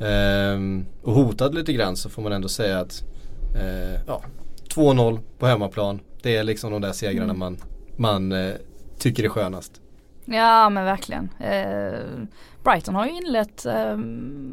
Eh, 0.00 0.84
och 1.02 1.12
hotade 1.12 1.54
lite 1.54 1.72
grann 1.72 1.96
så 1.96 2.08
får 2.10 2.22
man 2.22 2.32
ändå 2.32 2.48
säga 2.48 2.78
att 2.78 3.04
eh, 3.54 4.00
ja, 4.06 4.22
2-0 4.74 5.20
på 5.38 5.46
hemmaplan. 5.46 6.00
Det 6.22 6.36
är 6.36 6.44
liksom 6.44 6.72
de 6.72 6.80
där 6.80 6.92
segrarna 6.92 7.24
mm. 7.24 7.38
man, 7.38 7.58
man 7.96 8.32
eh, 8.32 8.54
tycker 8.98 9.24
är 9.24 9.28
skönast. 9.28 9.80
Ja 10.24 10.70
men 10.70 10.84
verkligen. 10.84 11.28
Eh, 11.40 12.00
Brighton 12.64 12.94
har 12.94 13.06
ju 13.06 13.12
inlett 13.12 13.66
eh, 13.66 13.96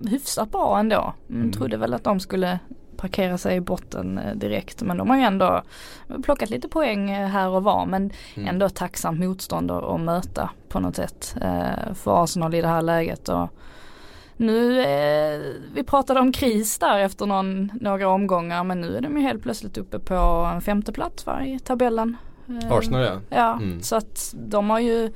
hyfsat 0.09 0.51
bra 0.51 0.79
ändå. 0.79 1.13
Mm. 1.29 1.41
mm. 1.41 1.51
Trodde 1.51 1.77
väl 1.77 1.93
att 1.93 2.03
de 2.03 2.19
skulle 2.19 2.59
parkera 3.03 3.37
sig 3.37 3.55
i 3.55 3.61
botten 3.61 4.17
eh, 4.17 4.35
direkt. 4.35 4.81
Men 4.81 4.97
de 4.97 5.09
har 5.09 5.17
ju 5.17 5.23
ändå 5.23 5.63
plockat 6.23 6.49
lite 6.49 6.67
poäng 6.67 7.11
eh, 7.11 7.27
här 7.27 7.49
och 7.49 7.63
var 7.63 7.85
men 7.85 8.11
mm. 8.35 8.49
ändå 8.49 8.69
tacksamt 8.69 9.19
motstånd 9.19 9.71
att 9.71 10.01
möta 10.01 10.49
på 10.69 10.79
något 10.79 10.95
sätt 10.95 11.35
eh, 11.41 11.93
för 11.93 12.23
Arsenal 12.23 12.55
i 12.55 12.61
det 12.61 12.67
här 12.67 12.81
läget. 12.81 13.29
Och 13.29 13.49
nu, 14.37 14.79
eh, 14.79 15.41
vi 15.73 15.83
pratade 15.83 16.19
om 16.19 16.31
kris 16.31 16.79
där 16.79 16.99
efter 16.99 17.25
någon, 17.25 17.71
några 17.81 18.07
omgångar 18.07 18.63
men 18.63 18.81
nu 18.81 18.97
är 18.97 19.01
de 19.01 19.17
ju 19.17 19.23
helt 19.23 19.43
plötsligt 19.43 19.77
uppe 19.77 19.99
på 19.99 20.15
en 20.53 20.61
femte 20.61 20.91
plats 20.91 21.25
va, 21.25 21.45
i 21.45 21.59
tabellen. 21.59 22.17
Arsenal 22.69 23.03
ja. 23.03 23.19
Ja, 23.29 23.53
mm. 23.53 23.81
så 23.81 23.95
att 23.95 24.33
de 24.37 24.69
har 24.69 24.79
ju 24.79 25.11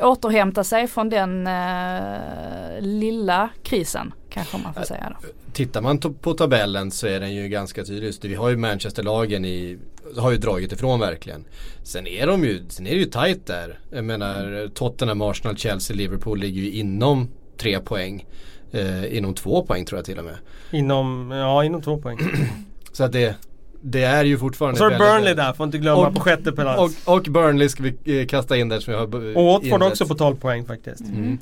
återhämta 0.00 0.64
sig 0.64 0.86
från 0.86 1.08
den 1.08 1.46
eh, 1.46 2.80
lilla 2.80 3.48
krisen 3.62 4.14
kanske 4.38 4.58
man 4.58 4.74
får 4.74 4.82
säga 4.82 5.16
då. 5.20 5.28
Tittar 5.52 5.80
man 5.80 5.98
på 5.98 6.34
tabellen 6.34 6.90
så 6.90 7.06
är 7.06 7.20
den 7.20 7.34
ju 7.34 7.48
ganska 7.48 7.84
tydlig. 7.84 8.14
Vi 8.22 8.34
har 8.34 8.48
ju 8.48 8.56
Manchesterlagen 8.56 9.44
i 9.44 9.78
har 10.16 10.30
ju 10.30 10.36
dragit 10.36 10.72
ifrån 10.72 11.00
verkligen. 11.00 11.44
Sen 11.82 12.06
är 12.06 12.26
de 12.26 12.44
ju, 12.44 12.64
sen 12.68 12.86
är 12.86 12.90
det 12.90 12.96
ju 12.96 13.04
tajt 13.04 13.46
där. 13.46 13.78
Jag 13.90 14.04
menar 14.04 14.68
Tottenham, 14.74 15.22
Arsenal, 15.22 15.56
Chelsea, 15.56 15.96
Liverpool 15.96 16.38
ligger 16.38 16.62
ju 16.62 16.70
inom 16.70 17.28
tre 17.56 17.80
poäng. 17.80 18.26
Eh, 18.72 19.16
inom 19.16 19.34
två 19.34 19.64
poäng 19.64 19.84
tror 19.84 19.98
jag 19.98 20.04
till 20.04 20.18
och 20.18 20.24
med. 20.24 20.36
Inom, 20.70 21.30
ja 21.30 21.64
inom 21.64 21.82
två 21.82 21.98
poäng. 21.98 22.18
så 22.92 23.04
att 23.04 23.12
det 23.12 23.36
det 23.80 24.02
är 24.02 24.24
ju 24.24 24.38
fortfarande 24.38 24.84
Och 24.84 24.92
så 24.92 24.94
är 24.94 24.98
Burnley 24.98 25.34
där, 25.34 25.52
får 25.52 25.66
inte 25.66 25.78
glömma 25.78 26.08
och, 26.08 26.14
på 26.14 26.20
sjätte 26.20 26.52
plats. 26.52 27.06
Och, 27.06 27.14
och, 27.14 27.22
Burnley 27.22 27.68
ska 27.68 27.82
vi 27.82 28.20
eh, 28.20 28.26
kasta 28.26 28.56
in 28.56 28.68
där 28.68 28.80
som 28.80 28.92
jag 28.92 29.00
har 29.00 29.36
Och 29.36 29.44
Watford 29.44 29.82
också 29.82 30.06
på 30.06 30.14
12 30.14 30.36
poäng 30.36 30.64
faktiskt. 30.64 31.00
Mm. 31.00 31.38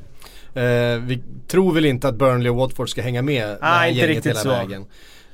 Eh, 0.56 1.00
vi 1.00 1.22
tror 1.48 1.72
väl 1.74 1.84
inte 1.84 2.08
att 2.08 2.14
Burnley 2.14 2.50
och 2.50 2.56
Watford 2.56 2.90
ska 2.90 3.02
hänga 3.02 3.22
med 3.22 3.56
Nej, 3.60 3.92
inte 3.92 4.06
riktigt 4.06 4.26
hela 4.26 4.40
så. 4.40 4.48
vägen. 4.48 4.84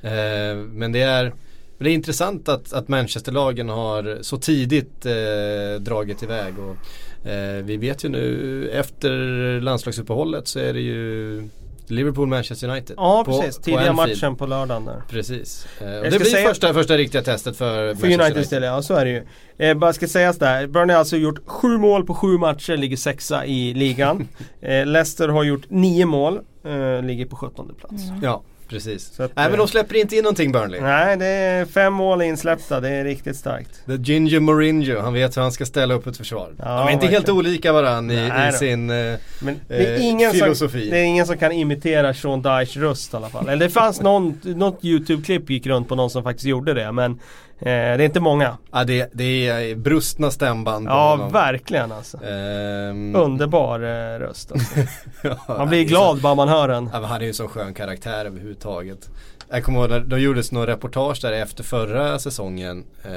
Eh, 0.03 0.57
men 0.57 0.93
det 0.93 1.03
är 1.03 1.33
det 1.79 1.91
är 1.91 1.95
intressant 1.95 2.49
att, 2.49 2.73
att 2.73 2.89
Manchesterlagen 2.89 3.69
har 3.69 4.19
så 4.23 4.39
tidigt 4.39 5.07
eh, 5.07 5.81
dragit 5.81 6.23
iväg. 6.23 6.55
Och, 6.59 7.29
eh, 7.29 7.65
vi 7.65 7.77
vet 7.77 8.05
ju 8.05 8.09
nu 8.09 8.69
efter 8.73 9.11
landslagsuppehållet 9.61 10.49
så 10.49 10.59
är 10.59 10.73
det 10.73 10.81
ju 10.81 11.49
Liverpool 11.87 12.29
Manchester 12.29 12.69
United. 12.69 12.97
Ja 12.97 13.25
på, 13.27 13.41
precis, 13.41 13.59
tidiga 13.59 13.93
matchen 13.93 14.37
på 14.37 14.47
lördagen 14.47 14.85
där. 14.85 15.03
Precis. 15.09 15.67
Eh, 15.81 15.87
det 15.87 16.19
blir 16.19 16.21
säga, 16.21 16.49
första, 16.49 16.75
första 16.75 16.97
riktiga 16.97 17.23
testet 17.23 17.57
för, 17.57 17.95
för 17.95 18.07
United. 18.07 18.37
United 18.37 18.51
del, 18.51 18.63
ja 18.63 18.83
så 18.83 18.95
är 18.95 19.05
det 19.05 19.11
ju. 19.11 19.23
Eh, 19.59 19.75
bara 19.75 19.93
ska 19.93 20.09
sägas 20.09 20.39
där, 20.39 20.67
Burnley 20.67 20.95
har 20.95 20.99
alltså 20.99 21.17
gjort 21.17 21.39
sju 21.47 21.79
mål 21.79 22.07
på 22.07 22.15
sju 22.15 22.39
matcher, 22.39 22.77
ligger 22.77 22.97
sexa 22.97 23.47
i 23.47 23.75
ligan. 23.75 24.29
eh, 24.61 24.87
Leicester 24.87 25.29
har 25.29 25.45
gjort 25.45 25.71
nio 25.71 26.07
mål, 26.07 26.41
eh, 26.65 27.03
ligger 27.03 27.27
på 27.27 27.37
sjuttonde 27.37 27.75
plats. 27.75 28.09
Mm. 28.09 28.21
Ja. 28.23 28.43
Precis. 28.73 29.21
Att, 29.21 29.37
nej 29.37 29.51
men 29.51 29.59
de 29.59 29.69
släpper 29.69 29.97
inte 29.97 30.17
in 30.17 30.23
någonting 30.23 30.53
Burnley. 30.53 30.81
Nej 30.81 31.17
det 31.17 31.27
är 31.27 31.65
fem 31.65 31.93
mål 31.93 32.23
insläppta, 32.23 32.81
det 32.81 32.89
är 32.89 33.05
riktigt 33.05 33.37
starkt. 33.37 33.87
The 33.87 33.97
Ginger 33.97 34.41
Mourinho, 34.41 35.01
han 35.01 35.13
vet 35.13 35.37
hur 35.37 35.43
han 35.43 35.53
ska 35.53 35.67
ställa 35.67 35.95
upp 35.95 36.07
ett 36.07 36.17
försvar. 36.17 36.55
Ja, 36.59 36.65
de 36.65 36.89
är 36.89 36.91
inte 36.91 37.07
helt 37.07 37.29
olika 37.29 37.73
varandra 37.73 38.15
i, 38.15 38.49
i 38.49 38.53
sin 38.53 38.91
eh, 38.91 39.15
men 39.45 39.61
det 39.69 39.87
är 39.87 40.01
ingen 40.01 40.33
filosofi. 40.33 40.81
Som, 40.81 40.91
det 40.91 40.99
är 40.99 41.05
ingen 41.05 41.27
som 41.27 41.39
kan 41.39 41.53
imitera 41.53 42.15
Sean 42.15 42.43
Dyche 42.43 42.81
röst 42.81 43.15
i 43.15 43.17
alla 43.17 43.29
fall. 43.29 43.49
Eller 43.49 43.67
det 43.67 43.73
fanns 43.73 44.01
någon, 44.01 44.41
något 44.43 44.85
YouTube-klipp 44.85 45.51
gick 45.51 45.67
runt 45.67 45.89
på 45.89 45.95
någon 45.95 46.11
som 46.11 46.23
faktiskt 46.23 46.47
gjorde 46.47 46.75
det 46.75 46.93
men 46.93 47.19
Eh, 47.63 47.67
det 47.67 47.73
är 47.73 48.01
inte 48.01 48.21
många. 48.21 48.59
Ja 48.73 48.85
det, 48.85 49.11
det 49.13 49.49
är 49.49 49.77
brustna 49.77 50.31
stämband. 50.31 50.87
Ja 50.89 51.11
honom. 51.11 51.33
verkligen 51.33 51.93
alltså. 51.93 52.17
Um... 52.17 53.17
Underbar 53.17 53.81
eh, 53.81 54.19
röst 54.19 54.53
alltså. 54.53 54.81
ja, 55.23 55.39
man 55.49 55.69
blir 55.69 55.85
glad 55.85 56.17
så... 56.17 56.23
bara 56.23 56.35
man 56.35 56.49
hör 56.49 56.69
den. 56.69 56.91
Ja, 56.93 57.07
han 57.07 57.17
är 57.17 57.21
ju 57.21 57.29
en 57.29 57.35
så 57.35 57.49
skön 57.49 57.75
karaktär 57.75 58.25
överhuvudtaget. 58.25 59.11
Jag 59.49 59.65
kommer 59.65 59.81
ihåg 59.89 60.09
de 60.09 60.21
gjordes 60.21 60.53
några 60.53 60.73
reportage 60.73 61.19
där 61.23 61.33
efter 61.33 61.65
förra 61.65 62.19
säsongen. 62.19 62.85
Eh, 63.05 63.11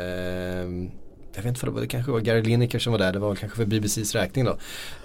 jag 1.35 1.43
vet 1.43 1.63
inte 1.63 1.81
det 1.81 1.87
kanske 1.87 2.11
var 2.11 2.19
Gary 2.19 2.41
Lineker 2.41 2.79
som 2.79 2.91
var 2.91 2.99
där, 2.99 3.13
det 3.13 3.19
var 3.19 3.35
kanske 3.35 3.57
för 3.57 3.65
BBCs 3.65 4.15
räkning 4.15 4.45
då. 4.45 4.57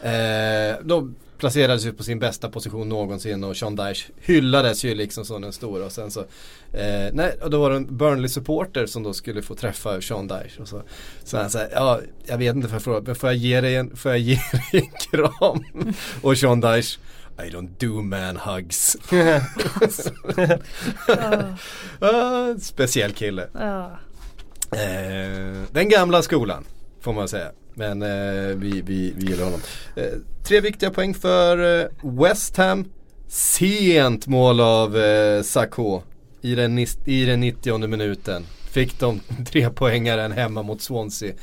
Eh, 0.09 0.77
då 0.83 1.09
placerades 1.39 1.87
ju 1.87 1.93
på 1.93 2.03
sin 2.03 2.19
bästa 2.19 2.51
position 2.51 2.89
någonsin 2.89 3.45
och 3.45 3.57
Sean 3.57 3.77
Dyche 3.77 4.13
hyllades 4.21 4.85
ju 4.85 4.95
liksom 4.95 5.25
som 5.25 5.43
den 5.43 5.53
stora 5.53 5.85
och 5.85 5.93
sen 5.93 6.11
så 6.11 6.21
eh, 6.73 7.09
Nej, 7.13 7.37
och 7.43 7.51
då 7.51 7.61
var 7.61 7.71
det 7.71 7.77
en 7.77 7.97
Burnley-supporter 7.97 8.87
som 8.87 9.03
då 9.03 9.13
skulle 9.13 9.43
få 9.43 9.55
träffa 9.55 10.01
Sean 10.01 10.29
Dyche 10.29 10.61
och 10.63 10.69
så 10.69 10.83
Så 11.25 11.37
han 11.37 11.51
sa, 11.51 11.61
ja 11.73 12.01
jag 12.27 12.39
vet 12.39 12.57
inte 12.57 12.69
för 12.69 12.75
jag 12.75 12.83
fråga, 12.83 13.01
men 13.07 13.15
får 13.15 13.29
jag 13.29 13.37
ge 13.37 13.61
dig 13.61 13.77
en, 13.77 13.97
får 13.97 14.11
jag 14.11 14.21
ge 14.21 14.35
dig 14.35 14.63
en 14.73 14.91
kram? 15.11 15.65
och 16.23 16.39
Sean 16.39 16.61
Dyche 16.61 16.99
i 17.47 17.51
don't 17.51 17.69
do 17.79 18.03
man 18.03 18.37
hugs. 18.37 18.97
uh, 22.03 22.57
speciell 22.59 23.13
kille. 23.13 23.49
Uh. 23.55 24.10
Eh, 24.73 25.63
den 25.73 25.89
gamla 25.89 26.23
skolan 26.23 26.65
får 27.01 27.13
man 27.13 27.29
säga. 27.29 27.53
Men 27.75 28.03
eh, 28.03 28.57
vi, 28.57 28.83
vi, 28.87 29.13
vi 29.17 29.27
gillar 29.27 29.45
honom. 29.45 29.61
Eh, 29.97 30.05
tre 30.45 30.61
viktiga 30.61 30.91
poäng 30.91 31.15
för 31.15 31.81
eh, 31.81 31.87
West 32.03 32.57
Ham. 32.57 32.85
Sent 33.29 34.27
mål 34.27 34.61
av 34.61 34.99
eh, 34.99 35.43
Sakho 35.43 36.03
i 36.41 36.55
den, 36.55 36.79
i 37.05 37.25
den 37.25 37.41
90 37.41 37.87
minuten. 37.87 38.47
Fick 38.71 39.01
de 39.01 39.21
tre 39.47 39.71
poängaren 39.71 40.33
hemma 40.33 40.63
mot 40.63 40.83
Swansea. 40.83 41.35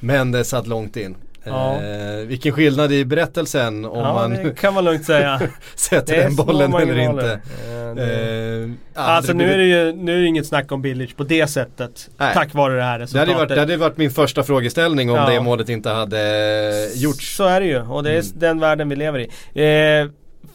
Men 0.00 0.32
det 0.32 0.44
satt 0.44 0.66
långt 0.66 0.96
in. 0.96 1.16
Ja. 1.44 1.74
Eh, 1.82 2.26
vilken 2.26 2.52
skillnad 2.52 2.92
i 2.92 3.04
berättelsen 3.04 3.84
om 3.84 3.98
ja, 3.98 4.12
man 4.14 4.30
det 4.30 4.58
kan 4.60 4.74
man 4.74 4.84
lugnt 4.84 5.04
säga. 5.04 5.40
sätter 5.74 6.16
Det 6.16 6.22
den 6.22 6.36
bollen 6.36 6.74
eller 6.74 6.98
inte. 6.98 7.32
Eh, 7.32 7.94
det- 7.96 8.72
Eh, 8.94 9.04
Alltså 9.08 9.32
nu 9.32 9.52
är 9.52 9.58
det 9.58 9.64
ju 9.64 9.92
nu 9.92 10.16
är 10.16 10.20
det 10.20 10.26
inget 10.26 10.46
snack 10.46 10.72
om 10.72 10.82
Billage 10.82 11.16
på 11.16 11.24
det 11.24 11.46
sättet. 11.46 12.10
Nej. 12.16 12.34
Tack 12.34 12.54
vare 12.54 12.76
det 12.76 12.82
här 12.82 12.98
det 12.98 13.04
resultatet. 13.04 13.28
hade, 13.28 13.38
varit, 13.38 13.48
det 13.48 13.58
hade 13.60 13.76
varit 13.76 13.96
min 13.96 14.10
första 14.10 14.42
frågeställning 14.42 15.10
om 15.10 15.16
Ja. 15.16 15.30
det 15.30 15.40
målet 15.40 15.68
inte 15.68 15.90
hade 15.90 16.88
gjorts. 16.94 17.36
Så 17.36 17.44
är 17.44 17.60
det 17.60 17.66
ju 17.66 17.80
och 17.82 18.02
det 18.02 18.10
är 18.10 18.14
Mm. 18.14 18.24
den 18.34 18.60
världen 18.60 18.88
vi 18.88 18.96
lever 18.96 19.18
i. 19.54 20.02
Eh, 20.02 20.08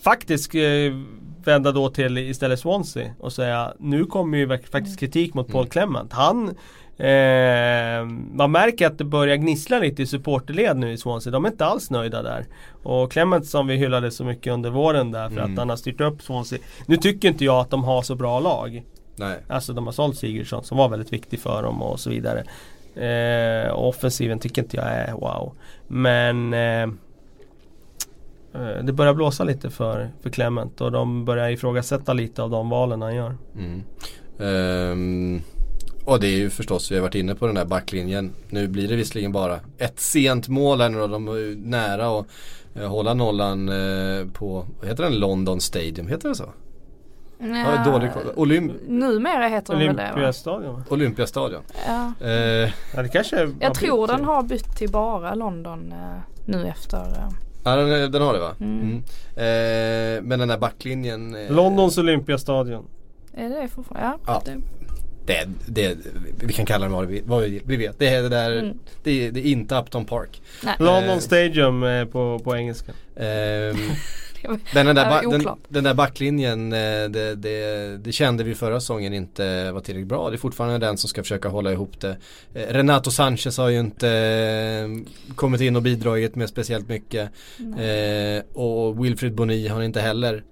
faktiskt 0.04 0.56
eh, 0.56 0.62
vända 1.46 1.72
då 1.72 1.90
till 1.90 2.18
istället 2.18 2.60
Swansea 2.60 3.06
och 3.20 3.34
säga 3.34 3.74
nu 3.80 4.06
kommer 4.06 4.38
ju 4.38 4.48
faktiskt 4.72 5.00
kritik 5.00 5.34
mot 5.34 5.48
Paul 5.48 5.62
Mm. 5.62 5.70
Clement. 5.70 6.14
Han 6.14 6.56
Eh, 7.00 8.06
man 8.34 8.52
märker 8.52 8.88
att 8.88 8.98
det 8.98 9.04
börjar 9.04 9.36
gnissla 9.36 9.80
lite 9.80 10.02
i 10.02 10.06
supporterled 10.06 10.78
nu 10.78 10.92
i 10.92 10.98
Swansea. 10.98 11.32
De 11.32 11.46
är 11.46 11.50
inte 11.50 11.66
alls 11.66 11.90
nöjda 11.92 12.22
där. 12.22 12.46
Och 12.84 13.12
Clement 13.12 13.46
som 13.46 13.68
vi 13.68 13.76
hyllade 13.76 14.12
så 14.12 14.24
mycket 14.24 14.54
under 14.54 14.70
våren 14.70 15.12
där 15.12 15.30
för 15.30 15.38
Mm. 15.38 15.52
att 15.54 15.60
han 15.60 15.70
har 15.70 15.76
styrt 15.76 16.02
upp 16.02 16.22
Swansea. 16.22 16.60
Nu 16.86 16.98
tycker 16.98 17.28
inte 17.28 17.46
jag 17.46 17.60
att 17.60 17.70
de 17.70 17.84
har 17.84 18.02
så 18.02 18.16
bra 18.16 18.40
lag. 18.40 18.84
Nej. 19.16 19.38
Alltså 19.48 19.74
de 19.74 19.86
har 19.86 19.92
sålt 19.94 20.18
Sigurdsson 20.18 20.64
som 20.64 20.78
var 20.78 20.90
väldigt 20.90 21.14
viktig 21.14 21.40
för 21.40 21.64
dem 21.64 21.82
och 21.82 22.00
så 22.00 22.10
vidare. 22.10 22.44
Eh, 22.96 23.80
offensiven 23.80 24.40
tycker 24.40 24.62
inte 24.62 24.78
jag 24.78 24.86
är 24.86 25.12
wow. 25.12 25.54
Men 25.88 26.54
eh, 26.54 26.84
eh, 28.54 28.84
det 28.84 28.94
börjar 28.94 29.14
blåsa 29.14 29.44
lite 29.44 29.70
för, 29.70 30.10
för 30.22 30.30
Clement 30.30 30.82
och 30.82 30.92
de 30.92 31.26
börjar 31.26 31.50
ifrågasätta 31.50 32.14
lite 32.14 32.44
av 32.44 32.50
de 32.50 32.70
valen 32.70 33.02
han 33.02 33.16
gör. 33.16 33.36
Mm. 33.56 33.84
Ehm, 34.40 35.42
och 36.08 36.20
det 36.20 36.28
är 36.28 36.38
ju 36.38 36.50
förstås, 36.50 36.92
vi 36.92 36.96
har 36.96 37.02
varit 37.02 37.16
inne 37.16 37.36
på 37.36 37.46
den 37.46 37.56
där 37.56 37.66
backlinjen. 37.66 38.32
Nu 38.50 38.68
blir 38.68 38.88
det 38.88 38.96
visserligen 38.96 39.32
bara 39.32 39.60
ett 39.78 40.00
sent 40.00 40.48
mål 40.48 40.82
här 40.82 40.90
nu 40.90 41.02
och 41.02 41.10
de 41.10 41.28
är 41.28 41.34
ju 41.38 41.56
nära 41.56 42.20
att 42.20 42.26
eh, 42.76 42.88
hålla 42.90 43.14
nollan 43.14 43.70
eh, 43.70 44.28
på, 44.34 44.66
vad 44.80 44.90
heter 44.90 45.04
den, 45.04 45.20
London 45.20 45.62
Stadium, 45.62 46.08
heter 46.08 46.30
det 46.30 46.36
så? 46.36 46.50
Har 47.40 47.92
dålig. 47.92 48.12
Olymp 48.36 48.72
Numera 48.88 49.48
heter 49.48 49.74
den 49.76 49.88
väl 49.88 49.96
det? 49.96 50.04
Olympiastadion 50.12 50.74
va? 50.76 50.84
Olympiastadion. 50.90 51.62
Ja. 51.88 52.12
Eh, 52.28 52.70
Ja 52.96 53.02
det 53.02 53.10
kanske 53.10 53.52
Jag 53.60 53.74
tror 53.74 54.08
den 54.08 54.26
har 54.26 54.44
bytt 54.44 54.78
till 54.78 54.92
bara 54.92 55.36
London 55.36 55.92
eh, 55.92 56.20
nu 56.46 56.68
efter. 56.68 56.98
Eh. 56.98 57.30
ja 57.64 57.76
den, 57.76 58.12
den 58.12 58.22
har 58.22 58.34
det 58.34 58.40
va? 58.40 58.52
Mm. 58.60 58.80
Mm. 58.82 58.98
Eh, 59.36 60.24
men 60.24 60.40
den 60.40 60.48
där 60.48 60.58
backlinjen. 60.58 61.36
eh, 61.36 61.52
Londons 61.56 61.98
Olympiastadion. 61.98 62.86
Är 63.34 63.50
det 63.50 63.68
fortfarande? 63.68 64.18
Ja. 64.26 64.34
Ja. 64.34 64.42
Det, 64.46 64.77
Det, 65.28 65.48
det, 65.66 65.98
vi 66.40 66.54
kan 66.54 66.66
kalla 66.66 66.86
den 66.86 66.92
vad 66.94 67.06
vi, 67.06 67.22
vad 67.26 67.44
vi 67.44 67.78
vet, 67.78 68.00
det 68.00 68.08
är 68.08 68.24
det 68.24 68.30
där, 68.30 68.52
Mm. 68.60 68.78
det, 69.04 69.28
är, 69.28 69.32
det 69.32 69.40
är 69.48 69.52
inte 69.52 69.76
Upton 69.76 70.06
Park. 70.06 70.42
nej. 70.64 70.76
London 70.80 71.10
Eh. 71.10 71.20
Stadium 71.20 71.84
eh, 71.84 72.06
på, 72.06 72.40
på 72.44 72.56
engelska. 72.56 72.92
Ehm, 73.16 73.76
Det 74.74 74.84
den 74.84 74.96
där, 74.96 75.32
den, 75.32 75.48
den 75.68 75.84
där 75.84 75.94
backlinjen, 75.94 76.74
eh, 76.74 77.10
det, 77.10 77.36
det, 77.36 77.98
det 77.98 78.12
kände 78.12 78.44
vi 78.44 78.56
förra 78.56 78.80
säsongen 78.80 79.14
inte 79.14 79.72
var 79.72 79.82
tillräckligt 79.82 80.08
bra. 80.08 80.30
Det 80.30 80.36
är 80.36 80.38
fortfarande 80.38 80.78
den 80.86 80.98
som 80.98 81.10
ska 81.10 81.24
försöka 81.24 81.50
hålla 81.50 81.72
ihop 81.72 82.00
det. 82.00 82.18
Renato 82.54 83.12
Sanchez 83.12 83.58
har 83.58 83.70
ju 83.70 83.80
inte 83.80 85.04
kommit 85.36 85.62
in 85.62 85.76
och 85.76 85.82
bidragit 85.82 86.36
med 86.36 86.50
speciellt 86.50 86.90
mycket. 86.90 87.30
Eh, 87.60 88.44
och 88.62 89.06
Wilfred 89.06 89.34
Boni 89.34 89.68
har 89.68 89.82
inte 89.82 90.02
heller 90.02 90.44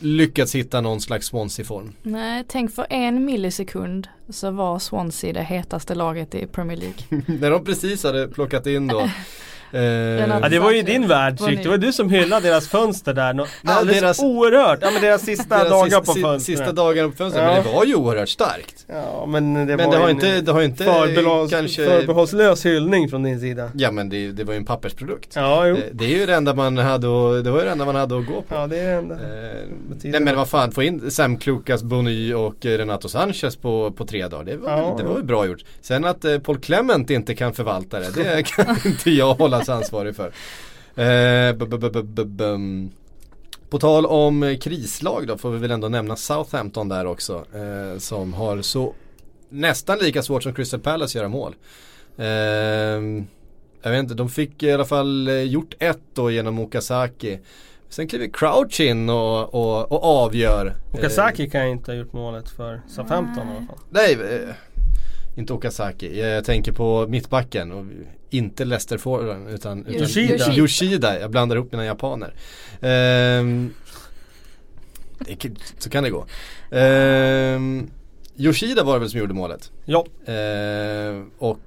lyckats 0.00 0.54
hitta 0.54 0.80
någon 0.80 1.00
slags 1.00 1.26
Swansea-form. 1.26 1.92
nej, 2.02 2.44
tänk 2.48 2.74
för 2.74 2.86
en 2.90 3.24
millisekund 3.24 4.08
så 4.28 4.50
var 4.50 4.78
Swansea 4.78 5.32
det 5.32 5.42
hetaste 5.42 5.94
laget 5.94 6.34
i 6.34 6.46
Premier 6.46 6.76
League. 6.78 7.22
När 7.40 7.50
de 7.50 7.64
precis 7.64 8.02
hade 8.04 8.28
plockat 8.28 8.66
in 8.66 8.86
då 8.86 9.10
eh, 9.72 9.80
Ja 9.82 10.48
det 10.50 10.58
var 10.58 10.70
ju 10.72 10.82
din 10.82 11.08
värld 11.08 11.38
Chick. 11.48 11.62
Det 11.62 11.68
var 11.68 11.76
du 11.78 11.92
som 11.92 12.10
hyllade 12.10 12.48
deras 12.48 12.68
fönster 12.68 13.14
där. 13.14 13.32
Nå- 13.34 13.44
Det 13.44 13.48
Ja, 13.62 13.84
deras- 13.84 14.22
oerhört. 14.22 14.78
Ja 14.82 14.90
men 14.90 15.02
deras 15.02 15.22
sista 15.22 15.56
deras 15.58 15.70
dagar 15.70 15.84
sista, 15.84 16.00
på 16.00 16.12
fönstret. 16.20 16.58
Sista 16.58 16.72
dagarna 16.72 17.08
på 17.10 17.16
fönstret. 17.16 17.44
Ja. 17.44 17.54
Men 17.54 17.64
det 17.64 17.72
var 17.72 17.84
ju 17.84 17.94
oerhört 17.94 18.28
starkt. 18.28 18.84
Ja 18.86 19.26
men 19.28 19.54
det 19.54 19.76
Men 19.76 19.78
var 19.86 19.92
det 19.94 19.98
har 20.00 20.08
ju 20.08 20.14
inte, 20.14 20.40
det 20.40 20.52
har 20.52 20.62
inte 20.62 20.84
förbehålls, 20.84 21.50
kanske 21.50 21.86
förbehållslös 21.86 22.66
hyllning 22.66 23.08
från 23.08 23.22
din 23.22 23.40
sida. 23.40 23.70
Ja 23.74 23.90
men 23.90 24.08
det, 24.08 24.30
det 24.32 24.44
var 24.44 24.52
ju 24.52 24.56
en 24.58 24.64
pappersprodukt. 24.64 25.32
Ja 25.34 25.66
jo. 25.66 25.74
Det, 25.76 25.82
det 25.92 26.04
är 26.14 26.18
ju 26.18 26.26
det 26.26 26.34
enda 26.34 26.54
man 26.54 26.78
hade 26.78 26.94
att, 27.38 27.44
det 27.44 27.50
var 27.50 27.58
ju 27.58 27.64
det 27.64 27.70
enda 27.70 27.84
man 27.84 27.94
hade 27.94 28.18
att 28.18 28.26
gå 28.26 28.42
på. 28.42 28.54
Ja 28.54 28.66
det 28.66 28.78
är 28.78 28.86
det 28.86 28.92
enda. 28.98 29.14
Eh, 29.14 29.20
nej 30.02 30.20
men 30.20 30.36
vad 30.36 30.48
fan, 30.48 30.72
få 30.72 30.82
in 30.82 31.10
Sam 31.10 31.36
Klukas, 31.36 31.82
Bony 31.82 32.34
och 32.34 32.66
eh, 32.66 32.78
Renato 32.78 33.08
Sanchez 33.08 33.56
på, 33.56 33.90
på 33.90 34.06
tre 34.06 34.28
dagar. 34.28 34.44
Det 34.44 34.56
var, 34.56 34.70
Ja. 34.70 34.94
det 34.98 35.04
var 35.04 35.16
ju 35.16 35.22
bra 35.22 35.46
gjort. 35.46 35.60
Sen 35.80 36.04
att 36.04 36.24
eh, 36.24 36.38
Paul 36.38 36.58
Clement 36.58 37.10
inte 37.10 37.34
kan 37.34 37.52
förvalta 37.52 37.98
det, 38.00 38.10
det 38.14 38.42
kan 38.42 38.76
inte 38.84 39.10
jag 39.10 39.40
hållas 39.60 39.82
ansvarig 39.82 40.16
för. 40.16 40.32
Eh. 40.96 41.54
På 43.70 43.78
tal 43.78 44.06
om 44.06 44.42
eh, 44.42 44.58
krislag 44.58 45.26
då 45.26 45.38
får 45.38 45.50
vi 45.50 45.58
väl 45.58 45.70
ändå 45.70 45.88
nämna 45.88 46.16
Southampton 46.16 46.88
där 46.88 47.06
också. 47.06 47.44
Eh, 47.54 47.98
som 47.98 48.34
har 48.34 48.62
så 48.62 48.94
nästan 49.48 49.98
lika 49.98 50.22
svårt 50.22 50.42
som 50.42 50.54
Crystal 50.54 50.80
Palace 50.80 51.10
att 51.10 51.14
göra 51.14 51.28
mål. 51.28 51.54
Eh, 52.16 52.26
jag 53.82 53.90
vet 53.90 53.98
inte, 53.98 54.14
de 54.14 54.28
fick 54.28 54.62
i 54.62 54.72
alla 54.72 54.84
fall 54.84 55.28
eh, 55.28 55.42
gjort 55.42 55.74
ett 55.78 56.00
då 56.14 56.30
genom 56.30 56.58
Okazaki. 56.58 57.38
Sen 57.88 58.08
kliver 58.08 58.28
Crouch 58.32 58.80
in 58.80 59.10
och, 59.10 59.54
och, 59.54 59.92
och 59.92 60.04
avgör. 60.04 60.74
Okazaki 60.92 61.50
kan 61.50 61.66
ju 61.66 61.72
inte 61.72 61.90
ha 61.90 61.98
gjort 61.98 62.12
målet 62.12 62.48
för 62.50 62.80
Southampton 62.88 63.48
i 63.48 63.50
alla 63.56 63.66
fall. 63.66 63.78
Nej, 63.90 64.12
eh, 64.12 64.54
inte 65.40 65.52
Okazaki. 65.52 66.20
Jag 66.20 66.44
tänker 66.44 66.72
på 66.72 67.06
mittbacken 67.08 67.72
och 67.72 67.84
inte 68.30 68.64
Leicester 68.64 68.98
forwarden 68.98 69.46
utan, 69.46 69.86
utan 69.86 69.94
Yoshida. 70.02 70.54
Yoshida. 70.54 71.20
Jag 71.20 71.30
blandar 71.30 71.56
ihop 71.56 71.72
mina 71.72 71.84
japaner. 71.84 72.34
Ehm, 72.80 73.72
det, 75.18 75.50
så 75.78 75.90
kan 75.90 76.04
det 76.04 76.10
gå. 76.10 76.26
Ehm, 76.70 77.90
Yoshida 78.36 78.84
var 78.84 78.92
det 78.94 79.00
väl 79.00 79.10
som 79.10 79.20
gjorde 79.20 79.34
målet. 79.34 79.70
Ja. 79.84 80.06
Ehm, 80.26 81.30
och 81.38 81.60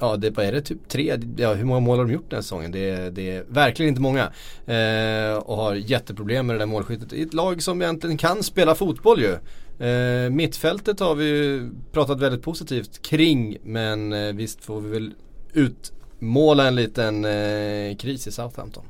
ja, 0.00 0.16
det, 0.16 0.30
vad 0.30 0.44
är 0.46 0.52
det, 0.52 0.60
typ 0.60 0.88
tre, 0.88 1.18
ja, 1.36 1.54
hur 1.54 1.64
många 1.64 1.80
mål 1.80 1.98
har 1.98 2.04
de 2.06 2.12
gjort 2.12 2.30
den 2.30 2.36
här 2.36 2.42
säsongen? 2.42 2.72
Det, 2.72 2.90
är- 2.90 3.10
det 3.10 3.30
är 3.36 3.44
verkligen 3.48 3.88
inte 3.88 4.00
många. 4.00 4.30
Ehm, 4.66 5.38
och 5.38 5.56
har 5.56 5.74
jätteproblem 5.74 6.46
med 6.46 6.54
det 6.54 6.58
där 6.58 6.66
målskyttet 6.66 7.12
i 7.12 7.22
ett 7.22 7.34
lag 7.34 7.62
som 7.62 7.82
egentligen 7.82 8.18
kan 8.18 8.42
spela 8.42 8.74
fotboll 8.74 9.20
ju. 9.20 9.36
Ehm, 9.80 10.36
mittfältet 10.36 11.00
har 11.00 11.14
vi 11.14 11.24
ju 11.28 11.70
pratat 11.92 12.20
väldigt 12.20 12.42
positivt 12.42 13.02
kring 13.02 13.56
men 13.62 14.12
eh, 14.12 14.32
visst 14.32 14.64
får 14.64 14.80
vi 14.80 14.90
väl 14.90 15.12
utmåla 15.52 16.68
en 16.68 16.74
liten 16.74 17.24
eh, 17.24 17.96
kris 17.96 18.26
i 18.26 18.32
Southampton. 18.32 18.84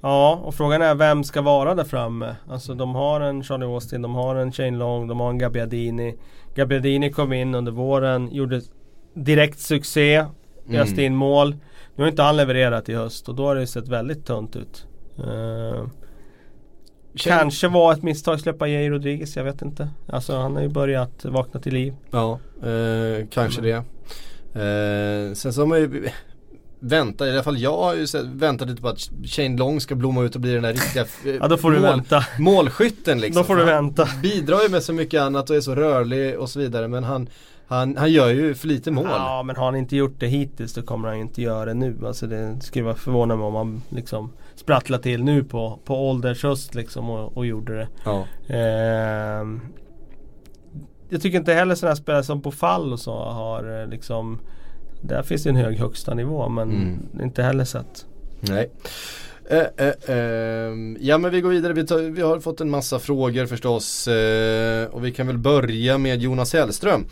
Ja, 0.00 0.40
och 0.44 0.54
frågan 0.54 0.82
är 0.82 0.94
vem 0.94 1.24
ska 1.24 1.42
vara 1.42 1.74
där 1.74 1.84
framme? 1.84 2.36
Alltså 2.48 2.74
de 2.74 2.94
har 2.94 3.20
en 3.20 3.42
Charlie 3.44 3.64
Austin, 3.66 4.02
de 4.02 4.14
har 4.14 4.36
en 4.36 4.52
Shane 4.52 4.76
Long, 4.78 5.08
de 5.08 5.20
har 5.20 5.30
en 5.30 5.38
Gabbiadini. 5.38 6.14
Gabbiadini 6.54 7.10
kom 7.12 7.32
in 7.32 7.54
under 7.54 7.72
våren, 7.72 8.28
gjorde 8.32 8.60
direkt 9.14 9.58
succé, 9.60 10.24
Mm. 10.68 10.80
öste 10.82 11.02
in 11.02 11.14
mål. 11.16 11.56
Nu 11.96 12.02
har 12.04 12.10
inte 12.10 12.22
han 12.22 12.36
levererat 12.36 12.88
i 12.88 12.94
höst 12.94 13.28
och 13.28 13.34
då 13.34 13.46
har 13.46 13.54
det 13.54 13.66
sett 13.66 13.88
väldigt 13.88 14.26
tunt 14.26 14.56
ut. 14.56 14.86
Eh, 15.18 15.86
kanske 17.18 17.68
var 17.68 17.92
ett 17.92 18.02
misstag 18.02 18.34
att 18.34 18.40
släppa 18.40 18.68
Jay 18.68 18.90
Rodriguez, 18.90 19.36
jag 19.36 19.44
vet 19.44 19.62
inte. 19.62 19.88
Alltså 20.06 20.36
han 20.36 20.54
har 20.56 20.62
ju 20.62 20.68
börjat 20.68 21.24
vakna 21.24 21.60
till 21.60 21.74
liv. 21.74 21.94
Ja, 22.10 22.38
eh, 22.62 23.26
kanske 23.30 23.60
det. 23.60 23.82
Eh, 24.54 25.34
sen 25.34 25.52
så 25.52 25.60
har 25.60 25.66
man 25.66 25.78
ju 25.78 26.08
väntat, 26.78 27.26
i 27.26 27.30
alla 27.30 27.42
fall 27.42 27.58
jag 27.58 27.76
har 27.76 27.94
ju 27.94 28.06
väntat 28.24 28.68
lite 28.68 28.82
på 28.82 28.88
att 28.88 29.10
Shane 29.24 29.56
Long 29.58 29.80
ska 29.80 29.94
blomma 29.94 30.22
ut 30.24 30.34
och 30.34 30.40
bli 30.40 30.52
den 30.54 30.62
där 30.62 30.72
riktiga 30.72 31.02
eh, 31.02 31.34
Ja 31.40 31.48
då 31.48 31.56
får 31.56 31.70
du 31.70 31.80
mål, 31.80 31.90
vänta. 31.90 32.24
målskytten 32.38 33.20
liksom. 33.20 33.42
Då 33.42 33.46
får 33.46 33.56
du 33.56 33.62
Han 33.64 33.70
vänta. 33.84 34.08
Bidrar 34.22 34.62
ju 34.62 34.68
med 34.68 34.82
så 34.82 34.92
mycket 34.92 35.20
annat 35.20 35.50
och 35.50 35.56
är 35.56 35.60
så 35.60 35.74
rörlig 35.74 36.38
och 36.38 36.50
så 36.50 36.58
vidare 36.58 36.88
men 36.88 37.04
han, 37.04 37.28
han, 37.66 37.96
han 37.96 38.12
gör 38.12 38.28
ju 38.28 38.54
för 38.54 38.68
lite 38.68 38.90
mål. 38.90 39.06
Ja 39.08 39.42
men 39.42 39.56
har 39.56 39.64
han 39.64 39.76
inte 39.76 39.96
gjort 39.96 40.14
det 40.18 40.26
hittills 40.26 40.74
då 40.74 40.82
kommer 40.82 41.08
han 41.08 41.16
ju 41.16 41.22
inte 41.22 41.42
göra 41.42 41.64
det 41.64 41.74
nu. 41.74 41.96
Alltså 42.06 42.26
det 42.26 42.60
skulle 42.60 42.84
vara 42.84 42.94
förvånande 42.94 43.44
om 43.44 43.54
han 43.54 43.82
liksom 43.88 44.30
sprattlar 44.56 44.98
till 44.98 45.24
nu 45.24 45.44
på, 45.44 45.78
på 45.84 46.08
ålderns 46.10 46.42
höst 46.42 46.74
liksom 46.74 47.10
och, 47.10 47.36
och 47.36 47.46
gjorde 47.46 47.76
det. 47.76 47.88
Ja. 48.04 48.26
Ehm, 48.54 49.60
jag 51.08 51.22
tycker 51.22 51.38
inte 51.38 51.52
heller 51.52 51.74
sådana 51.74 51.96
spelare 51.96 52.22
som 52.22 52.42
på 52.42 52.50
fall 52.50 52.92
och 52.92 53.00
så 53.00 53.14
har 53.16 53.80
eh, 53.80 53.88
liksom 53.88 54.40
Där 55.02 55.22
finns 55.22 55.42
det 55.42 55.50
en 55.50 55.56
hög 55.56 55.78
högsta 55.78 56.14
nivå 56.14 56.48
men 56.48 56.70
Mm. 56.70 56.98
inte 57.22 57.42
heller 57.42 57.64
sett. 57.64 58.06
Nej. 58.40 58.70
Eh, 59.50 59.66
eh, 59.76 60.16
ehm, 60.16 60.96
ja 61.00 61.18
men 61.18 61.30
vi 61.30 61.40
går 61.40 61.50
vidare, 61.50 61.72
vi, 61.72 61.86
tar, 61.86 61.98
vi 61.98 62.22
har 62.22 62.40
fått 62.40 62.60
en 62.60 62.70
massa 62.70 62.98
frågor 62.98 63.46
förstås 63.46 64.08
eh, 64.08 64.86
och 64.86 65.04
vi 65.04 65.12
kan 65.12 65.26
väl 65.26 65.38
börja 65.38 65.98
med 65.98 66.22
Jonas 66.22 66.52
Hellström. 66.52 67.06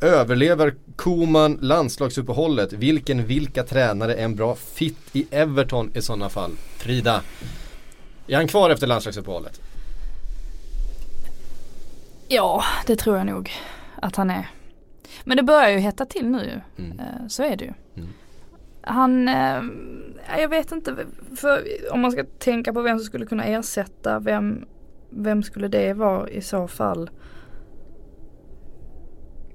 Överlever 0.00 0.74
Koman 0.96 1.58
landslagsuppehållet? 1.60 2.72
Vilken 2.72 3.26
vilka 3.26 3.62
tränare 3.62 4.14
är 4.14 4.24
en 4.24 4.34
bra 4.36 4.54
fit 4.54 4.96
i 5.12 5.26
Everton 5.30 5.90
i 5.94 6.02
sådana 6.02 6.28
fall? 6.28 6.50
Frida? 6.76 7.22
Är 8.26 8.36
han 8.36 8.48
kvar 8.48 8.70
efter 8.70 8.86
landslagsuppehållet? 8.86 9.60
Ja, 12.28 12.62
det 12.86 12.96
tror 12.96 13.16
jag 13.16 13.26
nog 13.26 13.50
att 14.02 14.16
han 14.16 14.30
är. 14.30 14.48
Men 15.24 15.36
det 15.36 15.42
börjar 15.42 15.68
ju 15.70 15.78
hetta 15.78 16.04
till 16.06 16.26
nu 16.28 16.38
ju. 16.38 16.84
Mm. 16.84 16.98
Eh, 17.00 17.26
Så 17.28 17.42
är 17.42 17.56
det 17.56 17.64
ju. 17.64 17.72
Mm. 17.96 18.08
Han, 18.80 19.28
eh, 19.28 19.62
jag 20.40 20.48
vet 20.48 20.72
inte, 20.72 20.96
för 21.36 21.62
om 21.92 22.00
man 22.00 22.12
ska 22.12 22.24
tänka 22.38 22.72
på 22.72 22.82
vem 22.82 22.98
som 22.98 23.04
skulle 23.06 23.26
kunna 23.26 23.44
ersätta, 23.44 24.18
vem, 24.18 24.64
vem 25.10 25.42
skulle 25.42 25.68
det 25.68 25.92
vara 25.92 26.28
i 26.28 26.42
så 26.42 26.68
fall? 26.68 27.10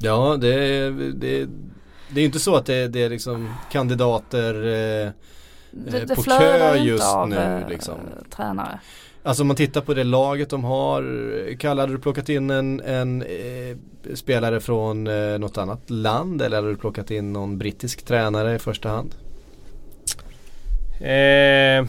Ja, 0.03 0.37
det, 0.41 0.89
det, 1.13 1.47
det 2.09 2.21
är 2.21 2.25
inte 2.25 2.39
så 2.39 2.55
att 2.55 2.65
det, 2.65 2.87
det 2.87 3.03
är 3.03 3.09
liksom 3.09 3.53
kandidater 3.71 4.55
eh, 4.55 5.11
Det, 5.71 6.05
det 6.05 6.15
på 6.15 6.23
kö 6.23 6.75
just 6.75 7.15
av 7.15 7.29
nu 7.29 7.35
eh, 7.35 7.69
liksom. 7.69 7.95
tränare. 8.35 8.79
Alltså 9.23 9.43
om 9.43 9.47
man 9.47 9.55
tittar 9.55 9.81
på 9.81 9.93
det 9.93 10.03
laget 10.03 10.49
de 10.49 10.63
har. 10.63 11.03
Kalle, 11.57 11.81
hade 11.81 11.93
du 11.93 11.99
plockat 11.99 12.29
in 12.29 12.49
en, 12.49 12.81
en 12.81 13.21
eh, 13.21 13.77
spelare 14.13 14.59
från 14.59 15.07
eh, 15.07 15.39
något 15.39 15.57
annat 15.57 15.89
land 15.89 16.41
eller 16.41 16.57
hade 16.57 16.69
du 16.69 16.75
plockat 16.75 17.11
in 17.11 17.33
någon 17.33 17.57
brittisk 17.57 18.05
tränare 18.05 18.55
i 18.55 18.59
första 18.59 18.89
hand? 18.89 19.15
Eh, 20.99 21.85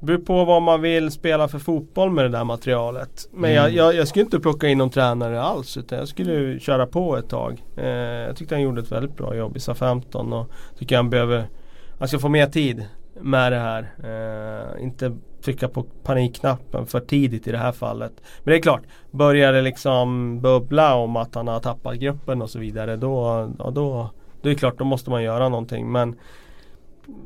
det 0.00 0.06
beror 0.06 0.18
på 0.18 0.44
vad 0.44 0.62
man 0.62 0.80
vill 0.80 1.10
spela 1.10 1.48
för 1.48 1.58
fotboll 1.58 2.10
med 2.10 2.24
det 2.24 2.28
där 2.28 2.44
materialet. 2.44 3.28
Men 3.32 3.52
jag, 3.52 3.64
Mm. 3.64 3.76
jag, 3.76 3.94
jag 3.94 4.08
skulle 4.08 4.24
inte 4.24 4.40
plocka 4.40 4.68
in 4.68 4.78
någon 4.78 4.90
tränare 4.90 5.42
alls 5.42 5.76
utan 5.76 5.98
jag 5.98 6.08
skulle 6.08 6.60
köra 6.60 6.86
på 6.86 7.16
ett 7.16 7.28
tag. 7.28 7.62
Eh, 7.76 7.88
jag 7.88 8.36
tyckte 8.36 8.54
han 8.54 8.62
gjorde 8.62 8.80
ett 8.80 8.92
väldigt 8.92 9.16
bra 9.16 9.34
jobb 9.34 9.56
i 9.56 9.60
SA-15 9.60 10.40
och 10.40 10.50
tycker 10.78 10.96
han 10.96 11.10
behöver 11.10 11.48
Han 11.98 12.08
ska 12.08 12.18
få 12.18 12.28
mer 12.28 12.46
tid 12.46 12.84
med 13.20 13.52
det 13.52 13.58
här. 13.58 13.90
Eh, 14.04 14.82
inte 14.84 15.16
trycka 15.42 15.68
på 15.68 15.82
panikknappen 15.82 16.86
för 16.86 17.00
tidigt 17.00 17.46
i 17.46 17.52
det 17.52 17.58
här 17.58 17.72
fallet. 17.72 18.12
Men 18.44 18.52
det 18.52 18.58
är 18.58 18.62
klart, 18.62 18.82
börjar 19.10 19.52
det 19.52 19.62
liksom 19.62 20.40
bubbla 20.40 20.94
om 20.94 21.16
att 21.16 21.34
han 21.34 21.48
har 21.48 21.60
tappat 21.60 21.96
gruppen 21.96 22.42
och 22.42 22.50
så 22.50 22.58
vidare 22.58 22.96
då, 22.96 23.48
ja, 23.58 23.70
då, 23.70 24.10
då 24.42 24.48
är 24.48 24.52
det 24.54 24.58
klart, 24.58 24.78
då 24.78 24.84
måste 24.84 25.10
man 25.10 25.22
göra 25.22 25.48
någonting. 25.48 25.92
Men 25.92 26.16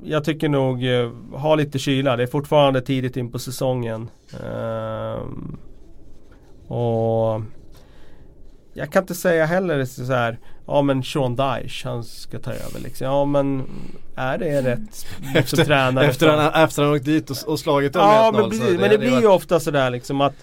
jag 0.02 0.24
tycker 0.24 0.48
nog 0.48 0.84
eh, 0.86 1.10
ha 1.32 1.54
lite 1.54 1.78
kyla. 1.78 2.16
Det 2.16 2.22
är 2.22 2.26
fortfarande 2.26 2.80
tidigt 2.80 3.16
in 3.16 3.32
på 3.32 3.38
säsongen. 3.38 4.10
Ehm, 4.44 5.58
och 6.68 7.42
jag 8.74 8.92
kan 8.92 9.02
inte 9.02 9.14
säga 9.14 9.46
heller 9.46 9.84
så 9.84 10.12
här. 10.12 10.38
Ja 10.66 10.82
men 10.82 11.02
Sean 11.02 11.36
Dyche 11.36 11.88
han 11.88 12.04
ska 12.04 12.38
ta 12.38 12.52
över 12.52 12.80
liksom. 12.80 13.06
Ja 13.06 13.24
men 13.24 13.62
är 14.16 14.38
det 14.38 14.62
rätt 14.62 15.06
Efter, 15.34 15.64
tränare? 15.64 16.06
efter, 16.06 16.28
han, 16.28 16.64
efter 16.64 16.82
han 16.82 16.92
åkt 16.94 17.04
dit 17.04 17.30
och, 17.30 17.36
och 17.46 17.58
slagit 17.58 17.92
dem 17.92 18.02
Ja 18.02 18.30
med 18.32 18.40
1-0, 18.40 18.42
men 18.42 18.50
precis, 18.60 18.80
men 18.80 18.90
det 18.90 18.98
blir 18.98 19.20
ju 19.20 19.26
ofta 19.26 19.60
sådär 19.60 19.90
liksom 19.90 20.20
att 20.20 20.34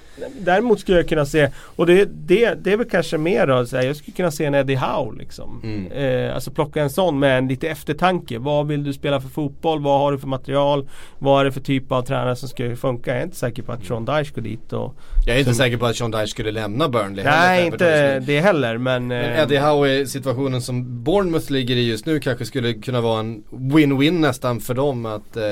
Däremot 0.42 0.80
skulle 0.80 0.98
jag 0.98 1.10
kunna 1.10 1.26
se 1.26 1.50
Och 1.76 1.86
det, 1.86 2.06
det, 2.06 2.54
det 2.64 2.74
är 2.74 2.78
väl 2.78 2.90
kanske 2.90 3.18
mer 3.18 3.48
då, 3.48 3.66
så 3.66 3.78
här, 3.78 3.84
jag 3.84 3.96
skulle 3.96 4.16
kunna 4.16 4.32
se 4.32 4.46
en 4.46 4.56
Eddie 4.56 4.76
Howe 4.76 5.18
liksom 5.20 5.62
Mm. 5.64 5.92
eh, 5.92 6.36
Alltså 6.36 6.52
plocka 6.52 6.82
en 6.82 6.90
sån 6.90 7.20
med 7.20 7.38
en 7.38 7.48
lite 7.48 7.70
eftertanke 7.70 8.38
Vad 8.40 8.68
vill 8.68 8.84
du 8.84 8.94
spela 8.94 9.22
för 9.22 9.30
fotboll? 9.30 9.82
Vad 9.82 10.00
har 10.00 10.12
du 10.12 10.18
för 10.18 10.28
material? 10.28 10.90
Vad 11.20 11.42
är 11.42 11.46
det 11.46 11.52
för 11.52 11.62
typ 11.62 11.92
av 11.92 12.02
tränare 12.02 12.36
som 12.36 12.50
ska 12.50 12.76
funka? 12.76 13.12
Jag 13.12 13.20
är 13.20 13.24
inte 13.24 13.36
säker 13.38 13.64
på 13.64 13.72
att 13.72 13.86
Sean 13.86 14.06
Dyche 14.06 14.32
går 14.36 14.42
dit 14.42 14.74
och 14.74 14.96
Jag 15.26 15.36
är 15.36 15.40
inte 15.40 15.54
som- 15.54 15.58
säker 15.64 15.78
på 15.78 15.86
att 15.86 15.96
Sean 15.96 16.12
Dyche 16.12 16.28
skulle 16.28 16.52
lämna 16.52 16.90
Burnley 16.90 17.26
heller 17.26 17.38
Nej 17.48 17.60
för 17.66 17.66
inte 17.74 18.20
det 18.20 18.40
heller 18.40 18.78
men, 18.78 19.08
Men 19.08 19.32
eh, 19.32 19.40
Eddie 19.40 19.58
Howe 19.60 20.06
situationen 20.06 20.62
som 20.62 21.04
Bournemouth 21.04 21.52
ligger 21.52 21.76
i 21.76 21.88
just 21.90 22.06
nu 22.06 22.20
kanske 22.20 22.46
skulle 22.46 22.74
kunna 22.74 23.02
vara 23.02 23.20
en 23.20 23.44
win-win 23.60 24.20
nästan 24.20 24.60
för 24.60 24.74
dem 24.74 25.06
att 25.06 25.38
eh, 25.38 25.44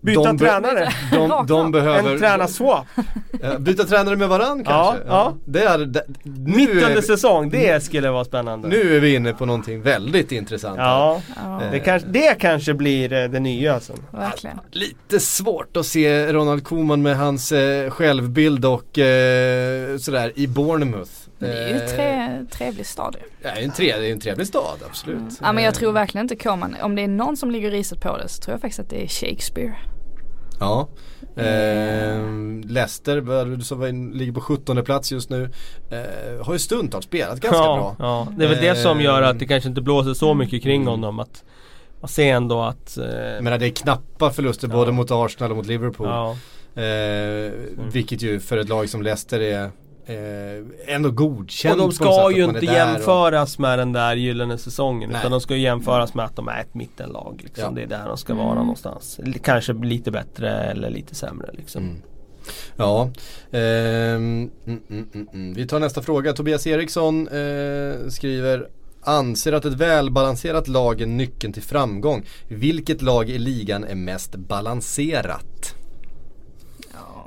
Byta 0.00 0.22
de 0.22 0.38
tränare 0.38 0.88
de, 1.12 1.46
de 1.46 1.60
av. 1.66 1.70
behöver 1.72 2.12
En 2.12 2.18
tränarswap 2.18 2.86
Ja, 3.42 3.58
Byta 3.58 3.84
tränare 3.84 4.16
med 4.16 4.28
varann 4.28 4.64
kanske? 4.64 5.02
ja. 5.06 5.34
Det 5.44 5.62
är, 5.64 5.78
det, 5.78 6.04
Mitt 6.22 6.68
nu, 6.74 6.84
under 6.84 6.96
är, 6.96 7.00
säsong, 7.00 7.50
det 7.50 7.84
skulle 7.84 8.10
vara 8.10 8.24
spännande 8.24 8.68
nu 8.68 8.96
är 8.96 9.00
vi 9.00 9.14
inne 9.14 9.32
på 9.32 9.46
någonting 9.46 9.82
väldigt 9.82 10.32
intressant. 10.32 10.76
Ja, 10.78 11.22
Ja, 11.36 11.62
Eh, 11.62 11.70
det 11.70 11.80
kanske, 11.80 12.08
det 12.08 12.34
kanske 12.40 12.74
blir 12.74 13.12
eh, 13.12 13.28
det 13.28 13.40
nya 13.40 13.74
alltså. 13.74 13.92
verkligen. 14.10 14.58
Lite 14.70 15.20
svårt 15.20 15.76
att 15.76 15.86
se 15.86 16.32
Ronald 16.32 16.64
Koeman 16.64 17.02
med 17.02 17.16
hans 17.16 17.52
eh, 17.52 17.90
självbild 17.90 18.64
och 18.64 18.98
eh, 18.98 19.96
sådär 19.98 20.32
i 20.34 20.46
Bournemouth 20.46 21.10
Men 21.38 21.50
det 21.50 21.56
är 21.56 21.68
ju 21.68 21.74
Eh, 21.74 21.88
tre, 21.96 22.44
trevlig 22.50 22.86
stad 22.86 23.16
ju. 23.20 23.28
Ja, 23.42 23.50
det 23.54 23.60
är 23.60 23.64
en, 23.64 23.70
tre, 23.70 23.96
det 23.98 24.08
är 24.08 24.12
en 24.12 24.20
trevlig 24.20 24.46
stad, 24.46 24.78
absolut. 24.86 25.38
Ja 25.42 25.52
men 25.52 25.64
jag 25.64 25.72
Eh, 25.74 25.78
tror 25.78 25.92
verkligen 25.92 26.24
inte 26.24 26.36
Koman, 26.36 26.76
om 26.82 26.94
det 26.94 27.02
är 27.02 27.08
någon 27.08 27.36
som 27.36 27.50
ligger 27.50 27.70
riset 27.70 28.00
på 28.00 28.16
det 28.16 28.28
så 28.28 28.42
tror 28.42 28.54
jag 28.54 28.60
faktiskt 28.60 28.80
att 28.80 28.90
det 28.90 29.02
är 29.04 29.08
Shakespeare. 29.08 29.74
Ja. 30.60 30.88
Eh, 31.36 32.22
Leicester, 32.64 33.20
vad- 33.20 33.62
som 33.64 34.12
ligger 34.14 34.32
på 34.32 34.40
17 34.40 34.84
plats 34.84 35.12
just 35.12 35.30
nu, 35.30 35.50
eh, 35.90 36.46
har 36.46 36.52
ju 36.52 36.58
stundtals 36.58 37.04
spelat 37.04 37.40
ganska 37.40 37.56
ja, 37.62 37.76
bra. 37.76 38.06
Ja, 38.06 38.28
det 38.38 38.44
är 38.44 38.48
väl 38.48 38.60
det 38.62 38.74
som 38.76 39.00
gör 39.00 39.22
att 39.22 39.38
det 39.38 39.46
kanske 39.46 39.68
inte 39.68 39.80
blåser 39.80 40.14
så 40.14 40.34
mycket 40.34 40.62
kring 40.62 40.76
Mm. 40.82 40.88
honom. 40.88 41.20
Att 41.20 41.44
man 42.00 42.08
ser 42.08 42.34
ändå 42.34 42.62
att... 42.62 42.98
Eh, 42.98 43.04
menar 43.42 43.58
det 43.58 43.66
är 43.66 43.70
knappa 43.70 44.30
förluster 44.30 44.68
Ja. 44.68 44.74
både 44.74 44.92
mot 44.92 45.10
Arsenal 45.10 45.50
och 45.50 45.56
mot 45.56 45.66
Liverpool. 45.66 46.06
ja, 46.08 46.36
Eh, 46.82 47.52
Vilket 47.92 48.22
ju 48.22 48.40
för 48.40 48.58
ett 48.58 48.68
lag 48.68 48.88
som 48.88 49.02
Leicester 49.02 49.40
är 49.40 49.70
eh, 50.06 50.94
ändå 50.94 51.10
godkänt 51.10 51.74
och 51.80 51.88
de 51.88 51.92
ska 51.92 52.30
ju 52.30 52.44
inte 52.44 52.60
där 52.60 52.68
och- 52.68 52.74
jämföras 52.74 53.58
med 53.58 53.78
den 53.78 53.92
där 53.92 54.16
gyllene 54.16 54.58
säsongen. 54.58 55.10
Nej. 55.10 55.18
Utan 55.20 55.30
de 55.30 55.40
ska 55.40 55.54
ju 55.56 55.62
jämföras 55.62 56.14
med 56.14 56.24
att 56.24 56.36
de 56.36 56.48
är 56.48 56.60
ett 56.60 56.74
mittenlag. 56.74 57.40
Liksom. 57.44 57.64
Ja. 57.64 57.70
Det 57.70 57.82
är 57.82 57.86
där 57.86 58.08
de 58.08 58.16
ska 58.18 58.32
Mm. 58.32 58.44
vara 58.46 58.58
någonstans. 58.58 59.20
L- 59.24 59.34
Kanske 59.42 59.72
lite 59.72 60.10
bättre 60.10 60.50
eller 60.50 60.90
lite 60.90 61.14
sämre 61.14 61.50
liksom. 61.52 61.82
Mm. 61.82 62.02
Ja, 62.76 63.10
ehm, 63.50 63.56
mm, 63.56 64.50
mm, 64.66 65.06
mm, 65.14 65.28
mm. 65.32 65.54
vi 65.54 65.66
tar 65.66 65.80
nästa 65.80 66.02
fråga. 66.02 66.32
Tobias 66.32 66.66
Eriksson 66.66 67.28
eh, 67.28 68.08
skriver 68.08 68.68
Anser 69.08 69.52
att 69.52 69.64
ett 69.64 69.72
välbalanserat 69.74 70.68
lag 70.68 71.00
är 71.00 71.06
nyckeln 71.06 71.52
till 71.52 71.62
framgång. 71.62 72.24
Vilket 72.48 73.02
lag 73.02 73.30
i 73.30 73.38
ligan 73.38 73.84
är 73.84 73.94
mest 73.94 74.36
balanserat? 74.36 75.74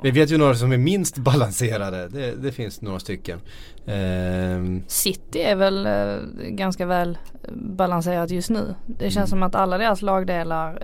Vi 0.02 0.10
vet 0.10 0.30
ju 0.30 0.38
några 0.38 0.54
som 0.54 0.72
är 0.72 0.78
minst 0.78 1.18
balanserade. 1.18 2.08
Det, 2.08 2.34
det 2.42 2.52
finns 2.52 2.80
några 2.82 2.98
stycken. 2.98 3.40
Ehm, 3.86 4.82
City 4.86 5.38
är 5.40 5.56
väl 5.56 5.86
eh, 5.86 6.16
ganska 6.48 6.86
väl 6.86 7.18
eh, 7.44 7.50
balanserat 7.54 8.30
just 8.30 8.50
nu. 8.50 8.74
Det 8.86 9.04
känns 9.10 9.16
Mm. 9.16 9.26
som 9.26 9.42
att 9.42 9.54
alla 9.54 9.78
deras 9.78 10.02
lagdelar 10.02 10.82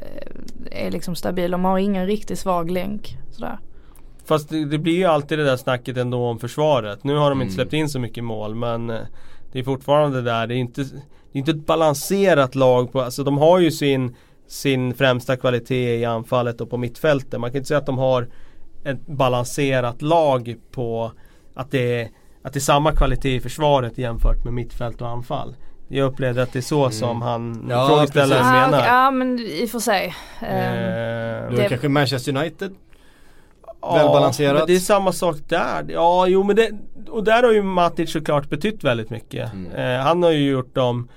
eh, 0.70 0.86
är 0.86 0.90
liksom 0.90 1.14
stabila. 1.14 1.48
De 1.56 1.64
har 1.64 1.78
ingen 1.78 2.06
riktigt 2.06 2.38
svag 2.38 2.70
länk. 2.70 3.16
Sådär. 3.30 3.58
Fast 4.24 4.48
det, 4.48 4.64
det 4.64 4.78
blir 4.78 4.96
ju 4.96 5.04
alltid 5.04 5.38
det 5.38 5.44
där 5.44 5.56
snacket 5.56 5.96
ändå 5.96 6.24
om 6.26 6.38
försvaret. 6.38 7.04
Nu 7.04 7.14
har 7.16 7.30
de 7.30 7.32
Mm. 7.32 7.42
inte 7.42 7.54
släppt 7.54 7.72
in 7.72 7.88
så 7.88 7.98
mycket 7.98 8.24
mål 8.24 8.54
men 8.54 8.90
eh, 8.90 8.98
Det 9.52 9.58
är 9.58 9.64
fortfarande 9.64 10.22
där, 10.22 10.46
det 10.46 10.54
är 10.54 10.58
inte, 10.58 10.82
det 10.82 10.88
är 11.32 11.38
inte 11.38 11.50
ett 11.50 11.66
balanserat 11.66 12.54
lag 12.54 12.92
på, 12.92 13.00
alltså 13.00 13.24
de 13.24 13.38
har 13.38 13.58
ju 13.58 13.70
sin 13.70 14.16
Sin 14.48 14.94
främsta 14.94 15.36
kvalitet 15.36 15.96
i 16.00 16.04
anfallet 16.04 16.60
och 16.60 16.70
på 16.70 16.76
mittfältet. 16.76 17.40
Man 17.40 17.50
kan 17.50 17.56
inte 17.56 17.68
säga 17.68 17.78
att 17.78 17.86
de 17.86 17.98
har 17.98 18.28
Ett 18.86 19.06
balanserat 19.06 20.02
lag 20.02 20.54
på 20.72 21.12
Att 21.54 21.70
det 21.70 22.00
är 22.02 22.08
Att 22.42 22.52
det 22.52 22.58
är 22.58 22.60
samma 22.60 22.92
kvalitet 22.92 23.34
i 23.34 23.40
försvaret 23.40 23.98
jämfört 23.98 24.44
med 24.44 24.52
mittfält 24.52 25.02
och 25.02 25.08
anfall. 25.08 25.56
Jag 25.88 26.06
upplevde 26.12 26.42
att 26.42 26.52
det 26.52 26.58
är 26.58 26.60
så 26.60 26.80
Mm. 26.80 26.92
som 26.92 27.22
han 27.22 27.66
Ja, 27.70 27.86
frågeställaren 27.88 28.42
precis. 28.42 28.46
Ah, 28.56 28.66
menar. 28.66 28.78
okej, 28.78 28.88
ja 28.90 29.10
men 29.10 29.38
i 29.38 29.64
och 29.64 29.68
för 29.70 29.78
sig. 29.78 30.14
Ehm, 30.40 30.46
Eh, 30.48 31.40
då 31.42 31.46
är 31.46 31.50
det 31.50 31.62
Det- 31.62 31.68
kanske 31.68 31.88
Manchester 31.88 32.36
United? 32.36 32.74
Ja, 33.80 33.94
Välbalanserat. 33.94 34.58
men 34.58 34.66
det 34.66 34.74
är 34.74 34.78
samma 34.78 35.12
sak 35.12 35.36
där. 35.48 35.84
Ja, 35.88 36.26
jo 36.26 36.42
men 36.42 36.56
det, 36.56 36.70
och 37.08 37.24
där 37.24 37.42
har 37.42 37.52
ju 37.52 37.62
Matic 37.62 38.12
såklart 38.12 38.48
betytt 38.50 38.84
väldigt 38.84 39.10
mycket. 39.10 39.52
Mm. 39.52 39.72
Eh, 39.72 40.04
han 40.06 40.22
har 40.22 40.30
ju 40.30 40.50
gjort 40.50 40.74
dem 40.74 41.08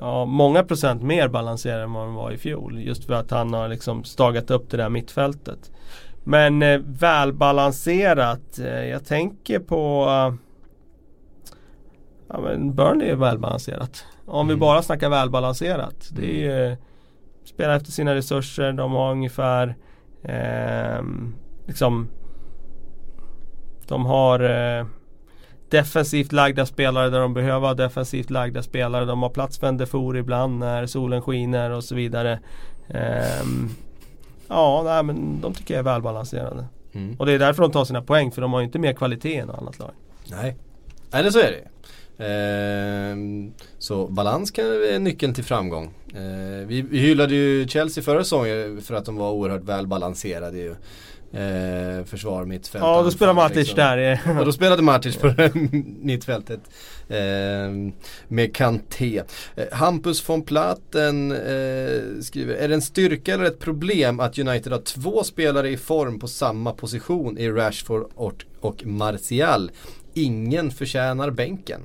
ja, 0.00 0.24
många 0.24 0.64
procent 0.64 1.02
mer 1.02 1.28
balanserade 1.28 1.82
än 1.82 1.92
vad 1.92 2.06
de 2.06 2.14
var 2.14 2.30
i 2.30 2.38
fjol. 2.38 2.78
Just 2.80 3.04
för 3.04 3.14
att 3.14 3.30
han 3.30 3.52
har 3.54 3.68
liksom 3.68 4.04
stagat 4.04 4.50
upp 4.50 4.70
det 4.70 4.76
där 4.76 4.88
mittfältet. 4.88 5.70
Men 6.24 6.62
eh, 6.62 6.80
välbalanserat. 6.84 8.58
Eh, 8.58 8.84
jag 8.84 9.04
tänker 9.04 9.58
på 9.58 10.04
eh, 10.08 10.34
Ja 12.28 12.40
men 12.40 12.74
Burnley 12.74 13.08
är 13.08 13.16
välbalanserat. 13.16 14.04
Om 14.26 14.46
vi 14.46 14.52
Mm. 14.52 14.60
bara 14.60 14.82
snackar 14.82 15.08
välbalanserat. 15.10 16.08
Det 16.12 16.44
är 16.46 16.68
ju 16.70 16.76
Spela 17.44 17.76
efter 17.76 17.92
sina 17.92 18.14
resurser. 18.14 18.72
De 18.72 18.92
har 18.92 19.12
ungefär 19.12 19.76
ehm, 20.22 21.34
Liksom 21.66 22.08
De 23.88 24.06
har 24.06 24.40
eh, 24.40 24.86
Defensivt 25.70 26.32
lagda 26.32 26.66
spelare 26.66 27.10
där 27.10 27.20
de 27.20 27.34
behöver 27.34 27.66
ha 27.66 27.74
defensivt 27.74 28.30
lagda 28.30 28.62
spelare. 28.62 29.04
De 29.04 29.22
har 29.22 29.30
plats 29.30 29.58
för 29.58 29.66
en 29.66 29.76
Defour 29.76 30.16
ibland 30.16 30.58
när 30.58 30.86
solen 30.86 31.22
skiner 31.22 31.70
och 31.70 31.84
så 31.84 31.94
vidare. 31.94 32.40
Ehm, 32.88 33.68
ja, 34.50 34.82
nej, 34.84 35.02
men 35.02 35.40
de 35.40 35.54
tycker 35.54 35.74
jag 35.74 35.78
är 35.78 35.84
välbalanserade. 35.84 36.66
Mm. 36.92 37.16
Och 37.18 37.26
det 37.26 37.32
är 37.32 37.38
därför 37.38 37.62
de 37.62 37.72
tar 37.72 37.84
sina 37.84 38.02
poäng 38.02 38.30
för 38.30 38.42
de 38.42 38.52
har 38.52 38.60
ju 38.60 38.66
inte 38.66 38.78
mer 38.78 38.92
kvalitet 38.92 39.36
än 39.36 39.46
något 39.46 39.58
annat 39.58 39.78
lag. 39.78 39.90
Nej, 40.30 40.56
eller 41.12 41.30
så 41.30 41.38
är 41.38 41.50
det. 41.50 41.70
Ehm, 42.24 43.52
så 43.78 44.06
balans 44.06 44.50
kan 44.50 44.64
är 44.64 44.98
nyckeln 44.98 45.34
till 45.34 45.44
framgång. 45.44 45.90
Ehm, 46.16 46.66
vi, 46.66 46.82
vi 46.82 46.98
hyllade 46.98 47.34
ju 47.34 47.68
Chelsea 47.68 48.04
förra 48.04 48.24
säsongen 48.24 48.82
för 48.82 48.94
att 48.94 49.04
de 49.04 49.16
var 49.16 49.30
oerhört 49.30 49.62
välbalanserade 49.62 50.58
ju. 50.58 50.74
Eh, 51.32 52.04
försvar, 52.04 52.44
mittfält. 52.44 52.84
Ja, 52.84 53.02
då 53.02 53.10
spelar 53.10 53.34
Matic 53.34 53.56
liksom. 53.56 53.76
där. 53.76 54.20
Och 54.38 54.44
då 54.44 54.52
spelade 54.52 54.82
Matic 54.82 55.16
på 55.16 55.34
mittfältet 56.00 56.60
eh, 57.08 57.18
med 58.28 58.54
Kanté. 58.54 59.22
Eh, 59.56 59.64
Hampus 59.72 60.28
von 60.28 60.42
Platen 60.42 61.32
eh, 61.32 62.20
skriver, 62.20 62.54
är 62.54 62.68
det 62.68 62.74
en 62.74 62.82
styrka 62.82 63.34
eller 63.34 63.44
ett 63.44 63.58
problem 63.58 64.20
att 64.20 64.38
United 64.38 64.72
har 64.72 64.80
två 64.80 65.24
spelare 65.24 65.70
i 65.70 65.76
form 65.76 66.18
på 66.18 66.28
samma 66.28 66.72
position 66.72 67.38
i 67.38 67.50
Rashford 67.50 68.10
och, 68.14 68.44
och 68.60 68.86
Martial? 68.86 69.70
Ingen 70.14 70.70
förtjänar 70.70 71.30
bänken. 71.30 71.80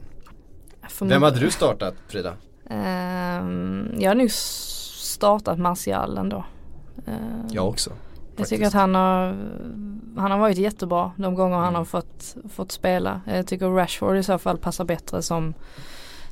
Vem 1.01 1.23
hade 1.23 1.39
du 1.39 1.51
startat 1.51 1.93
Frida? 2.07 2.33
Um, 2.69 3.95
jag 3.99 4.09
har 4.09 4.15
nog 4.15 4.31
startat 4.31 5.59
Martial 5.59 6.17
ändå. 6.17 6.45
Uh, 7.07 7.13
jag 7.51 7.67
också. 7.67 7.91
Jag 8.35 8.47
tycker 8.47 8.67
att 8.67 8.73
han 8.73 8.95
har, 8.95 9.35
han 10.17 10.31
har 10.31 10.37
varit 10.37 10.57
jättebra 10.57 11.11
de 11.17 11.35
gånger 11.35 11.57
han 11.57 11.75
har 11.75 11.85
fått, 11.85 12.35
fått 12.53 12.71
spela. 12.71 13.21
Jag 13.25 13.47
tycker 13.47 13.69
Rashford 13.69 14.17
i 14.17 14.23
så 14.23 14.37
fall 14.37 14.57
passar 14.57 14.85
bättre 14.85 15.21
som, 15.21 15.53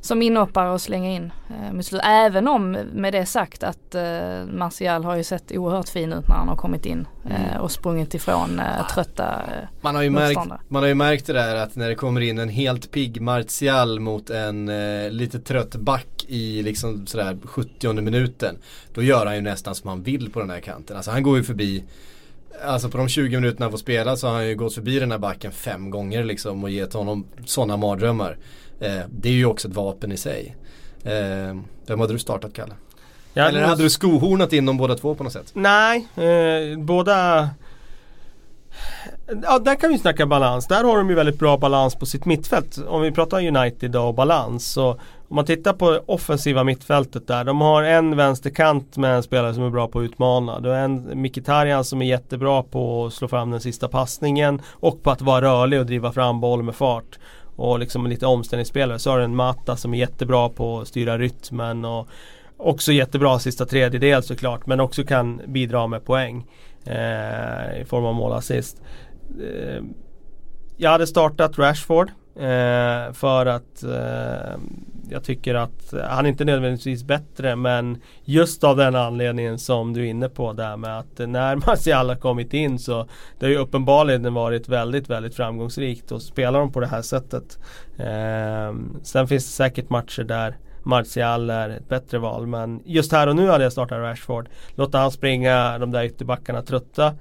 som 0.04 0.22
inhoppare 0.22 0.70
och 0.70 0.80
slänga 0.80 1.10
in 1.10 1.32
eh, 1.50 2.10
Även 2.10 2.48
om 2.48 2.70
med 2.72 3.12
det 3.12 3.26
sagt 3.26 3.62
att 3.62 3.94
eh, 3.94 4.46
Martial 4.52 5.04
har 5.04 5.16
ju 5.16 5.24
sett 5.24 5.52
oerhört 5.52 5.88
fin 5.88 6.12
ut 6.12 6.28
när 6.28 6.36
han 6.36 6.48
har 6.48 6.56
kommit 6.56 6.86
in 6.86 7.06
eh, 7.30 7.48
mm. 7.48 7.60
och 7.60 7.70
sprungit 7.70 8.14
ifrån 8.14 8.60
eh, 8.60 8.86
trötta 8.94 9.24
eh, 9.24 9.68
man 9.80 9.94
har, 9.94 10.02
ju 10.02 10.10
märkt, 10.10 10.40
man 10.68 10.82
har 10.82 10.88
ju 10.88 10.94
märkt 10.94 11.26
det 11.26 11.32
där 11.32 11.56
att 11.56 11.76
när 11.76 11.88
det 11.88 11.94
kommer 11.94 12.20
in 12.20 12.38
en 12.38 12.48
helt 12.48 12.90
pigg 12.90 13.20
Martial 13.20 14.00
mot 14.00 14.30
en 14.30 14.68
eh, 14.68 15.10
lite 15.10 15.40
trött 15.40 15.76
back 15.76 16.24
i 16.28 16.62
liksom 16.62 17.06
sådär 17.06 17.38
70 17.44 17.92
minuten. 17.92 18.56
Då 18.94 19.02
gör 19.02 19.26
han 19.26 19.34
ju 19.34 19.40
nästan 19.40 19.74
som 19.74 19.88
han 19.88 20.02
vill 20.02 20.30
på 20.30 20.40
den 20.40 20.50
här 20.50 20.60
kanten. 20.60 20.96
Alltså 20.96 21.10
han 21.10 21.22
går 21.22 21.36
ju 21.36 21.44
förbi 21.44 21.84
Alltså 22.62 22.88
på 22.88 22.98
de 22.98 23.08
20 23.08 23.36
minuterna 23.36 23.64
han 23.64 23.70
får 23.70 23.78
spela 23.78 24.16
så 24.16 24.26
har 24.26 24.34
han 24.34 24.46
ju 24.46 24.54
gått 24.54 24.74
förbi 24.74 24.98
den 24.98 25.10
här 25.10 25.18
backen 25.18 25.52
fem 25.52 25.90
gånger 25.90 26.24
liksom 26.24 26.64
och 26.64 26.70
gett 26.70 26.92
honom 26.92 27.26
sådana 27.46 27.76
mardrömmar. 27.76 28.36
Eh, 28.80 29.00
det 29.10 29.28
är 29.28 29.32
ju 29.32 29.46
också 29.46 29.68
ett 29.68 29.74
vapen 29.74 30.12
i 30.12 30.16
sig. 30.16 30.56
Eh, 31.02 31.56
vem 31.86 32.00
hade 32.00 32.12
du 32.12 32.18
startat 32.18 32.52
Kalle? 32.52 32.74
Ja, 33.34 33.48
Eller 33.48 33.62
hade 33.62 33.82
du 33.82 33.90
skohornat 33.90 34.52
in 34.52 34.66
dem 34.66 34.76
båda 34.76 34.94
två 34.94 35.14
på 35.14 35.24
något 35.24 35.32
sätt? 35.32 35.50
Nej, 35.54 36.08
eh, 36.16 36.78
båda 36.78 37.48
Ja, 39.42 39.58
där 39.58 39.74
kan 39.74 39.90
vi 39.90 39.98
snacka 39.98 40.26
balans. 40.26 40.66
Där 40.66 40.84
har 40.84 40.96
de 40.96 41.08
ju 41.08 41.14
väldigt 41.14 41.38
bra 41.38 41.56
balans 41.56 41.94
på 41.94 42.06
sitt 42.06 42.24
mittfält. 42.24 42.78
Om 42.88 43.02
vi 43.02 43.10
pratar 43.12 43.46
United 43.46 43.96
och 43.96 44.14
balans. 44.14 44.66
Så 44.66 45.00
om 45.28 45.36
man 45.36 45.44
tittar 45.44 45.72
på 45.72 46.00
offensiva 46.06 46.64
mittfältet 46.64 47.26
där. 47.26 47.44
De 47.44 47.60
har 47.60 47.82
en 47.82 48.16
vänsterkant 48.16 48.96
med 48.96 49.16
en 49.16 49.22
spelare 49.22 49.54
som 49.54 49.62
är 49.62 49.70
bra 49.70 49.88
på 49.88 49.98
att 49.98 50.04
utmana. 50.04 50.60
Du 50.60 50.68
har 50.68 50.76
en 50.76 51.22
Mkhitaryan 51.22 51.84
som 51.84 52.02
är 52.02 52.06
jättebra 52.06 52.62
på 52.62 53.06
att 53.06 53.12
slå 53.12 53.28
fram 53.28 53.50
den 53.50 53.60
sista 53.60 53.88
passningen. 53.88 54.60
Och 54.66 55.02
på 55.02 55.10
att 55.10 55.22
vara 55.22 55.42
rörlig 55.42 55.80
och 55.80 55.86
driva 55.86 56.12
fram 56.12 56.40
boll 56.40 56.62
med 56.62 56.74
fart 56.74 57.18
och 57.56 57.78
liksom 57.78 58.06
lite 58.06 58.26
omställningsspelare. 58.26 58.98
Så 58.98 59.10
har 59.10 59.18
du 59.18 59.24
en 59.24 59.36
Mata 59.36 59.76
som 59.76 59.94
är 59.94 59.98
jättebra 59.98 60.48
på 60.48 60.80
att 60.80 60.88
styra 60.88 61.18
rytmen 61.18 61.84
och 61.84 62.08
också 62.56 62.92
jättebra 62.92 63.38
sista 63.38 63.66
tredjedel 63.66 64.22
såklart 64.22 64.66
men 64.66 64.80
också 64.80 65.04
kan 65.04 65.40
bidra 65.46 65.86
med 65.86 66.04
poäng 66.04 66.46
eh, 66.86 67.80
i 67.80 67.84
form 67.86 68.04
av 68.04 68.14
målassist. 68.14 68.82
Eh, 69.40 69.82
jag 70.76 70.90
hade 70.90 71.06
startat 71.06 71.58
Rashford 71.58 72.10
eh, 72.36 73.12
för 73.12 73.46
att 73.46 73.82
eh, 73.82 74.58
jag 75.10 75.24
tycker 75.24 75.54
att 75.54 75.94
han 76.08 76.24
är 76.24 76.28
inte 76.28 76.44
nödvändigtvis 76.44 77.04
bättre 77.04 77.56
men 77.56 78.02
just 78.24 78.64
av 78.64 78.76
den 78.76 78.94
anledningen 78.94 79.58
som 79.58 79.92
du 79.92 80.00
är 80.00 80.04
inne 80.04 80.28
på 80.28 80.52
där 80.52 80.76
med 80.76 80.98
att 80.98 81.18
när 81.18 81.56
Martial 81.56 82.08
har 82.08 82.16
kommit 82.16 82.54
in 82.54 82.78
så 82.78 83.08
det 83.38 83.46
har 83.46 83.50
ju 83.50 83.58
uppenbarligen 83.58 84.34
varit 84.34 84.68
väldigt 84.68 85.10
väldigt 85.10 85.34
framgångsrikt 85.34 86.12
och 86.12 86.22
spelar 86.22 86.58
de 86.58 86.72
på 86.72 86.80
det 86.80 86.86
här 86.86 87.02
sättet. 87.02 87.58
Eh, 87.98 88.74
sen 89.02 89.28
finns 89.28 89.44
det 89.44 89.50
säkert 89.50 89.90
matcher 89.90 90.22
där 90.22 90.56
Martial 90.82 91.50
är 91.50 91.68
ett 91.68 91.88
bättre 91.88 92.18
val 92.18 92.46
men 92.46 92.82
just 92.84 93.12
här 93.12 93.26
och 93.26 93.36
nu 93.36 93.48
hade 93.48 93.64
jag 93.64 93.72
startat 93.72 93.98
Rashford. 93.98 94.48
Låta 94.74 94.98
han 94.98 95.10
springa 95.10 95.78
de 95.78 95.90
där 95.90 96.04
ytterbackarna 96.04 96.62
trötta 96.62 97.14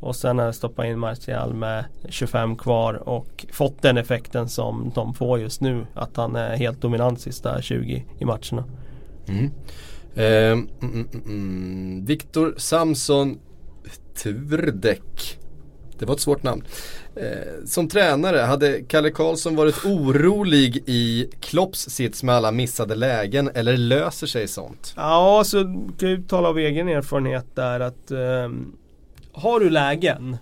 och 0.00 0.16
sen 0.16 0.38
har 0.38 0.44
jag 0.44 0.54
stoppat 0.54 0.86
in 0.86 0.98
Martial 0.98 1.54
med 1.54 1.84
25 2.08 2.56
kvar 2.56 3.08
och 3.08 3.46
fått 3.52 3.82
den 3.82 3.98
effekten 3.98 4.48
som 4.48 4.92
de 4.94 5.14
får 5.14 5.40
just 5.40 5.60
nu. 5.60 5.86
Att 5.94 6.16
han 6.16 6.36
är 6.36 6.56
helt 6.56 6.80
dominant 6.80 7.20
sista 7.20 7.62
20 7.62 8.04
i 8.18 8.24
matcherna. 8.24 8.64
Mm. 9.28 9.50
Eh, 10.14 10.52
mm, 10.82 11.08
mm. 11.26 12.04
Viktor 12.04 12.54
Samson 12.56 13.38
Turdek. 14.22 15.38
Det 15.98 16.04
var 16.06 16.14
ett 16.14 16.20
svårt 16.20 16.42
namn. 16.42 16.62
Eh, 17.16 17.64
som 17.66 17.88
tränare, 17.88 18.38
hade 18.38 18.82
Kalle 18.82 19.10
Karlsson 19.10 19.56
varit 19.56 19.84
orolig 19.84 20.82
i 20.86 21.30
Klopps 21.40 21.90
sits 21.90 22.22
med 22.22 22.34
alla 22.34 22.52
missade 22.52 22.94
lägen 22.94 23.50
eller 23.54 23.76
löser 23.76 24.26
sig 24.26 24.48
sånt? 24.48 24.92
Ja, 24.96 25.42
så 25.46 25.64
kan 25.98 26.10
jag 26.10 26.28
tala 26.28 26.48
av 26.48 26.58
egen 26.58 26.88
erfarenhet 26.88 27.46
där 27.54 27.80
att 27.80 28.10
eh, 28.10 28.48
har 29.38 29.60
du 29.60 29.70
lägen 29.70 30.36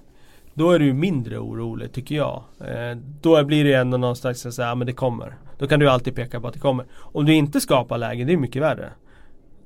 då 0.57 0.70
är 0.70 0.78
du 0.78 0.92
mindre 0.92 1.38
orolig 1.38 1.92
tycker 1.92 2.14
jag. 2.14 2.42
Eh, 2.61 2.97
då 3.20 3.44
blir 3.44 3.64
det 3.64 3.74
ändå 3.74 3.97
någon 3.97 4.16
slags 4.16 4.47
att 4.47 4.55
säga, 4.55 4.68
ja 4.68 4.74
men 4.74 4.86
det 4.86 4.92
kommer. 4.92 5.36
Då 5.59 5.66
kan 5.66 5.80
du 5.80 5.90
alltid 5.90 6.14
peka 6.14 6.40
på 6.40 6.49
att 6.49 6.55
det 6.55 6.61
kommer. 6.61 6.86
Om 6.94 7.24
du 7.24 7.34
inte 7.34 7.61
skapar 7.61 7.99
läge, 7.99 8.24
det 8.24 8.32
är 8.32 8.36
mycket 8.36 8.62
värre. 8.62 8.90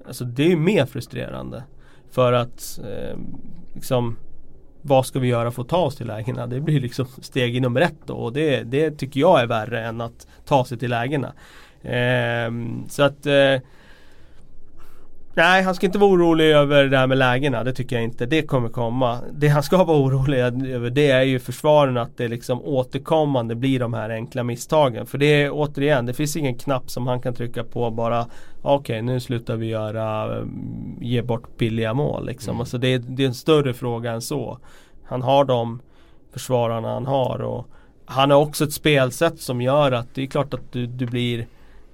Alltså 0.07 0.25
det 0.25 0.53
är 0.53 0.57
mer 0.57 0.87
frustrerande. 0.87 1.65
För 2.11 2.33
att 2.33 2.81
eh, 2.85 3.19
liksom 3.75 4.17
vad 4.83 5.07
ska 5.07 5.19
vi 5.19 5.29
göra 5.29 5.51
för 5.51 5.63
att 5.63 5.69
ta 5.69 5.79
oss 5.79 5.97
till 5.97 6.07
lägena? 6.07 6.47
Det 6.47 6.61
blir 6.61 6.81
liksom 6.81 7.07
steg 7.21 7.63
nummer 7.63 7.81
ett 7.81 8.07
då 8.07 8.15
och 8.15 8.33
det, 8.33 8.63
det 8.63 8.91
tycker 8.91 9.21
jag 9.21 9.41
är 9.41 9.47
värre 9.47 9.87
än 9.87 10.01
att 10.01 10.27
ta 10.45 10.65
sig 10.65 10.79
till 10.79 10.91
lägena. 10.91 11.33
Eh, 11.83 12.53
så 12.89 13.03
att 13.03 13.27
eh, 13.27 13.57
Nej, 15.41 15.63
han 15.63 15.75
ska 15.75 15.87
inte 15.87 15.99
vara 15.99 16.11
orolig 16.11 16.45
över 16.45 16.85
det 16.85 16.99
här 16.99 17.07
med 17.07 17.19
lägena. 17.19 17.65
Det 17.65 17.73
tycker 17.73 17.97
jag 17.97 18.05
inte. 18.05 18.27
Det 18.27 18.43
kommer 18.43 18.69
komma. 18.69 19.19
Det 19.33 19.49
han 19.49 19.63
ska 19.63 19.77
vara 19.85 19.99
orolig 19.99 20.39
över 20.39 20.91
det 20.91 21.11
är 21.11 21.23
ju 21.23 21.39
försvaren 21.39 21.97
att 21.97 22.17
det 22.17 22.29
liksom 22.29 22.63
återkommande 22.65 23.55
blir 23.55 23.81
de 23.81 23.95
här 23.95 24.11
enkla 24.11 24.43
misstagen. 24.43 25.07
För 25.07 25.19
det 25.19 25.43
är 25.43 25.51
återigen, 25.53 26.07
det 26.07 26.15
finns 26.15 26.37
ingen 26.37 26.59
knapp 26.59 26.91
som 26.91 27.07
han 27.07 27.21
kan 27.21 27.35
trycka 27.35 27.65
på 27.65 27.91
bara 27.91 28.27
Okej, 28.63 28.79
okay, 28.79 29.03
nu 29.03 29.21
slutar 29.21 29.57
vi 29.57 29.67
göra 29.67 30.37
ge 31.01 31.23
bort 31.23 31.59
billiga 31.59 31.95
mål 31.95 32.27
liksom. 32.27 32.51
Mm. 32.51 32.61
Alltså 32.61 32.79
det, 32.79 32.89
är, 32.89 32.99
det 32.99 33.23
är 33.23 33.27
en 33.27 33.35
större 33.35 33.75
fråga 33.75 34.13
än 34.13 34.23
så. 34.23 34.59
Han 35.05 35.23
har 35.23 35.45
de 35.45 35.81
försvararna 36.33 36.93
han 36.93 37.07
har 37.07 37.43
och 37.43 37.67
han 38.05 38.31
har 38.31 38.39
också 38.39 38.65
ett 38.65 38.73
spelsätt 38.73 39.41
som 39.41 39.61
gör 39.61 39.93
att 39.93 40.15
det 40.15 40.23
är 40.23 40.27
klart 40.27 40.55
att 40.55 40.73
du, 40.73 40.87
du 40.87 41.07
blir 41.07 41.47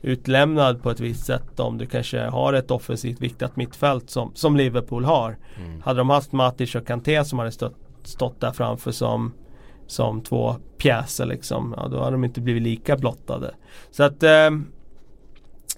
utlämnad 0.02 0.82
på 0.82 0.90
ett 0.90 1.00
visst 1.00 1.26
sätt 1.26 1.60
om 1.60 1.78
du 1.78 1.86
kanske 1.86 2.20
har 2.20 2.52
ett 2.52 2.70
offensivt 2.70 3.20
viktat 3.20 3.56
mittfält 3.56 4.10
som, 4.10 4.30
som 4.34 4.56
Liverpool 4.56 5.04
har. 5.04 5.38
Mm. 5.64 5.82
Hade 5.82 6.00
de 6.00 6.10
haft 6.10 6.32
Matic 6.32 6.74
och 6.74 6.86
Kanté 6.86 7.24
som 7.24 7.38
hade 7.38 7.52
stått, 7.52 7.76
stått 8.02 8.40
där 8.40 8.52
framför 8.52 8.92
som, 8.92 9.32
som 9.86 10.20
två 10.20 10.56
pjäser 10.78 11.26
liksom, 11.26 11.74
ja, 11.76 11.88
då 11.88 11.98
hade 11.98 12.12
de 12.12 12.24
inte 12.24 12.40
blivit 12.40 12.62
lika 12.62 12.96
blottade. 12.96 13.54
Så 13.90 14.02
att 14.02 14.22
eh, 14.22 14.50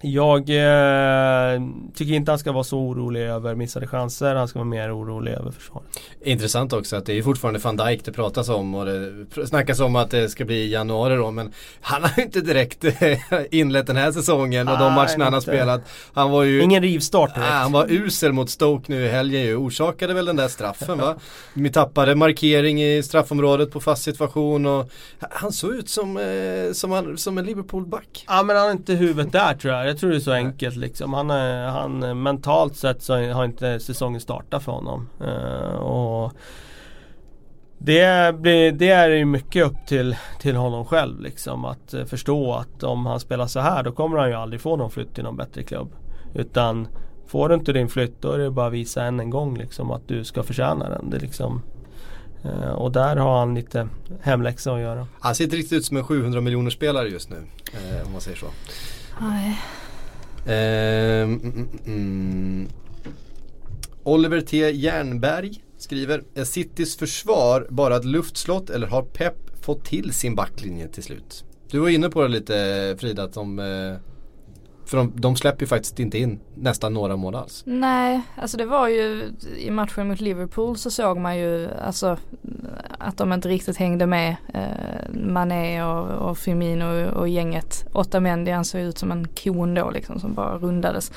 jag 0.00 0.40
eh, 0.40 1.60
tycker 1.94 2.14
inte 2.14 2.32
han 2.32 2.38
ska 2.38 2.52
vara 2.52 2.64
så 2.64 2.78
orolig 2.78 3.20
över 3.20 3.54
missade 3.54 3.86
chanser. 3.86 4.34
Han 4.34 4.48
ska 4.48 4.58
vara 4.58 4.68
mer 4.68 4.98
orolig 4.98 5.32
över 5.32 5.50
försvaret. 5.50 5.88
Intressant 6.24 6.72
också 6.72 6.96
att 6.96 7.06
det 7.06 7.18
är 7.18 7.22
fortfarande 7.22 7.60
van 7.60 7.76
Dijk 7.76 8.04
det 8.04 8.12
pratas 8.12 8.48
om 8.48 8.74
och 8.74 8.86
det 8.86 9.46
snackas 9.46 9.80
om 9.80 9.96
att 9.96 10.10
det 10.10 10.28
ska 10.28 10.44
bli 10.44 10.72
januari 10.72 11.16
då. 11.16 11.30
Men 11.30 11.52
han 11.80 12.02
har 12.02 12.10
ju 12.16 12.22
inte 12.22 12.40
direkt 12.40 12.84
inlett 13.50 13.86
den 13.86 13.96
här 13.96 14.12
säsongen 14.12 14.68
och 14.68 14.78
de 14.78 14.92
matcherna 14.92 15.24
han 15.24 15.32
har 15.32 15.40
spelat. 15.40 15.80
Han 16.12 16.30
var 16.30 16.42
ju 16.42 16.62
Ingen 16.62 16.82
rivstart 16.82 17.34
direkt. 17.34 17.52
han 17.52 17.72
var 17.72 17.86
usel 17.88 18.32
mot 18.32 18.50
Stoke 18.50 18.92
nu 18.92 19.04
i 19.04 19.08
helgen 19.08 19.40
ju. 19.40 19.56
Orsakade 19.56 20.14
väl 20.14 20.26
den 20.26 20.36
där 20.36 20.48
straffen 20.48 20.98
va? 20.98 21.16
Vi 21.54 21.70
tappade 21.70 22.14
markering 22.14 22.82
i 22.82 23.02
straffområdet 23.02 23.70
på 23.70 23.80
fast 23.80 24.02
situation 24.02 24.66
och 24.66 24.90
han 25.30 25.52
såg 25.52 25.74
ut 25.74 25.88
som, 25.88 26.16
eh, 26.16 26.72
som, 26.72 27.16
som 27.18 27.38
en 27.38 27.44
Liverpool-back. 27.44 28.24
Ja 28.28 28.42
men 28.42 28.56
han 28.56 28.64
har 28.64 28.72
inte 28.72 28.94
huvudet 28.94 29.32
där 29.32 29.54
tror 29.54 29.74
jag. 29.74 29.87
Jag 29.88 29.98
tror 29.98 30.10
det 30.10 30.16
är 30.16 30.20
så 30.20 30.32
enkelt 30.32 30.76
liksom. 30.76 31.12
Han, 31.12 31.30
är, 31.30 31.66
han 31.66 32.22
mentalt 32.22 32.76
sett 32.76 33.02
så 33.02 33.32
har 33.32 33.44
inte 33.44 33.80
säsongen 33.80 34.20
startat 34.20 34.62
för 34.62 34.72
honom. 34.72 35.08
Uh, 35.20 35.74
och 35.74 36.32
det, 37.78 38.34
blir, 38.34 38.72
det 38.72 38.90
är 38.90 39.08
ju 39.08 39.24
mycket 39.24 39.66
upp 39.66 39.86
till, 39.86 40.16
till 40.40 40.56
honom 40.56 40.84
själv 40.84 41.20
liksom. 41.20 41.64
Att 41.64 41.94
uh, 41.94 42.04
förstå 42.04 42.52
att 42.52 42.82
om 42.82 43.06
han 43.06 43.20
spelar 43.20 43.46
så 43.46 43.60
här 43.60 43.82
då 43.82 43.92
kommer 43.92 44.18
han 44.18 44.28
ju 44.28 44.34
aldrig 44.34 44.60
få 44.60 44.76
någon 44.76 44.90
flytt 44.90 45.14
till 45.14 45.24
någon 45.24 45.36
bättre 45.36 45.62
klubb. 45.62 45.92
Utan 46.34 46.88
får 47.26 47.48
du 47.48 47.54
inte 47.54 47.72
din 47.72 47.88
flytt 47.88 48.22
då 48.22 48.32
är 48.32 48.38
det 48.38 48.50
bara 48.50 48.66
att 48.66 48.72
visa 48.72 49.04
än 49.04 49.20
en 49.20 49.30
gång 49.30 49.58
liksom 49.58 49.90
att 49.90 50.08
du 50.08 50.24
ska 50.24 50.42
förtjäna 50.42 50.88
den. 50.88 51.10
Det 51.10 51.18
liksom, 51.18 51.62
uh, 52.44 52.72
och 52.72 52.92
där 52.92 53.16
har 53.16 53.38
han 53.38 53.54
lite 53.54 53.88
hemläxa 54.20 54.74
att 54.74 54.80
göra. 54.80 55.06
Han 55.20 55.34
ser 55.34 55.44
inte 55.44 55.56
riktigt 55.56 55.78
ut 55.78 55.84
som 55.84 55.96
en 55.96 56.04
700 56.04 56.40
miljoner 56.40 56.70
spelare 56.70 57.08
just 57.08 57.30
nu. 57.30 57.36
om 58.06 58.12
man 58.12 58.20
säger 58.20 58.36
så. 58.36 58.46
Nej. 59.20 59.60
Mm, 60.46 61.40
mm, 61.40 61.68
mm, 61.86 62.68
Oliver 64.02 64.40
T 64.40 64.70
Jernberg 64.70 65.62
skriver, 65.76 66.22
är 66.34 66.44
Citys 66.44 66.96
försvar 66.96 67.66
bara 67.70 67.96
ett 67.96 68.04
luftslott 68.04 68.70
eller 68.70 68.86
har 68.86 69.02
Pep 69.02 69.64
fått 69.64 69.84
till 69.84 70.12
sin 70.12 70.34
backlinje 70.34 70.88
till 70.88 71.02
slut? 71.02 71.44
Du 71.70 71.78
var 71.78 71.88
inne 71.88 72.08
på 72.08 72.22
det 72.22 72.28
lite 72.28 72.96
Frida, 73.00 73.22
att 73.22 73.32
de, 73.32 73.58
eh, 73.58 73.96
för 74.86 74.96
de, 74.96 75.12
de 75.16 75.36
släpper 75.36 75.60
ju 75.60 75.66
faktiskt 75.66 76.00
inte 76.00 76.18
in 76.18 76.40
nästan 76.54 76.94
några 76.94 77.16
mål 77.16 77.34
alls. 77.34 77.62
Nej, 77.66 78.20
alltså 78.36 78.56
det 78.56 78.66
var 78.66 78.88
ju 78.88 79.32
i 79.58 79.70
matchen 79.70 80.08
mot 80.08 80.20
Liverpool 80.20 80.76
så 80.76 80.90
såg 80.90 81.18
man 81.18 81.38
ju 81.38 81.68
alltså 81.70 82.16
att 82.98 83.16
de 83.16 83.32
inte 83.32 83.48
riktigt 83.48 83.76
hängde 83.76 84.06
med 84.06 84.36
eh, 84.54 85.08
Mané 85.14 85.82
och, 85.82 86.30
och 86.30 86.38
Firmino 86.38 86.84
och, 86.84 87.20
och 87.20 87.28
gänget. 87.28 87.86
Otamendi 87.92 88.50
han 88.50 88.64
såg 88.64 88.80
ut 88.80 88.98
som 88.98 89.12
en 89.12 89.28
kon 89.28 89.74
då 89.74 89.90
liksom 89.90 90.20
som 90.20 90.34
bara 90.34 90.58
rundades. 90.58 91.12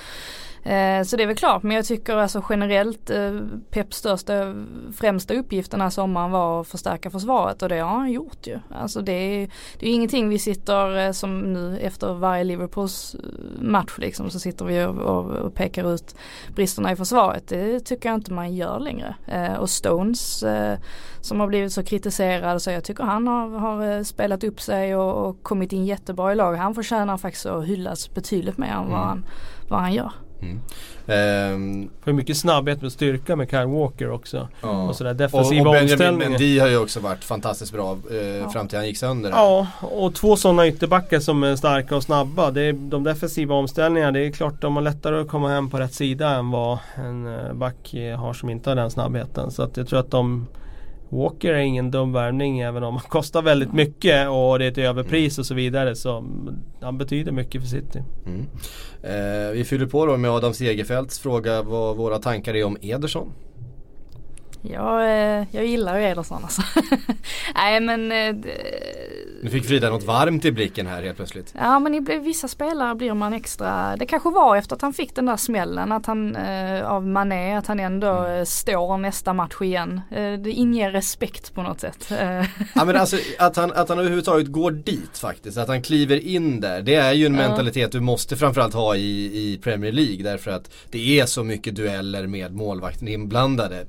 Eh, 0.64 1.04
så 1.04 1.18
det 1.18 1.24
är 1.24 1.28
väl 1.28 1.36
klart 1.36 1.64
men 1.64 1.76
jag 1.76 1.86
tycker 1.86 2.16
alltså 2.16 2.44
generellt 2.50 3.10
eh, 3.10 3.40
Peps 3.70 3.98
största 3.98 4.56
främsta 4.94 5.34
uppgift 5.34 5.72
den 5.72 5.82
här 5.82 5.90
sommaren 5.90 6.32
var 6.32 6.62
att 6.62 6.68
förstärka 6.68 7.10
försvaret 7.10 7.62
och 7.62 7.70
det 7.70 7.80
har 7.80 7.90
han 7.90 8.12
gjort 8.12 8.48
ju. 8.48 8.60
Alltså 8.70 9.02
det 9.02 9.12
är, 9.12 9.50
det 9.80 9.90
är 9.90 9.94
ingenting 9.94 10.30
vi 10.30 10.40
sitter 10.40 11.06
eh, 11.06 11.12
som 11.12 11.54
nu 11.54 11.78
efter 11.78 12.14
varje 12.14 12.44
Liverpools 12.44 13.16
match 13.62 13.98
liksom 13.98 14.30
så 14.30 14.40
sitter 14.40 14.66
vi 14.66 14.86
och, 14.86 14.98
och, 14.98 15.26
och, 15.26 15.56
pekar 15.56 15.94
ut 15.94 16.16
bristerna 16.56 16.92
i 16.92 16.96
försvaret. 16.96 17.48
Det 17.48 17.80
tycker 17.80 18.10
jag 18.10 18.18
inte 18.18 18.34
man 18.34 18.56
gör 18.56 18.80
längre. 18.80 19.16
och 19.60 19.70
Stones 19.70 20.44
som 21.22 21.40
har 21.40 21.48
blivit 21.48 21.74
så 21.74 21.84
kritiserad 21.84 22.62
så 22.62 22.72
jag 22.72 22.84
tycker 22.84 23.04
han 23.04 23.28
har, 23.28 23.50
har 23.50 24.04
spelat 24.04 24.44
upp 24.44 24.62
sig 24.62 24.96
och, 24.96 25.30
och, 25.30 25.44
kommit 25.44 25.74
in 25.74 25.86
jättebra 25.86 26.32
i 26.32 26.36
lag. 26.36 26.56
Han 26.56 26.76
förtjänar 26.76 27.18
faktiskt 27.18 27.46
att 27.46 27.66
hyllas 27.66 28.14
betydligt 28.14 28.58
mer 28.58 28.68
än 28.68 28.78
mm. 28.78 28.92
vad, 28.92 29.00
han, 29.00 29.26
vad 29.70 29.80
han 29.80 29.94
gör. 29.94 30.12
Mm. 30.42 30.60
Um, 31.06 31.90
För 32.04 32.14
mycket 32.14 32.38
snabbhet 32.38 32.82
med 32.82 32.92
styrka 32.92 33.36
med 33.36 33.50
Kyle 33.50 33.66
Walker 33.66 34.12
också. 34.12 34.48
Ja. 34.62 34.84
Och 34.84 34.96
sådär 34.96 35.14
defensiva 35.14 35.70
och, 35.70 35.76
och 35.76 35.82
omställningar. 35.82 36.30
Mendy 36.30 36.60
har 36.60 36.68
ju 36.68 36.78
också 36.78 37.00
varit 37.00 37.24
fantastiskt 37.24 37.74
bra 37.74 37.98
eh, 38.12 38.18
ja. 38.18 38.50
fram 38.50 38.68
till 38.68 38.78
han 38.78 38.88
gick 38.88 38.98
sönder. 38.98 39.30
Ja, 39.30 39.68
och 39.80 40.16
två 40.16 40.36
sådana 40.36 40.68
ytterbackar 40.68 41.20
som 41.20 41.44
är 41.44 41.56
starka 41.56 41.96
och 41.96 42.04
snabba. 42.04 42.52
Det 42.52 42.62
är, 42.62 42.74
de 42.74 43.04
defensiva 43.04 43.56
omställningarna, 43.56 44.12
det 44.12 44.20
är 44.20 44.32
klart 44.32 44.62
de 44.62 44.76
har 44.76 44.84
lättare 44.84 45.22
att 45.22 45.28
komma 45.28 45.50
hem 45.50 45.70
på 45.70 45.80
rätt 45.80 45.94
sida 45.94 46.30
än 46.30 46.52
vad 46.52 46.78
en 46.96 47.28
eh, 47.28 47.54
back 47.54 47.96
har 48.18 48.34
som 48.34 48.50
inte 48.50 48.70
har 48.70 48.76
den 48.76 48.92
snabbheten. 48.92 49.52
Så 49.52 49.64
att 49.64 49.78
jag 49.78 49.88
tror 49.88 50.00
att 50.00 50.12
de 50.12 50.48
Walker 51.12 51.54
är 51.54 51.58
ingen 51.58 51.92
dum 51.92 52.14
värvning 52.14 52.60
även 52.60 52.84
om 52.84 52.94
han 52.94 53.10
kostar 53.10 53.42
väldigt 53.42 53.74
mycket 53.74 54.30
och 54.30 54.60
det 54.60 54.66
är 54.66 54.72
ett 54.72 54.78
överpris 54.78 55.40
och 55.40 55.46
så 55.46 55.54
vidare. 55.54 55.96
Så 55.96 56.26
han 56.82 56.98
betyder 56.98 57.32
mycket 57.32 57.62
för 57.62 57.70
City. 57.70 58.04
Mm. 58.26 58.48
Eh, 59.04 59.52
vi 59.52 59.64
fyller 59.64 59.86
på 59.86 60.06
då 60.06 60.18
med 60.18 60.32
Adam 60.32 60.54
Segerfeldts 60.54 61.20
fråga 61.20 61.62
vad 61.62 61.98
våra 61.98 62.18
tankar 62.18 62.56
är 62.56 62.64
om 62.64 62.78
Ederson. 62.82 63.34
Ja, 64.62 65.04
eh, 65.04 65.48
jag 65.52 65.66
gillar 65.66 66.00
ju 66.00 66.06
Ederson 66.06 66.44
alltså. 66.44 66.62
Nej 67.56 67.80
men 67.80 68.12
eh, 68.12 68.36
nu 69.42 69.50
fick 69.50 69.66
Frida 69.66 69.90
något 69.90 70.04
varmt 70.04 70.46
i 70.46 70.52
blicken 70.52 70.88
här 70.88 71.04
helt 71.04 71.18
plötsligt. 71.18 71.54
Ja 71.58 71.80
men 71.80 71.96
i 71.96 72.20
vissa 72.20 72.48
spelare 72.48 72.96
blir 72.96 73.14
man 73.14 73.34
extra, 73.34 73.96
det 73.96 74.06
kanske 74.06 74.30
var 74.30 74.56
efter 74.56 74.76
att 74.76 74.82
han 74.82 74.94
fick 74.94 75.16
den 75.16 75.26
där 75.26 75.38
smällen 75.38 75.92
att 75.92 76.06
han, 76.06 76.36
eh, 76.36 76.92
av 76.92 77.08
Mané, 77.08 77.56
att 77.56 77.68
han 77.68 77.80
ändå 77.80 78.08
mm. 78.08 78.46
Står 78.46 78.98
nästa 78.98 79.34
match 79.34 79.62
igen. 79.62 80.02
Det 80.44 80.52
inger 80.52 80.92
respekt 80.92 81.54
på 81.54 81.64
något 81.64 81.80
sätt. 81.80 82.12
Ja 82.76 82.86
men 82.86 82.96
alltså 82.96 83.18
att 83.40 83.56
han, 83.56 83.72
att 83.72 83.90
han 83.90 84.00
överhuvudtaget 84.00 84.48
går 84.48 84.72
dit 84.72 85.18
faktiskt, 85.18 85.58
att 85.58 85.68
han 85.68 85.82
kliver 85.82 86.28
in 86.28 86.60
där. 86.60 86.82
Det 86.82 86.96
är 86.96 87.14
ju 87.14 87.26
en 87.26 87.34
mentalitet 87.34 87.92
du 87.92 88.00
måste 88.00 88.38
framförallt 88.38 88.74
ha 88.74 88.96
i, 88.96 89.26
i 89.26 89.60
Premier 89.64 89.92
League 89.92 90.24
därför 90.24 90.52
att 90.52 90.72
det 90.90 91.20
är 91.20 91.26
så 91.26 91.44
mycket 91.44 91.76
dueller 91.76 92.28
med 92.28 92.56
målvakten 92.56 93.08
inblandade. 93.08 93.86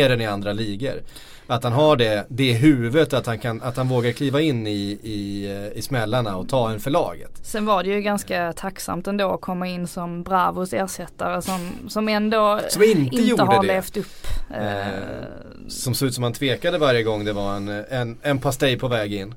Mer 0.00 0.10
än 0.10 0.20
i 0.20 0.26
andra 0.26 0.52
ligor. 0.52 1.02
Att 1.46 1.64
han 1.64 1.72
har 1.72 1.96
det, 1.96 2.26
det 2.28 2.52
huvudet 2.52 3.12
att 3.12 3.26
han, 3.26 3.38
kan, 3.38 3.62
att 3.62 3.76
han 3.76 3.88
vågar 3.88 4.12
kliva 4.12 4.40
in 4.40 4.66
i, 4.66 4.98
i, 5.02 5.50
eh, 5.50 5.78
i 5.78 5.82
smällarna 5.82 6.36
och 6.36 6.48
ta 6.48 6.70
en 6.70 6.80
för 6.80 6.90
laget. 6.90 7.30
Sen 7.42 7.66
var 7.66 7.82
det 7.82 7.90
ju 7.90 8.00
ganska 8.02 8.52
tacksamt 8.52 9.06
ändå 9.06 9.32
att 9.32 9.40
komma 9.40 9.68
in 9.68 9.86
som 9.86 10.22
Bravos 10.22 10.72
ersättare 10.72 11.42
som, 11.42 11.70
som 11.88 12.08
ändå 12.08 12.60
som 12.68 12.82
inte, 12.82 13.16
inte 13.16 13.42
har 13.42 13.62
det. 13.62 13.66
levt 13.66 13.96
upp. 13.96 14.26
Eh, 14.50 15.68
som 15.68 15.94
såg 15.94 16.08
ut 16.08 16.14
som 16.14 16.24
han 16.24 16.32
tvekade 16.32 16.78
varje 16.78 17.02
gång 17.02 17.24
det 17.24 17.32
var 17.32 17.56
en, 17.56 17.68
en, 17.68 18.18
en 18.22 18.38
pastej 18.38 18.78
på 18.78 18.88
väg 18.88 19.14
in. 19.14 19.34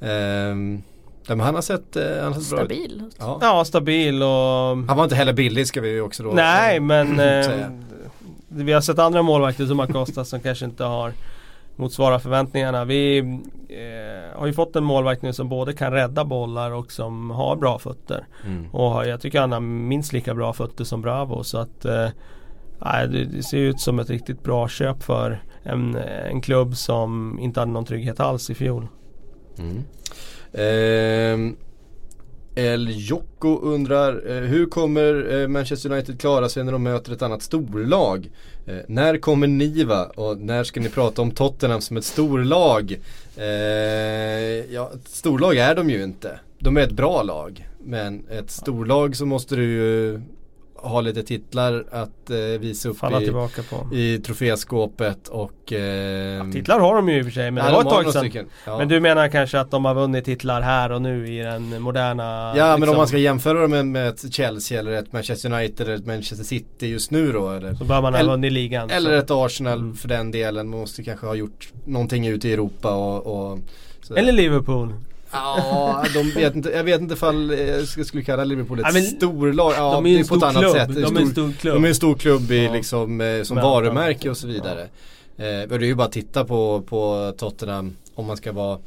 Eh, 0.00 0.54
men 1.28 1.40
han 1.40 1.54
har 1.54 1.62
sett, 1.62 1.96
eh, 1.96 2.22
han 2.22 2.32
har 2.32 2.40
sett 2.40 2.44
stabil 2.44 2.98
bra 2.98 3.06
ut. 3.06 3.16
Ja. 3.18 3.38
ja. 3.42 3.64
stabil 3.64 4.22
och 4.22 4.28
Han 4.28 4.96
var 4.96 5.04
inte 5.04 5.16
heller 5.16 5.32
billig 5.32 5.66
ska 5.66 5.80
vi 5.80 5.88
ju 5.88 6.00
också 6.00 6.22
då 6.22 6.30
Nej 6.30 6.80
men 6.80 7.20
eh, 7.20 7.46
Vi 8.52 8.72
har 8.72 8.80
sett 8.80 8.98
andra 8.98 9.22
målvakter 9.22 9.66
som 9.66 9.78
har 9.78 9.86
kostat 9.86 10.28
som 10.28 10.40
kanske 10.40 10.64
inte 10.64 10.84
har 10.84 11.12
motsvarar 11.76 12.18
förväntningarna. 12.18 12.84
Vi 12.84 13.18
eh, 13.68 14.38
har 14.38 14.46
ju 14.46 14.52
fått 14.52 14.76
en 14.76 14.84
målvakt 14.84 15.22
nu 15.22 15.32
som 15.32 15.48
både 15.48 15.72
kan 15.72 15.92
rädda 15.92 16.24
bollar 16.24 16.70
och 16.70 16.92
som 16.92 17.30
har 17.30 17.56
bra 17.56 17.78
fötter. 17.78 18.26
Mm. 18.46 18.74
Och 18.74 19.06
jag 19.06 19.20
tycker 19.20 19.40
han 19.40 19.52
har 19.52 19.60
minst 19.60 20.12
lika 20.12 20.34
bra 20.34 20.52
fötter 20.52 20.84
som 20.84 21.02
Bravo. 21.02 21.42
Så 21.42 21.58
att 21.58 21.84
eh, 21.84 22.08
det, 22.80 23.24
det, 23.24 23.42
ser 23.42 23.58
ut 23.58 23.80
som 23.80 23.98
ett 23.98 24.10
riktigt 24.10 24.42
bra 24.42 24.68
köp 24.68 25.02
för 25.02 25.42
en, 25.62 25.96
en 26.30 26.40
klubb 26.40 26.76
som 26.76 27.38
inte 27.40 27.60
hade 27.60 27.72
någon 27.72 27.84
trygghet 27.84 28.20
alls 28.20 28.50
i 28.50 28.54
fjol. 28.54 28.88
Mm. 29.58 29.84
Eh, 30.52 31.54
El 32.54 33.08
Jocko 33.08 33.58
undrar 33.62 34.30
eh, 34.30 34.42
hur 34.42 34.66
kommer 34.66 35.40
eh, 35.40 35.48
Manchester 35.48 35.92
United 35.92 36.20
klara 36.20 36.48
sig 36.48 36.64
när 36.64 36.72
de 36.72 36.82
möter 36.82 37.12
ett 37.12 37.22
annat 37.22 37.42
storlag? 37.42 38.30
Eh, 38.66 38.76
när 38.88 39.18
kommer 39.18 39.46
Niva 39.46 40.04
och 40.04 40.38
när 40.38 40.64
ska 40.64 40.80
ni 40.80 40.88
prata 40.88 41.22
om 41.22 41.30
Tottenham 41.30 41.80
som 41.80 41.96
ett 41.96 42.04
storlag? 42.04 43.00
Eh, 43.36 43.44
ja, 44.74 44.90
ett 44.94 45.08
storlag 45.08 45.56
är 45.56 45.74
de 45.74 45.90
ju 45.90 46.02
inte. 46.02 46.40
De 46.58 46.76
är 46.76 46.80
ett 46.80 46.92
bra 46.92 47.22
lag. 47.22 47.68
Men 47.84 48.26
ett 48.30 48.50
storlag 48.50 49.16
så 49.16 49.26
måste 49.26 49.56
du 49.56 49.64
ju 49.64 50.20
ha 50.82 51.00
lite 51.00 51.22
titlar 51.22 51.84
att 51.90 52.30
eh, 52.30 52.36
visa 52.36 52.88
upp 52.88 52.96
i, 53.92 53.98
i 53.98 54.18
troféskåpet 54.18 55.28
och 55.28 55.72
eh, 55.72 55.80
ja, 55.80 56.52
Titlar 56.52 56.80
har 56.80 56.94
de 56.94 57.08
ju 57.08 57.18
i 57.18 57.20
och 57.20 57.24
för 57.24 57.32
sig 57.32 57.50
men 57.50 57.64
det 57.64 57.72
var 57.72 57.80
ett 57.80 57.88
tag 57.88 58.12
sedan. 58.12 58.46
Ja. 58.66 58.78
Men 58.78 58.88
du 58.88 59.00
menar 59.00 59.28
kanske 59.28 59.60
att 59.60 59.70
de 59.70 59.84
har 59.84 59.94
vunnit 59.94 60.24
titlar 60.24 60.60
här 60.60 60.92
och 60.92 61.02
nu 61.02 61.28
i 61.28 61.38
den 61.38 61.82
moderna 61.82 62.22
Ja 62.22 62.52
liksom... 62.52 62.66
men 62.66 62.72
om 62.74 62.80
liksom- 62.80 62.96
man 62.96 63.06
ska 63.06 63.18
jämföra 63.18 63.60
dem 63.60 63.70
med, 63.70 63.86
med 63.86 64.08
ett 64.08 64.34
Chelsea 64.34 64.78
eller 64.78 64.92
ett 64.92 65.12
Manchester 65.12 65.52
United 65.52 65.86
eller 65.86 65.96
ett 65.96 66.06
Manchester 66.06 66.44
City 66.44 66.86
just 66.86 67.10
nu 67.10 67.32
då 67.32 67.50
eller, 67.50 67.74
Så 67.74 67.84
bör 67.84 68.02
man 68.02 68.14
ha 68.14 68.22
vunnit 68.22 68.52
ligan 68.52 68.90
Eller 68.90 69.10
så. 69.10 69.16
ett 69.16 69.30
Arsenal 69.30 69.78
mm. 69.78 69.96
för 69.96 70.08
den 70.08 70.30
delen. 70.30 70.68
Man 70.68 70.80
måste 70.80 71.02
kanske 71.02 71.26
ha 71.26 71.34
gjort 71.34 71.72
någonting 71.84 72.26
ute 72.26 72.48
i 72.48 72.52
Europa 72.52 72.94
och, 72.94 73.50
och 73.50 73.58
Eller 74.16 74.32
Liverpool 74.32 74.94
Ja, 75.32 76.04
de 76.14 76.30
vet 76.30 76.54
inte, 76.54 76.70
jag 76.70 76.84
vet 76.84 77.00
inte 77.00 77.14
ifall 77.14 77.58
jag 77.96 78.06
skulle 78.06 78.22
kalla 78.22 78.44
Liverpool 78.44 78.80
ett 78.80 78.86
ja, 78.94 79.02
storlag. 79.02 79.72
Ja, 79.76 79.92
de 79.92 80.06
är 80.06 80.20
är 80.20 80.24
på 80.24 80.34
ett 80.34 80.42
annat 80.42 80.72
sätt. 80.72 80.94
De 80.94 81.16
är 81.16 81.20
en 81.20 81.30
stor 81.30 81.52
klubb. 81.52 81.74
De 81.74 81.84
är 81.84 81.88
en 81.88 81.94
stor 81.94 82.14
klubb 82.14 82.50
i, 82.50 82.64
ja. 82.64 82.72
liksom, 82.72 83.20
eh, 83.20 83.42
som 83.42 83.56
varumärke 83.56 84.30
och 84.30 84.36
så 84.36 84.46
vidare. 84.46 84.88
Ja. 85.36 85.44
Eh, 85.44 85.68
det 85.68 85.74
är 85.74 85.80
ju 85.80 85.94
bara 85.94 86.06
att 86.06 86.12
titta 86.12 86.44
på, 86.44 86.82
på 86.88 87.32
Tottenham 87.38 87.96
om 88.14 88.26
man 88.26 88.36
ska 88.36 88.52
vara 88.52 88.78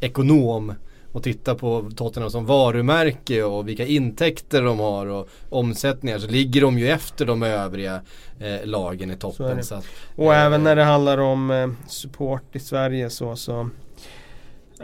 ekonom 0.00 0.74
och 1.12 1.22
titta 1.22 1.54
på 1.54 1.90
Tottenham 1.96 2.30
som 2.30 2.46
varumärke 2.46 3.42
och 3.42 3.68
vilka 3.68 3.86
intäkter 3.86 4.62
de 4.62 4.78
har 4.78 5.06
och 5.06 5.28
omsättningar 5.48 6.18
så 6.18 6.28
ligger 6.28 6.60
de 6.60 6.78
ju 6.78 6.88
efter 6.88 7.26
de 7.26 7.42
övriga 7.42 8.00
eh, 8.40 8.66
lagen 8.66 9.10
i 9.10 9.16
toppen. 9.16 9.56
Så 9.56 9.68
så 9.68 9.74
att, 9.74 9.86
och 10.16 10.34
eh, 10.34 10.44
även 10.44 10.64
när 10.64 10.76
det 10.76 10.84
handlar 10.84 11.18
om 11.18 11.50
eh, 11.50 11.68
support 11.88 12.56
i 12.56 12.60
Sverige 12.60 13.10
så, 13.10 13.36
så 13.36 13.70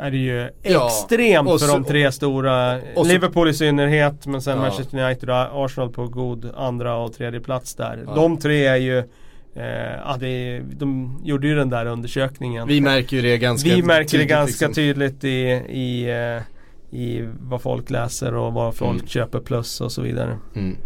är 0.01 0.11
det 0.11 0.17
ju 0.17 0.45
extremt 0.63 1.49
ja, 1.49 1.59
så, 1.59 1.67
för 1.67 1.73
de 1.73 1.85
tre 1.85 2.13
stora. 2.13 2.81
Så, 2.95 3.05
Liverpool 3.05 3.49
i 3.49 3.55
synnerhet 3.55 4.27
men 4.27 4.43
sen 4.43 4.57
ja. 4.57 4.63
Manchester 4.63 5.05
United 5.05 5.31
och 5.31 5.65
Arsenal 5.65 5.91
på 5.91 6.07
god 6.07 6.53
andra 6.57 6.97
och 6.97 7.13
tredje 7.13 7.41
plats 7.41 7.75
där. 7.75 8.05
Ja. 8.07 8.15
De 8.15 8.37
tre 8.37 8.67
är 8.67 8.77
ju 8.77 8.99
eh, 9.55 9.65
ja, 10.05 10.17
det, 10.21 10.61
de 10.61 11.21
gjorde 11.25 11.47
ju 11.47 11.55
den 11.55 11.71
där 11.71 11.87
undersökningen. 11.87 12.69
Vi 12.69 12.81
märker 12.81 13.17
ju 13.17 13.23
det 13.23 13.39
ganska 13.39 13.69
Vi 13.69 13.83
märker 13.83 14.11
tydligt, 14.11 14.29
det 14.29 14.35
ganska 14.35 14.67
liksom. 14.67 14.83
tydligt 14.83 15.25
i, 15.25 15.39
i, 15.69 16.11
eh, 16.11 16.43
i 17.01 17.29
vad 17.41 17.63
folk 17.63 17.91
läser 17.91 18.35
och 18.35 18.53
vad 18.53 18.75
folk 18.75 18.99
mm. 18.99 19.07
köper 19.07 19.41
plus 19.41 19.81
och 19.81 19.93
så 19.93 20.03
vidare. 20.03 20.39
Mm. 20.55 20.77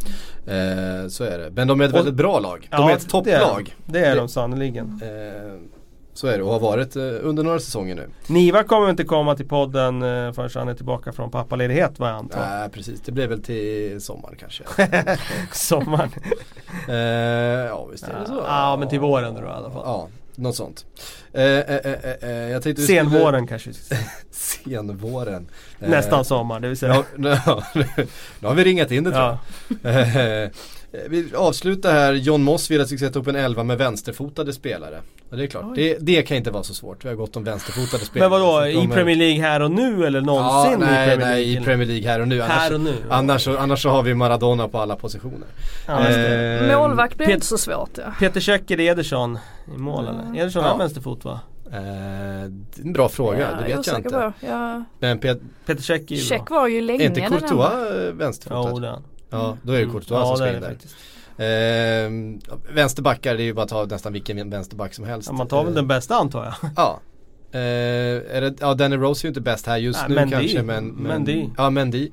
Eh, 0.47 1.09
så 1.09 1.25
är 1.25 1.39
det. 1.39 1.51
Men 1.51 1.69
de 1.69 1.81
är 1.81 1.85
ett 1.85 1.95
väldigt 1.95 2.15
bra 2.15 2.39
lag. 2.39 2.69
De 2.71 2.89
är 2.89 2.93
ett 2.93 3.09
topplag. 3.09 3.75
Det 3.87 3.99
är, 3.99 4.03
det 4.03 4.09
är 4.09 4.17
de 4.17 4.29
sannerligen. 4.29 5.01
Eh, 5.03 5.74
så 6.15 6.27
är 6.27 6.39
det 6.39 6.45
och 6.45 6.53
har 6.53 6.61
varit 6.61 6.97
eh, 6.97 7.03
under 7.03 7.43
några 7.43 7.61
säsonger 7.61 7.95
nu. 7.95 8.09
Niva 8.27 8.65
kommer 8.65 8.91
inte 8.91 9.05
komma 9.05 9.37
till 9.37 9.49
podden 9.49 10.03
eh, 10.03 10.33
förrän 10.33 10.51
han 10.55 10.69
är 10.69 10.75
tillbaka 10.75 11.13
från 11.13 11.31
pappaledighet 11.31 11.99
vad 11.99 12.09
jag 12.09 12.17
antar. 12.17 12.41
Nej 12.41 12.69
precis, 12.69 13.01
det 13.01 13.13
blir 13.13 13.27
väl 13.27 13.43
till 13.43 14.01
sommaren 14.01 14.37
kanske. 14.37 14.65
sommaren? 15.53 16.11
eh, 16.89 16.95
ja 16.95 17.87
visst 17.93 18.05
är 18.09 18.21
det 18.21 18.27
så. 18.27 18.45
Ja 18.47 18.77
men 18.79 18.89
till 18.89 19.01
våren 19.01 19.35
då 19.35 19.41
i 19.41 19.45
alla 19.45 19.71
fall. 19.71 19.83
Ja, 19.85 20.09
något 20.37 20.57
sånt. 20.57 20.87
Eh, 21.33 21.43
eh, 21.43 21.95
eh, 22.23 22.31
jag 22.31 22.63
tänkte 22.63 22.83
Senvåren 22.83 23.47
kanske 23.47 23.71
Senvåren. 24.31 25.47
Nästan 25.79 26.25
sommar 26.25 26.61
det 26.61 26.69
vill 26.69 26.77
säga. 26.77 27.05
Nu, 27.17 27.29
nu 28.41 28.49
har 28.49 28.55
vi 28.55 28.65
ringat 28.65 28.91
in 28.91 29.05
det 29.05 29.11
tror 29.11 29.39
jag. 29.83 30.51
Eh, 30.95 31.01
Vi 31.09 31.35
avslutar 31.35 31.93
här, 31.93 32.13
John 32.13 32.43
Moss 32.43 32.71
vill 32.71 32.81
att 32.81 32.93
vi 32.93 32.97
ska 32.99 33.07
sätta 33.07 33.19
upp 33.19 33.27
en 33.27 33.37
elva 33.37 33.65
med 33.65 33.79
vänsterfotade 33.79 34.53
spelare. 34.53 35.01
Och 35.31 35.37
det 35.37 35.43
är 35.43 35.47
klart, 35.47 35.65
det, 35.75 35.97
det 36.01 36.23
kan 36.23 36.37
inte 36.37 36.51
vara 36.51 36.63
så 36.63 36.75
svårt. 36.75 37.05
Vi 37.05 37.09
har 37.09 37.17
gått 37.17 37.37
om 37.37 37.45
vänsterfotade 37.45 37.99
Men 37.99 38.07
spelare. 38.07 38.29
vadå, 38.29 38.59
som 38.61 38.67
i 38.69 38.75
kommer- 38.75 38.95
Premier 38.95 39.17
League 39.17 39.43
här 39.43 39.61
och 39.63 39.71
nu 39.71 40.07
eller 40.07 40.19
Ja, 40.21 40.25
någonsin 40.27 40.79
nej, 40.81 41.05
i 41.05 41.09
Premier 41.09 41.27
nej, 41.31 41.45
League? 41.47 41.63
i 41.63 41.65
Premier 41.65 41.87
League 41.89 42.09
här 42.11 42.21
och 42.21 42.29
nu. 42.29 42.43
Annars, 42.43 42.51
Här 42.59 42.75
och 42.75 42.81
nu? 42.81 42.95
annars, 43.11 43.43
så, 43.45 43.59
annars 43.59 43.83
så 43.83 43.89
har 43.89 44.03
vi 44.03 44.15
Maradona 44.15 44.69
på 44.69 44.79
alla 44.79 44.97
positioner. 44.97 45.47
Ja. 45.87 46.09
Eh, 46.09 46.79
Målvakt 46.79 47.17
blir 47.17 47.27
Pet- 47.27 47.35
inte 47.35 47.47
så 47.47 47.59
svårt 47.59 47.91
ja. 47.99 48.03
Peter 48.21 48.41
Käcker 48.41 48.81
Ederson 48.81 49.39
i 49.75 49.79
mål 49.79 50.09
Mm. 50.09 50.21
eller? 50.31 50.41
Ederson 50.41 50.63
Ja. 50.65 50.69
har 50.71 50.79
vänsterfot 50.79 51.25
va? 51.25 51.41
Eh, 51.67 51.73
det 51.73 51.79
är 51.81 52.85
en 52.85 52.93
bra 52.93 53.09
fråga, 53.09 53.39
ja, 53.41 53.47
det 53.47 53.53
jag 53.53 53.61
vet 53.61 53.71
jag 53.71 53.79
osäker 53.79 53.99
inte. 53.99 54.11
på. 54.11 54.33
Ja. 54.47 54.85
Men 54.99 55.19
Pet, 55.19 55.41
Peter 55.67 55.83
Käcker 55.83 56.15
är 56.15 56.19
ju 56.19 56.29
bra. 56.29 56.47
var 56.51 56.69
ju 56.69 56.81
länge 56.81 57.03
är 57.05 57.07
inte 57.07 57.21
Courtois 57.21 57.73
eh, 57.73 58.13
vänsterfotad? 58.15 58.71
Jo 58.71 58.79
det 58.79 58.87
är 58.87 58.91
han. 58.91 59.03
Ja, 59.35 59.57
då 59.63 59.73
är 59.73 59.79
det 59.81 59.85
Courtois 59.85 60.11
ja, 60.11 60.37
som 60.37 60.47
in 60.47 60.53
där. 60.61 60.69
faktiskt. 60.69 60.97
Eh, 61.37 62.75
vänsterbackar, 62.75 63.35
det 63.35 63.43
är 63.43 63.45
ju 63.45 63.55
bara 63.55 63.63
att 63.63 63.69
ta 63.69 63.85
nästan 63.85 64.13
vilken 64.13 64.51
vänsterback 64.51 64.95
som 64.95 65.05
helst. 65.05 65.29
Ja, 65.29 65.37
man 65.37 65.49
tar 65.49 65.65
väl 65.65 65.75
den 65.75 65.89
bästa 65.89 66.15
antar 66.15 66.45
jag. 66.45 66.71
Ja. 66.77 67.01
Eh, 67.53 68.37
är 68.37 68.41
det, 68.41 68.55
ja, 68.61 68.75
Danny 68.75 68.97
Rose 68.97 69.23
är 69.23 69.27
ju 69.27 69.31
inte 69.31 69.41
bäst 69.41 69.67
här 69.67 69.77
just 69.77 70.01
Nej, 70.01 70.09
nu 70.09 70.15
Mendy. 70.15 70.31
kanske 70.37 70.63
men, 70.63 70.89
men 70.89 71.03
Mendy. 71.03 71.49
Ja, 71.57 71.71
Mendy. 71.71 72.11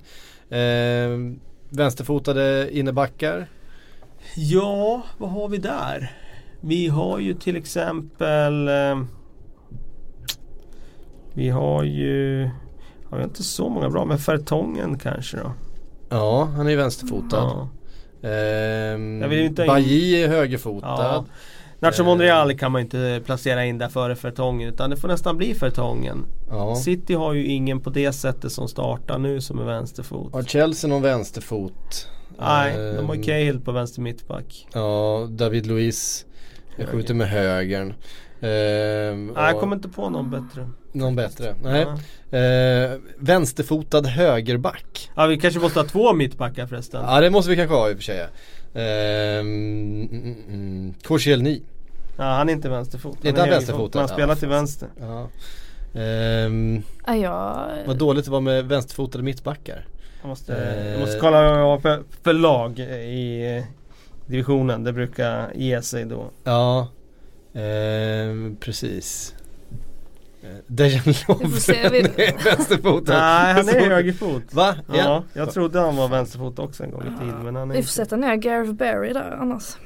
Eh, 0.49 1.37
vänsterfotade 1.69 2.69
innebackar. 2.71 3.47
Ja, 4.35 5.01
vad 5.17 5.29
har 5.29 5.49
vi 5.49 5.57
där? 5.57 6.11
Vi 6.61 6.87
har 6.87 7.19
ju 7.19 7.33
till 7.33 7.55
exempel 7.55 8.67
eh, 8.67 9.01
Vi 11.33 11.49
har 11.49 11.83
ju 11.83 12.49
Har 13.09 13.17
vi 13.17 13.23
inte 13.23 13.43
så 13.43 13.69
många 13.69 13.89
bra 13.89 14.05
men 14.05 14.17
Fertongen 14.17 14.97
kanske 14.99 15.37
då? 15.37 15.53
Ja, 16.11 16.43
han 16.55 16.65
är 16.65 16.71
ju 16.71 16.77
vänsterfotad. 16.77 17.37
Ja. 17.37 17.69
Ehm, 18.29 19.19
Bajy 19.67 20.23
är 20.23 20.27
högerfotad. 20.27 20.87
Ja. 20.87 21.25
Nacho 21.79 22.03
Monreal 22.03 22.57
kan 22.57 22.71
man 22.71 22.81
inte 22.81 23.21
placera 23.25 23.65
in 23.65 23.77
där 23.77 23.89
före 23.89 24.15
Fertongen 24.15 24.69
utan 24.69 24.89
det 24.89 24.97
får 24.97 25.07
nästan 25.07 25.37
bli 25.37 25.53
Fertongen. 25.53 26.25
Ja. 26.49 26.75
City 26.75 27.13
har 27.13 27.33
ju 27.33 27.45
ingen 27.45 27.79
på 27.79 27.89
det 27.89 28.11
sättet 28.13 28.51
som 28.51 28.67
startar 28.67 29.17
nu 29.17 29.41
som 29.41 29.59
är 29.59 29.63
vänsterfot. 29.63 30.33
Har 30.33 30.43
Chelsea 30.43 30.89
någon 30.89 31.01
vänsterfot? 31.01 32.07
Nej, 32.39 32.73
de 32.95 33.05
har 33.05 33.15
Ehm, 33.15 33.23
Cahill 33.23 33.59
på 33.59 33.71
vänster 33.71 34.01
mittback. 34.01 34.67
Ja, 34.73 35.27
David 35.29 35.67
Luiz. 35.67 36.25
Jag 36.77 36.87
skjuter 36.87 37.13
med 37.13 37.27
högern. 37.29 37.93
Ehm, 38.41 39.27
Nej, 39.27 39.45
jag 39.51 39.59
kommer 39.59 39.75
inte 39.75 39.89
på 39.89 40.09
någon 40.09 40.29
bättre. 40.29 40.69
Någon 40.91 41.15
bättre? 41.15 41.55
Nej. 41.63 41.85
Ja. 42.29 42.37
Eh, 42.37 42.91
vänsterfotad 43.17 44.01
högerback. 44.07 45.09
Ja, 45.15 45.25
vi 45.25 45.37
kanske 45.37 45.59
måste 45.59 45.79
ha 45.79 45.87
två 45.87 46.13
mittbackar 46.13 46.67
förresten. 46.67 47.03
Ja 47.07 47.21
det 47.21 47.29
måste 47.29 47.49
vi 47.49 47.55
kanske 47.55 47.75
ha 47.75 47.89
i 47.89 47.93
och 47.93 47.97
för 47.97 48.03
sig. 48.03 48.19
Ehm, 48.73 49.39
mm, 50.11 50.35
mm. 50.47 50.93
Koscielny. 51.03 51.61
Ja, 52.17 52.23
han 52.23 52.49
är 52.49 52.53
inte 52.53 52.69
vänsterfot. 52.69 53.17
Är 53.25 53.29
inte 53.29 53.41
han 53.41 53.49
vänsterfotad? 53.49 53.99
men 53.99 54.09
Han 54.09 54.17
spelar 54.17 54.33
Ja, 54.33 54.35
till 54.35 54.47
vänster. 54.49 54.89
Ja. 54.99 55.27
Ehm, 56.01 56.81
Ja, 57.07 57.15
jag, 57.15 57.67
vad 57.87 57.97
dåligt 57.97 58.25
det 58.25 58.31
var 58.31 58.41
med 58.41 58.65
vänsterfotade 58.65 59.23
mittbackar. 59.23 59.85
Jag 60.21 60.29
måste, 60.29 60.55
Eh. 60.55 60.91
jag 60.91 60.99
måste 60.99 61.19
kolla 61.19 61.41
vad 61.41 61.59
jag 61.59 61.65
har 61.65 61.79
för, 61.79 62.03
för 62.23 62.33
lag 62.33 62.79
i 62.79 63.55
eh, 63.57 63.63
divisionen. 64.25 64.83
Det 64.83 64.93
brukar 64.93 65.51
ge 65.55 65.81
sig 65.81 66.05
då. 66.05 66.25
Ja, 66.43 66.87
ehm, 67.53 68.55
precis. 68.59 69.35
Eh, 70.43 70.49
Dejan 70.67 71.01
vi- 71.05 71.13
Lovren 71.27 72.05
är 72.05 72.43
vänsterfotad. 72.43 73.13
Nej, 73.13 73.53
han 73.53 73.69
är 73.69 73.89
högerfot. 73.89 74.53
Va? 74.53 74.75
Ja, 74.93 75.23
jag 75.33 75.51
trodde 75.53 75.79
han 75.79 75.95
var 75.95 76.07
vänsterfot 76.07 76.59
också 76.59 76.83
en 76.83 76.91
gång 76.91 77.01
i 77.01 77.19
tiden. 77.19 77.43
Men 77.43 77.55
han 77.55 77.71
är 77.71 77.75
vi 77.75 77.83
får 77.83 77.89
sätta 77.89 78.15
ner 78.15 78.35
Gareth 78.35 78.71
Barry 78.73 79.13
där 79.13 79.37
annars. 79.41 79.77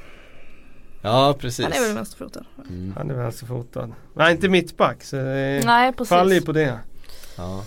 Ja, 1.02 1.34
precis. 1.38 1.64
Han 1.64 1.72
är 1.72 1.80
väl 1.86 1.94
vänsterfotad? 1.94 2.44
Mm. 2.68 2.94
Han 2.96 3.10
är 3.10 3.14
vänsterfotad. 3.14 3.88
Nej, 4.14 4.32
inte 4.32 4.48
mittback. 4.48 5.02
Så 5.04 5.16
det 5.16 5.62
Nej 5.64 5.92
precis. 5.92 6.08
faller 6.08 6.34
ju 6.34 6.40
på 6.40 6.52
det. 6.52 6.78
Ja, 7.36 7.62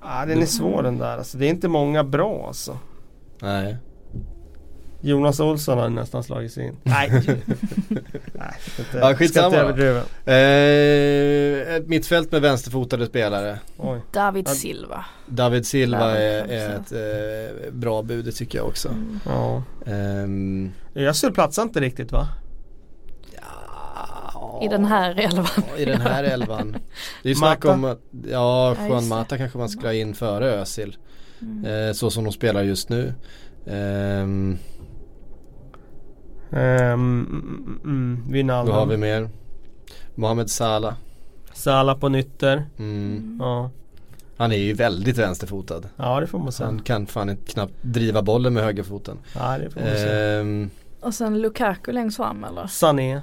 Ah, 0.00 0.26
den 0.26 0.42
är 0.42 0.46
svår 0.46 0.82
den 0.82 0.98
där. 0.98 1.18
Alltså, 1.18 1.38
det 1.38 1.46
är 1.46 1.50
inte 1.50 1.68
många 1.68 2.04
bra 2.04 2.44
alltså. 2.46 2.78
nej. 3.40 3.76
Jonas 5.00 5.40
Olsson 5.40 5.78
har 5.78 5.88
nästan 5.88 6.22
slagit 6.22 6.52
sig 6.52 6.66
in. 6.66 6.76
Nej, 6.82 7.10
Nej 8.32 8.54
inte, 8.78 8.98
Ja, 8.98 9.14
skitsamma 9.14 9.56
överdriva. 9.56 10.02
Eh, 10.24 11.76
ett 11.76 11.88
mittfält 11.88 12.32
med 12.32 12.42
vänsterfotade 12.42 13.06
spelare. 13.06 13.58
Oj. 13.76 14.00
David. 14.12 14.48
Silva. 14.48 15.04
David 15.26 15.66
Silva 15.66 16.18
är, 16.18 16.44
är 16.44 16.76
ett 16.76 16.92
eh, 16.92 17.72
bra 17.72 18.02
bud, 18.02 18.24
det 18.24 18.32
tycker 18.32 18.58
jag 18.58 18.66
också. 18.66 18.88
Mm. 18.88 19.20
Ja. 19.26 19.62
Ehm, 19.86 20.72
Ösel 20.94 21.32
platsar 21.32 21.62
inte 21.62 21.80
riktigt 21.80 22.12
va? 22.12 22.28
ja, 23.42 24.60
I 24.64 24.68
den 24.68 24.84
här 24.84 25.14
elvan. 25.18 25.46
I 25.76 25.84
den 25.84 26.00
här 26.00 26.24
elvan. 26.24 26.76
Det 27.22 27.28
är 27.28 27.30
ju 27.30 27.34
snack 27.38 27.64
om 27.64 27.84
att, 27.84 28.00
ja, 28.30 28.76
Juan. 28.88 29.08
Mata 29.08 29.38
kanske 29.38 29.58
man 29.58 29.68
skulle 29.68 29.88
ha 29.88 29.94
in 29.94 30.14
före 30.14 30.50
Özil. 30.50 30.96
Mm. 31.40 31.88
Eh, 31.88 31.92
så 31.92 32.10
som 32.10 32.24
de 32.24 32.32
spelar 32.32 32.62
just 32.62 32.88
nu. 32.88 33.14
Ehm, 33.66 34.58
Um, 36.50 36.58
mm, 36.60 37.80
mm, 37.84 38.22
då 38.26 38.32
Wijnaldum. 38.32 38.74
har 38.74 38.86
vi 38.86 38.96
mer. 38.96 39.28
Mohamed 40.14 40.50
Salah. 40.50 40.94
Salah 41.52 41.98
på 41.98 42.08
nytter. 42.08 42.66
Mm. 42.78 43.36
Ja. 43.40 43.70
Han 44.36 44.52
är 44.52 44.56
ju 44.56 44.72
väldigt 44.72 45.18
vänsterfotad. 45.18 45.82
ja, 45.96 46.20
det 46.20 46.26
får 46.26 46.38
man 46.38 46.52
säga. 46.52 46.66
han 46.66 46.82
kan 46.82 47.06
fan 47.06 47.30
inte 47.30 47.52
knappt 47.52 47.72
driva 47.82 48.22
bollen 48.22 48.54
med 48.54 48.62
högerfoten. 48.64 49.18
Ja, 49.34 49.58
det 49.58 49.70
får 49.70 49.80
man 49.80 49.90
säga. 49.90 50.40
Ehm, 50.40 50.70
Och 51.00 51.14
sen 51.14 51.40
Lukaku 51.40 51.92
längst 51.92 52.16
fram 52.16 52.44
eller? 52.44 52.66
Sané. 52.66 53.14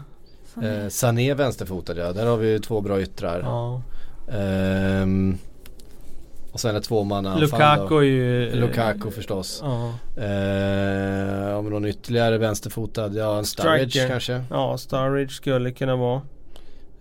eh, 0.63 0.87
Sané 0.89 1.33
vänsterfotad 1.33 1.93
ja, 1.97 2.13
där 2.13 2.25
har 2.25 2.37
vi 2.37 2.49
ju 2.51 2.59
två 2.59 2.81
bra 2.81 3.01
yttrar. 3.01 3.39
Ja. 3.39 3.81
Ehm, 4.37 5.37
och 6.53 6.59
sen 6.59 6.75
ett 6.75 6.83
tvåmannaanfall 6.83 7.41
Lukaku 7.41 7.95
är 7.97 8.01
ju... 8.01 8.51
Lukaku 8.55 9.11
förstås. 9.11 9.63
Ja. 9.63 9.93
Eh, 10.23 11.57
om 11.57 11.69
någon 11.69 11.85
ytterligare 11.85 12.37
vänsterfotad, 12.37 13.07
ja 13.13 13.37
en 13.37 13.45
Sturridge 13.45 13.89
Striker. 13.89 14.07
kanske. 14.09 14.43
ja, 14.49 14.77
Sturridge 14.77 15.33
skulle 15.33 15.71
kunna 15.71 15.95
vara. 15.95 16.21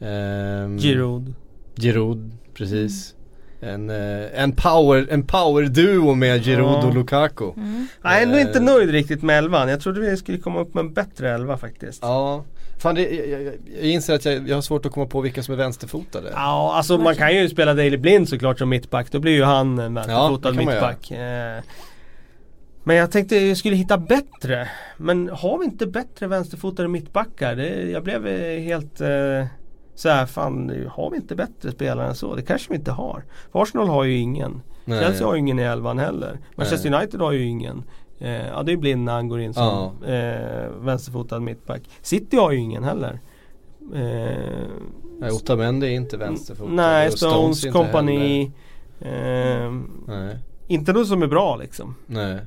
Ehm, 0.01 0.79
Giroud. 0.79 1.35
Giroud, 1.77 2.33
precis. 2.55 3.15
En, 3.61 3.91
eh, 3.91 4.43
en, 4.43 4.53
power, 4.53 5.07
en 5.11 5.23
power 5.27 5.63
duo 5.63 6.15
med 6.15 6.45
Giroud 6.45 6.67
Ja. 6.83 6.87
och 6.87 6.95
Lukaku. 6.95 7.51
Mm. 7.57 7.87
Jag 8.03 8.19
är 8.19 8.23
ändå 8.23 8.37
Eh. 8.37 8.43
inte 8.43 8.61
nöjd 8.61 8.91
riktigt 8.91 9.23
med 9.23 9.39
elvan. 9.39 9.69
Jag 9.69 9.81
trodde 9.81 10.01
vi 10.01 10.17
skulle 10.17 10.39
komma 10.39 10.61
upp 10.61 10.75
med 10.75 10.81
en 10.85 10.93
bättre 10.93 11.31
elva 11.31 11.57
faktiskt. 11.57 12.03
Ja, 12.03 12.45
fan 12.83 12.95
det, 12.95 13.11
jag, 13.11 13.43
jag, 13.43 13.55
inser 13.83 14.15
att 14.15 14.25
jag, 14.25 14.49
jag 14.49 14.57
har 14.57 14.63
svårt 14.63 14.87
att 14.87 14.93
komma 14.93 15.07
på 15.07 15.21
vilka 15.21 15.43
som 15.43 15.55
är 15.55 15.59
vänsterfotade. 15.59 16.31
Ja, 16.33 16.73
alltså 16.75 16.99
man 16.99 17.15
kan 17.15 17.35
ju 17.35 17.49
spela 17.49 17.75
Daley 17.75 17.97
Blind 17.97 18.29
såklart 18.29 18.59
som 18.59 18.69
mittback. 18.69 19.13
Då 19.13 19.19
blir 19.19 19.33
ju 19.33 19.45
han 19.45 19.79
en 19.79 19.97
Ja, 19.97 20.03
vänsterfotad 20.03 20.53
man 20.53 20.65
mittback. 20.65 21.11
Eh, 21.11 21.63
Men 22.85 22.97
jag 22.97 23.11
tänkte 23.11 23.37
jag 23.37 23.57
skulle 23.57 23.77
hitta 23.77 23.99
bättre. 23.99 24.69
Men 24.97 25.29
har 25.29 25.59
vi 25.59 25.65
inte 25.65 25.87
bättre 25.87 26.27
vänsterfotade 26.27 26.89
mittbackar? 26.89 27.57
Det, 27.57 27.91
jag 27.91 28.05
blev 28.05 28.27
eh, 28.27 28.61
helt 28.61 29.01
eh, 29.01 29.47
så 29.95 30.09
här, 30.09 30.27
fan 30.27 30.87
har 30.91 31.11
vi 31.11 31.17
inte 31.17 31.35
bättre 31.35 31.71
spelare 31.73 32.09
än 32.09 32.15
så? 32.15 32.35
Det 32.35 32.43
kanske 32.43 32.71
vi 32.71 32.77
inte 32.77 32.93
har. 32.93 33.25
För 33.53 33.63
Arsenal 33.63 33.89
har 33.89 34.05
ju 34.05 34.17
ingen. 34.17 34.63
Nej. 34.85 35.01
Chelsea 35.01 35.27
har 35.27 35.35
ju 35.35 35.41
ingen 35.41 35.59
i 35.59 35.63
elvan 35.63 35.99
heller. 35.99 36.39
Manchester 36.55 36.95
United 36.95 37.21
har 37.21 37.33
ju 37.33 37.45
ingen. 37.45 37.83
Eh, 38.23 38.47
ja 38.47 38.63
det 38.63 38.73
är 38.73 38.77
blind 38.77 39.05
när 39.05 39.13
han 39.13 39.29
går 39.29 39.41
in 39.41 39.55
som 39.55 39.91
eh, 40.05 40.69
vänsterfotad 40.81 41.41
mittback. 41.41 41.83
City 42.03 42.37
har 42.37 42.53
ju 42.53 42.59
ingen 42.59 42.85
heller. 42.85 43.21
Eh, 43.95 44.69
Nej, 45.19 45.31
Otamendi 45.33 45.87
är 45.87 45.91
inte 45.91 46.17
vänsterfotad. 46.17 46.73
Nej, 46.73 47.11
Stones, 47.13 47.65
inte 47.65 47.79
kompani. 47.79 48.53
Eh. 49.01 49.73
Nej, 50.07 50.39
inte 50.67 50.93
något 50.93 51.09
som 51.09 51.23
är 51.23 51.27
bra 51.27 51.57
liksom. 51.57 51.95
nej. 52.07 52.39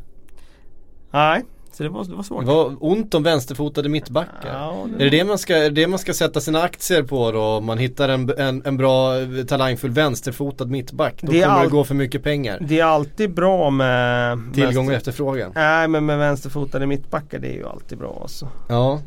Nej, 1.11 1.43
så 1.77 1.83
det 1.83 1.89
var, 1.89 2.03
det 2.05 2.15
var 2.15 2.23
svårt. 2.23 2.39
Det 2.41 2.47
var 2.47 2.75
ont 2.79 3.13
om 3.13 3.23
vänsterfotade 3.23 3.89
mittbackar. 3.89 4.49
Ja, 4.53 4.85
Är 4.99 5.03
det 5.03 5.09
det 5.09 5.23
man 5.23 5.37
ska, 5.37 5.55
är 5.57 5.61
det 5.61 5.69
det 5.69 5.87
man 5.87 5.99
ska 5.99 6.13
sätta 6.13 6.41
sina 6.41 6.61
aktier 6.61 7.03
på 7.03 7.31
då? 7.31 7.41
Om 7.43 7.65
man 7.65 7.77
hittar 7.77 8.09
en, 8.09 8.29
en, 8.37 8.61
en 8.65 8.77
bra 8.77 9.11
talangfull 9.47 9.91
vänsterfotad 9.91 10.65
mittback. 10.65 11.13
Då 11.21 11.31
Det 11.31 11.41
kommer 11.41 11.55
det 11.55 11.61
all- 11.61 11.69
gå 11.69 11.83
för 11.83 11.95
mycket 11.95 12.23
pengar. 12.23 12.57
Det 12.61 12.79
är 12.79 12.83
alltid 12.85 13.33
bra 13.33 13.69
med 13.69 14.37
Tillgång 14.53 14.69
och 14.85 14.91
vänster- 14.91 14.95
efterfrågan. 14.97 15.51
Nej 15.55 15.87
men 15.87 16.05
med 16.05 16.17
vänsterfotade 16.17 16.87
mittbackar 16.87 17.39
det 17.39 17.47
är 17.47 17.53
ju 17.57 17.67
alltid 17.67 17.97
bra 17.97 18.19
alltså. 18.21 18.49
Ja, 18.69 19.01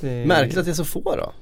Det 0.00 0.08
är- 0.10 0.26
märkligt 0.26 0.58
att 0.58 0.64
det 0.64 0.70
är 0.70 0.74
så 0.74 0.84
få 0.84 1.16
då. 1.16 1.32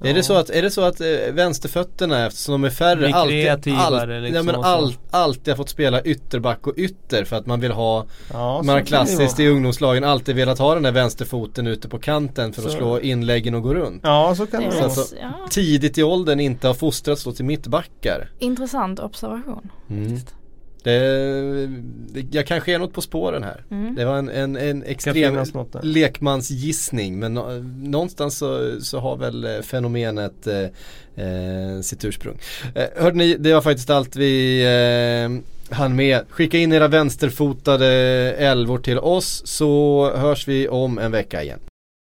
Är, 0.00 0.06
Ja. 0.08 0.12
det 0.14 0.22
så 0.22 0.34
att, 0.34 0.50
är 0.50 0.62
det 0.62 0.70
så 0.70 0.80
att 0.82 1.00
eh, 1.00 1.06
vänsterfötterna 1.32 2.26
eftersom 2.26 2.52
de 2.52 2.64
är 2.64 2.70
färre 2.70 3.14
alltid, 3.14 3.42
kreativare 3.44 4.20
liksom 4.20 4.36
ja, 4.36 4.52
men 4.52 4.64
all, 4.64 4.94
alltid 5.10 5.48
har 5.48 5.56
fått 5.56 5.68
spela 5.68 6.02
ytterback 6.02 6.66
och 6.66 6.74
ytter 6.76 7.24
för 7.24 7.36
att 7.36 7.46
man 7.46 7.60
vill 7.60 7.72
ha 7.72 8.06
Ja, 8.32 8.62
Man 8.62 8.74
har 8.74 8.82
klassiskt 8.82 9.40
i 9.40 9.48
ungdomslagen 9.48 10.04
alltid 10.04 10.36
velat 10.36 10.58
ha 10.58 10.74
den 10.74 10.82
där 10.82 10.92
vänsterfoten 10.92 11.66
ute 11.66 11.88
på 11.88 11.98
kanten 11.98 12.52
för 12.52 12.62
att 12.62 12.70
Så. 12.72 12.76
slå 12.78 13.00
inläggen 13.00 13.54
och 13.54 13.62
gå 13.62 13.74
runt. 13.74 14.00
Ja 14.04 14.34
så 14.36 14.46
kan 14.46 14.60
Det 14.62 14.68
det 14.70 14.76
är 14.76 14.80
vara. 14.80 14.90
Så- 14.90 15.16
ja, 15.20 15.32
Tidigt 15.50 15.98
i 15.98 16.02
åldern 16.02 16.40
inte 16.40 16.66
har 16.66 16.74
fostrats 16.74 17.24
då 17.24 17.32
till 17.32 17.44
mittbackar. 17.44 18.30
intressant 18.38 19.00
observation. 19.00 19.70
Mm. 19.90 20.08
faktiskt. 20.10 20.34
Det, 20.88 21.66
det, 22.12 22.26
jag 22.36 22.46
kanske 22.46 22.74
är 22.74 22.78
något 22.78 22.92
på 22.92 23.00
spåren 23.00 23.42
här. 23.42 23.64
Mm. 23.70 23.94
Det 23.94 24.04
var 24.04 24.18
en, 24.18 24.28
en, 24.28 24.56
en 24.56 24.82
extrem 24.82 25.14
lekmansgissning 25.82 27.18
men 27.18 27.34
nå- 27.34 27.62
någonstans 27.82 28.38
så, 28.38 28.80
så 28.80 28.98
har 28.98 29.16
väl 29.16 29.44
eh, 29.44 29.60
fenomenet 29.62 30.46
eh, 30.46 30.60
eh, 31.26 31.80
sitt 31.82 32.04
ursprung. 32.04 32.38
Eh, 32.74 32.84
hörde 32.96 33.16
ni, 33.16 33.34
det 33.34 33.54
var 33.54 33.60
faktiskt 33.60 33.90
allt 33.90 34.16
vi 34.16 34.60
eh, 34.64 35.76
hann 35.76 35.96
med. 35.96 36.20
Skicka 36.30 36.58
in 36.58 36.72
era 36.72 36.88
vänsterfotade 36.88 37.86
älvor 38.38 38.78
till 38.78 38.98
oss 38.98 39.42
så 39.46 40.12
hörs 40.16 40.48
vi 40.48 40.68
om 40.68 40.98
en 40.98 41.12
vecka 41.12 41.42
igen. 41.42 41.58